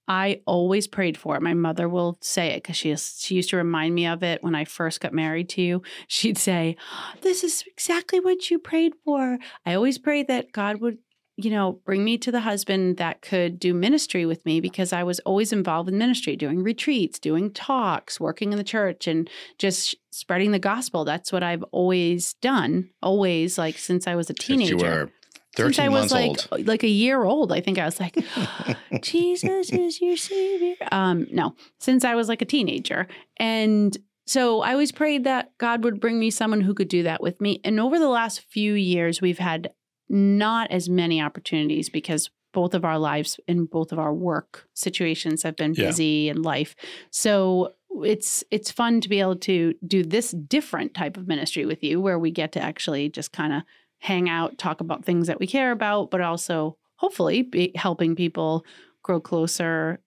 I 0.07 0.41
always 0.45 0.87
prayed 0.87 1.17
for. 1.17 1.37
My 1.41 1.53
mother 1.53 1.89
will 1.89 2.17
say 2.21 2.51
it 2.51 2.63
because 2.63 2.77
she 2.77 2.91
is, 2.91 3.17
she 3.19 3.35
used 3.35 3.49
to 3.49 3.57
remind 3.57 3.93
me 3.93 4.07
of 4.07 4.23
it 4.23 4.41
when 4.41 4.55
I 4.55 4.63
first 4.63 5.01
got 5.01 5.13
married 5.13 5.49
to 5.49 5.61
you. 5.61 5.81
She'd 6.07 6.37
say, 6.37 6.77
"This 7.21 7.43
is 7.43 7.65
exactly 7.67 8.21
what 8.21 8.49
you 8.49 8.57
prayed 8.57 8.93
for." 9.03 9.37
I 9.65 9.73
always 9.73 9.97
prayed 9.97 10.27
that 10.29 10.53
God 10.53 10.79
would, 10.79 10.99
you 11.37 11.51
know, 11.51 11.73
bring 11.85 12.03
me 12.03 12.17
to 12.17 12.31
the 12.31 12.39
husband 12.39 12.97
that 12.97 13.21
could 13.21 13.59
do 13.59 13.71
ministry 13.71 14.25
with 14.25 14.43
me 14.43 14.59
because 14.59 14.91
I 14.91 15.03
was 15.03 15.19
always 15.19 15.53
involved 15.53 15.87
in 15.87 15.97
ministry, 15.97 16.35
doing 16.35 16.63
retreats, 16.63 17.19
doing 17.19 17.51
talks, 17.51 18.19
working 18.19 18.51
in 18.51 18.57
the 18.57 18.63
church, 18.63 19.07
and 19.07 19.29
just 19.59 19.95
spreading 20.09 20.51
the 20.51 20.59
gospel. 20.59 21.05
That's 21.05 21.31
what 21.31 21.43
I've 21.43 21.63
always 21.71 22.33
done, 22.35 22.89
always 23.03 23.57
like 23.57 23.77
since 23.77 24.07
I 24.07 24.15
was 24.15 24.31
a 24.31 24.33
since 24.33 24.45
teenager 24.45 24.75
you 24.75 24.83
were 24.83 25.11
13 25.55 25.73
since 25.73 25.79
I 25.79 25.89
was 25.89 26.11
like 26.11 26.51
old. 26.51 26.67
like 26.67 26.83
a 26.83 26.89
year 26.89 27.23
old. 27.23 27.51
I 27.51 27.61
think 27.61 27.77
I 27.77 27.85
was 27.85 27.99
like, 27.99 28.17
Jesus 29.01 29.71
is 29.71 30.01
your 30.01 30.17
savior. 30.17 30.75
Um, 30.91 31.27
no, 31.31 31.55
since 31.79 32.03
I 32.03 32.15
was 32.15 32.29
like 32.29 32.41
a 32.41 32.45
teenager, 32.45 33.07
and 33.37 33.95
so 34.25 34.61
I 34.61 34.71
always 34.71 34.91
prayed 34.91 35.23
that 35.25 35.51
God 35.59 35.83
would 35.83 35.99
bring 35.99 36.19
me 36.19 36.31
someone 36.31 36.61
who 36.61 36.73
could 36.73 36.89
do 36.89 37.03
that 37.03 37.21
with 37.21 37.39
me. 37.39 37.61
And 37.63 37.79
over 37.79 37.99
the 37.99 38.09
last 38.09 38.41
few 38.41 38.73
years, 38.73 39.21
we've 39.21 39.37
had 39.37 39.71
not 40.09 40.71
as 40.71 40.89
many 40.89 41.21
opportunities 41.21 41.89
because 41.89 42.29
both 42.53 42.73
of 42.73 42.83
our 42.85 42.97
lives 42.97 43.39
and 43.47 43.69
both 43.69 43.91
of 43.91 43.99
our 43.99 44.13
work 44.13 44.67
situations 44.73 45.43
have 45.43 45.55
been 45.55 45.73
Yeah. 45.75 45.87
busy 45.87 46.29
in 46.29 46.41
life. 46.41 46.75
So 47.11 47.73
it's 48.03 48.43
it's 48.51 48.71
fun 48.71 49.01
to 49.01 49.09
be 49.09 49.19
able 49.19 49.35
to 49.37 49.73
do 49.85 50.03
this 50.03 50.31
different 50.31 50.93
type 50.93 51.17
of 51.17 51.27
ministry 51.27 51.65
with 51.65 51.83
you 51.83 51.99
where 51.99 52.19
we 52.19 52.31
get 52.31 52.51
to 52.53 52.61
actually 52.61 53.09
just 53.09 53.31
kind 53.31 53.53
of 53.53 53.63
hang 53.99 54.29
out, 54.29 54.57
talk 54.57 54.79
about 54.81 55.03
things 55.05 55.27
that 55.27 55.39
we 55.39 55.47
care 55.47 55.71
about, 55.71 56.11
but 56.11 56.21
also 56.21 56.77
hopefully 56.97 57.41
be 57.41 57.71
helping 57.75 58.15
people 58.15 58.63
grow 59.03 59.19
closer 59.19 59.99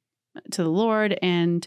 to 0.52 0.62
the 0.62 0.68
Lord 0.70 1.18
and, 1.22 1.66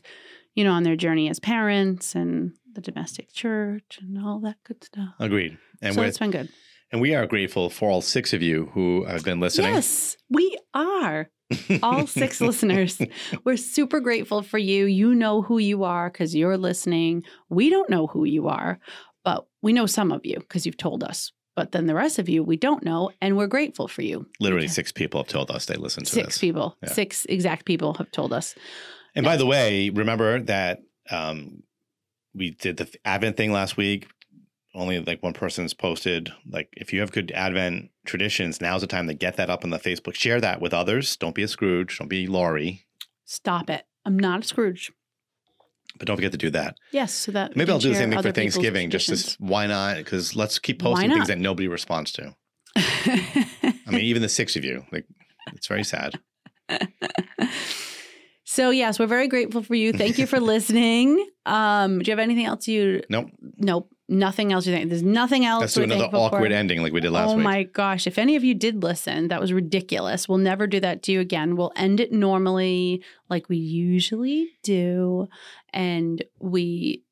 you 0.56 0.64
know, 0.64 0.72
on 0.72 0.84
their 0.84 0.96
journey 0.96 1.30
as 1.30 1.40
parents 1.40 2.16
and 2.16 2.54
the 2.74 2.82
domestic 2.82 3.32
church 3.34 4.00
and 4.02 4.18
all 4.18 4.40
that 4.40 4.58
good 4.64 4.84
stuff. 4.84 5.14
Agreed. 5.20 5.58
And 5.82 5.94
so 5.94 6.02
it's 6.02 6.18
been 6.18 6.32
good. 6.32 6.50
And 6.94 7.02
we 7.02 7.14
are 7.16 7.26
grateful 7.26 7.70
for 7.70 7.90
all 7.90 8.02
six 8.02 8.32
of 8.32 8.42
you 8.42 8.70
who 8.74 9.04
have 9.06 9.26
been 9.26 9.40
listening. 9.42 9.74
Yes, 9.74 10.16
we 10.30 10.58
are. 10.74 11.30
All 11.84 12.08
six 12.08 12.40
listeners. 12.50 13.02
We're 13.44 13.58
super 13.58 14.00
grateful 14.00 14.42
for 14.44 14.58
you. 14.58 14.86
You 14.86 15.14
know 15.14 15.42
who 15.42 15.58
you 15.58 15.84
are 15.84 16.10
because 16.10 16.34
you're 16.34 16.58
listening. 16.58 17.24
We 17.50 17.70
don't 17.70 17.90
know 17.90 18.08
who 18.08 18.24
you 18.26 18.48
are, 18.48 18.80
but 19.26 19.46
we 19.62 19.74
know 19.74 19.86
some 19.88 20.12
of 20.12 20.26
you 20.26 20.38
because 20.40 20.66
you've 20.66 20.78
told 20.78 21.04
us. 21.04 21.32
But 21.56 21.72
then 21.72 21.86
the 21.86 21.94
rest 21.96 22.18
of 22.18 22.30
you, 22.30 22.42
we 22.44 22.58
don't 22.58 22.84
know, 22.84 23.12
and 23.22 23.38
we're 23.38 23.46
grateful 23.48 23.88
for 23.88 24.02
you. 24.02 24.26
Literally, 24.40 24.68
six 24.68 24.92
people 24.92 25.20
have 25.22 25.28
told 25.28 25.52
us 25.52 25.66
they 25.66 25.76
listened 25.76 26.08
to 26.08 26.12
Six 26.14 26.28
this. 26.28 26.38
people, 26.40 26.78
Yeah. 26.82 26.90
six 26.90 27.26
exact 27.26 27.66
people 27.66 27.94
have 27.96 28.10
told 28.12 28.34
us. 28.34 28.56
And 29.16 29.24
by 29.24 29.38
the 29.38 29.46
way, 29.46 29.90
remember 29.92 30.40
that 30.42 30.80
um, 31.12 31.62
we 32.34 32.52
did 32.52 32.78
the 32.78 32.88
Advent 33.06 33.38
thing 33.38 33.52
last 33.52 33.78
week. 33.78 34.08
Only 34.76 35.00
like 35.00 35.22
one 35.22 35.34
person's 35.34 35.74
posted. 35.74 36.34
Like, 36.50 36.70
if 36.74 36.92
you 36.92 37.00
have 37.02 37.12
good 37.12 37.32
Advent 37.32 37.92
traditions, 38.06 38.60
now's 38.60 38.82
the 38.82 38.88
time 38.88 39.08
to 39.08 39.14
get 39.14 39.38
that 39.38 39.50
up 39.50 39.64
on 39.64 39.70
the 39.70 39.78
Facebook. 39.78 40.16
Share 40.16 40.42
that 40.42 40.62
with 40.62 40.74
others. 40.74 41.16
Don't 41.16 41.36
be 41.36 41.44
a 41.44 41.48
Scrooge. 41.48 42.00
Don't 42.00 42.08
be 42.08 42.26
Laurie. 42.26 42.86
Stop 43.26 43.70
it. 43.70 43.86
I'm 44.06 44.18
not 44.18 44.44
a 44.44 44.48
Scrooge. 44.48 44.92
But 45.98 46.08
don't 46.08 46.18
forget 46.18 46.32
to 46.32 46.40
do 46.40 46.50
that. 46.50 46.76
Yes, 46.92 47.14
so 47.14 47.32
that 47.34 47.56
Maybe 47.56 47.72
I'll 47.72 47.78
do 47.78 47.90
the 47.90 47.96
same 47.96 48.10
thing 48.10 48.22
for 48.22 48.32
Thanksgiving. 48.32 48.90
Just 48.90 49.10
as, 49.10 49.36
why 49.40 49.68
not? 49.68 49.98
Because 49.98 50.36
let's 50.36 50.58
keep 50.58 50.82
posting 50.82 51.12
things 51.12 51.28
that 51.28 51.38
nobody 51.38 51.68
responds 51.68 52.12
to. 52.14 52.36
I 52.76 53.80
mean, 53.88 54.02
even 54.02 54.24
the 54.24 54.30
six 54.30 54.56
of 54.56 54.64
you. 54.64 54.86
Like, 54.92 55.06
it's 55.54 55.68
very 55.68 55.84
sad. 55.84 56.20
so 58.44 58.72
yes, 58.72 58.98
we're 58.98 59.06
very 59.06 59.28
grateful 59.28 59.62
for 59.62 59.76
you. 59.76 59.94
Thank 59.94 60.18
you 60.18 60.26
for 60.26 60.40
listening. 60.42 61.30
Um, 61.46 62.00
do 62.00 62.10
you 62.10 62.12
have 62.12 62.20
anything 62.20 62.46
else 62.46 62.68
you? 62.68 63.04
Nope. 63.10 63.30
Nope. 63.58 63.93
Nothing 64.10 64.52
else 64.52 64.68
you 64.68 64.74
think? 64.74 64.90
There's 64.90 65.02
nothing 65.02 65.46
else. 65.46 65.62
Let's 65.62 65.74
do 65.76 65.84
another 65.84 66.10
awkward 66.14 66.52
for? 66.52 66.56
ending 66.56 66.82
like 66.82 66.92
we 66.92 67.00
did 67.00 67.12
last 67.12 67.28
week. 67.28 67.34
oh 67.34 67.38
week. 67.38 67.44
my 67.44 67.64
gosh! 67.64 68.06
If 68.06 68.18
any 68.18 68.36
of 68.36 68.44
you 68.44 68.54
did 68.54 68.84
listen, 68.84 69.30
that 69.30 69.40
was 69.40 69.54
ridiculous. 69.54 70.28
We'll 70.28 70.40
never 70.40 70.68
do 70.68 70.82
that 70.82 71.04
to 71.04 71.14
you 71.14 71.22
again. 71.22 71.56
We'll 71.56 71.72
end 71.78 72.02
it 72.02 72.12
normally, 72.12 73.02
like 73.30 73.48
we 73.48 73.58
usually 73.58 74.50
do, 74.62 75.30
and 75.72 76.22
we 76.40 77.04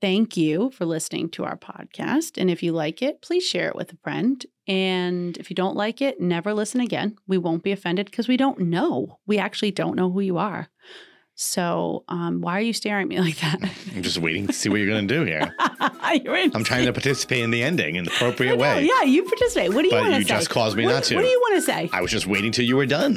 thank 0.00 0.36
you 0.36 0.70
for 0.70 0.84
listening 0.84 1.28
to 1.30 1.44
our 1.44 1.56
podcast. 1.56 2.40
And 2.40 2.50
if 2.50 2.62
you 2.62 2.72
like 2.72 3.02
it, 3.02 3.22
please 3.22 3.44
share 3.44 3.68
it 3.68 3.76
with 3.76 3.92
a 3.92 3.98
friend. 4.02 4.44
And 4.66 5.36
if 5.36 5.50
you 5.50 5.54
don't 5.54 5.76
like 5.76 6.00
it, 6.00 6.20
never 6.20 6.54
listen 6.54 6.80
again. 6.80 7.16
We 7.26 7.38
won't 7.38 7.62
be 7.62 7.72
offended 7.72 8.06
because 8.06 8.28
we 8.28 8.36
don't 8.36 8.60
know. 8.60 9.18
We 9.26 9.38
actually 9.38 9.72
don't 9.72 9.96
know 9.96 10.10
who 10.10 10.20
you 10.20 10.38
are. 10.38 10.68
So, 11.42 12.04
um, 12.08 12.42
why 12.42 12.58
are 12.58 12.60
you 12.60 12.74
staring 12.74 13.04
at 13.04 13.08
me 13.08 13.18
like 13.20 13.38
that? 13.38 13.62
I'm 13.96 14.02
just 14.02 14.18
waiting 14.18 14.46
to 14.46 14.52
see 14.52 14.68
what 14.68 14.76
you're 14.76 14.90
going 14.90 15.08
to 15.08 15.14
do 15.14 15.24
here. 15.24 15.54
I'm 15.58 16.64
trying 16.64 16.84
to 16.84 16.92
participate 16.92 17.42
in 17.42 17.50
the 17.50 17.62
ending 17.62 17.96
in 17.96 18.04
the 18.04 18.10
appropriate 18.10 18.56
know, 18.56 18.62
way. 18.62 18.84
Yeah, 18.84 19.04
you 19.04 19.24
participate. 19.24 19.72
What 19.72 19.82
do 19.82 19.88
you 19.88 19.94
want 19.94 20.08
to 20.08 20.14
say? 20.16 20.18
you 20.18 20.24
just 20.26 20.50
caused 20.50 20.76
me 20.76 20.84
what, 20.84 20.92
not 20.92 21.04
to. 21.04 21.14
What 21.14 21.22
do 21.22 21.28
you 21.28 21.40
want 21.40 21.54
to 21.56 21.62
say? 21.62 21.88
I 21.94 22.02
was 22.02 22.10
just 22.10 22.26
waiting 22.26 22.52
till 22.52 22.66
you 22.66 22.76
were 22.76 22.84
done. 22.84 23.14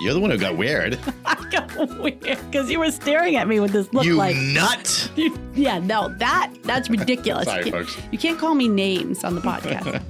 You're 0.00 0.14
the 0.14 0.20
one 0.20 0.30
who 0.30 0.38
got 0.38 0.56
weird. 0.56 0.98
I 1.26 1.50
got 1.50 1.98
weird 1.98 2.20
because 2.22 2.70
you 2.70 2.78
were 2.78 2.90
staring 2.90 3.36
at 3.36 3.46
me 3.46 3.60
with 3.60 3.72
this 3.72 3.92
look 3.92 4.06
you 4.06 4.16
like. 4.16 4.36
nut. 4.36 5.12
You, 5.16 5.38
yeah, 5.54 5.80
no, 5.80 6.08
that 6.16 6.50
that's 6.62 6.88
ridiculous. 6.88 7.44
Sorry, 7.44 7.66
you, 7.66 7.72
folks. 7.72 7.98
you 8.10 8.16
can't 8.16 8.38
call 8.38 8.54
me 8.54 8.68
names 8.68 9.22
on 9.22 9.34
the 9.34 9.42
podcast. 9.42 10.02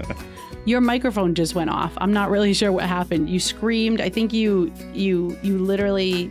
Your 0.66 0.80
microphone 0.80 1.34
just 1.34 1.56
went 1.56 1.70
off. 1.70 1.92
I'm 1.96 2.12
not 2.12 2.30
really 2.30 2.54
sure 2.54 2.70
what 2.70 2.84
happened. 2.84 3.28
You 3.28 3.40
screamed. 3.40 4.00
I 4.00 4.08
think 4.08 4.32
you 4.32 4.72
you 4.94 5.36
you 5.42 5.58
literally. 5.58 6.30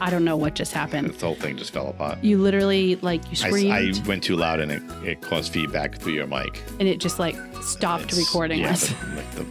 I 0.00 0.08
don't 0.10 0.24
know 0.24 0.36
what 0.36 0.54
just 0.54 0.72
happened. 0.72 1.10
This 1.10 1.20
whole 1.20 1.34
thing 1.34 1.56
just 1.58 1.72
fell 1.72 1.88
apart. 1.88 2.22
You 2.24 2.38
literally 2.38 2.96
like 2.96 3.28
you 3.30 3.36
screamed 3.36 3.72
I 3.72 3.92
went 4.08 4.22
too 4.24 4.36
loud 4.36 4.60
and 4.60 4.72
it, 4.72 4.82
it 5.04 5.20
caused 5.20 5.52
feedback 5.52 5.96
through 5.98 6.14
your 6.14 6.26
mic. 6.26 6.62
and 6.78 6.88
it 6.88 6.98
just 7.00 7.18
like 7.18 7.36
stopped 7.62 8.04
It's- 8.04 8.18
recording 8.18 8.60
yeah, 8.60 8.70
us. 8.72 8.88
The, 8.88 9.06
like 9.16 9.30
the 9.32 9.44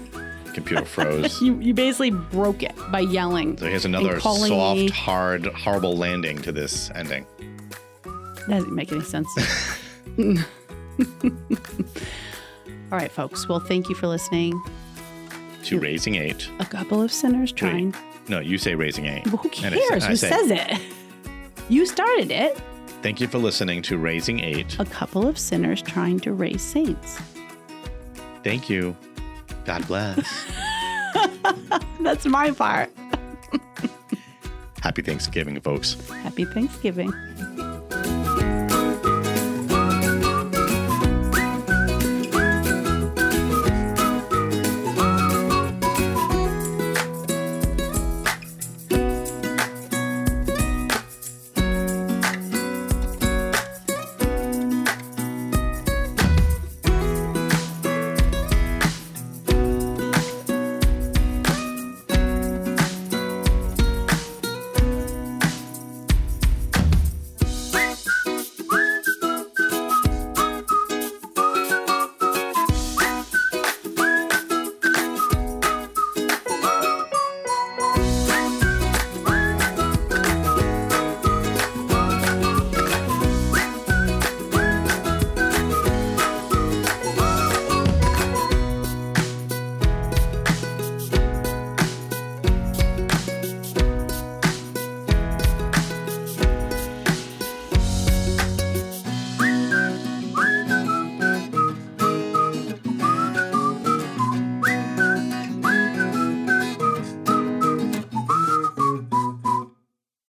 computer 0.54 0.86
froze. 0.86 1.40
You 1.42 1.60
you 1.60 1.74
basically 1.74 2.10
broke 2.12 2.64
it 2.64 2.74
by 2.92 3.02
yelling. 3.02 3.58
So 3.58 3.68
here's 3.68 3.86
another 3.86 4.20
soft, 4.20 4.42
me- 4.80 4.90
hard, 4.90 5.46
horrible 5.48 5.96
landing 5.96 6.42
to 6.42 6.52
this 6.52 6.90
ending. 6.96 7.26
That 8.04 8.48
doesn't 8.58 8.74
make 8.74 8.92
any 8.92 9.02
sense. 9.04 9.30
All 12.92 12.98
right, 12.98 13.12
folks. 13.12 13.48
Well, 13.48 13.60
thank 13.60 13.88
you 13.90 13.96
for 13.96 14.08
listening. 14.08 14.60
To 15.66 15.80
raising 15.80 16.16
eight. 16.16 16.50
A 16.60 16.66
couple 16.66 17.02
of 17.02 17.12
sinners 17.12 17.52
trying. 17.52 17.94
No, 18.30 18.40
you 18.40 18.58
say 18.58 18.76
raising 18.76 19.06
eight. 19.08 19.26
Well, 19.28 19.38
who 19.38 19.50
And 19.64 19.74
I 19.76 19.78
say- 19.80 19.88
cares? 19.90 20.06
Who 20.06 20.16
say- 20.16 20.30
says 20.30 20.52
it? 20.52 20.80
You 21.68 21.86
started 21.86 22.32
it. 22.32 22.58
Thank 23.02 23.20
you 23.22 23.28
for 23.28 23.38
listening 23.38 23.82
to 23.84 23.98
Raising 23.98 24.40
Eight. 24.42 24.78
A 24.80 24.86
couple 24.86 25.28
of 25.28 25.38
sinners 25.40 25.82
trying 25.82 26.20
to 26.22 26.34
raise 26.34 26.62
saints. 26.62 27.20
Thank 28.44 28.70
you. 28.70 28.96
God 29.66 29.86
bless. 29.88 30.46
That's 32.02 32.26
my 32.26 32.52
part. 32.52 32.90
Happy 34.82 35.02
Thanksgiving, 35.02 35.60
folks. 35.62 35.96
Happy 36.10 36.46
Thanksgiving. 36.46 37.14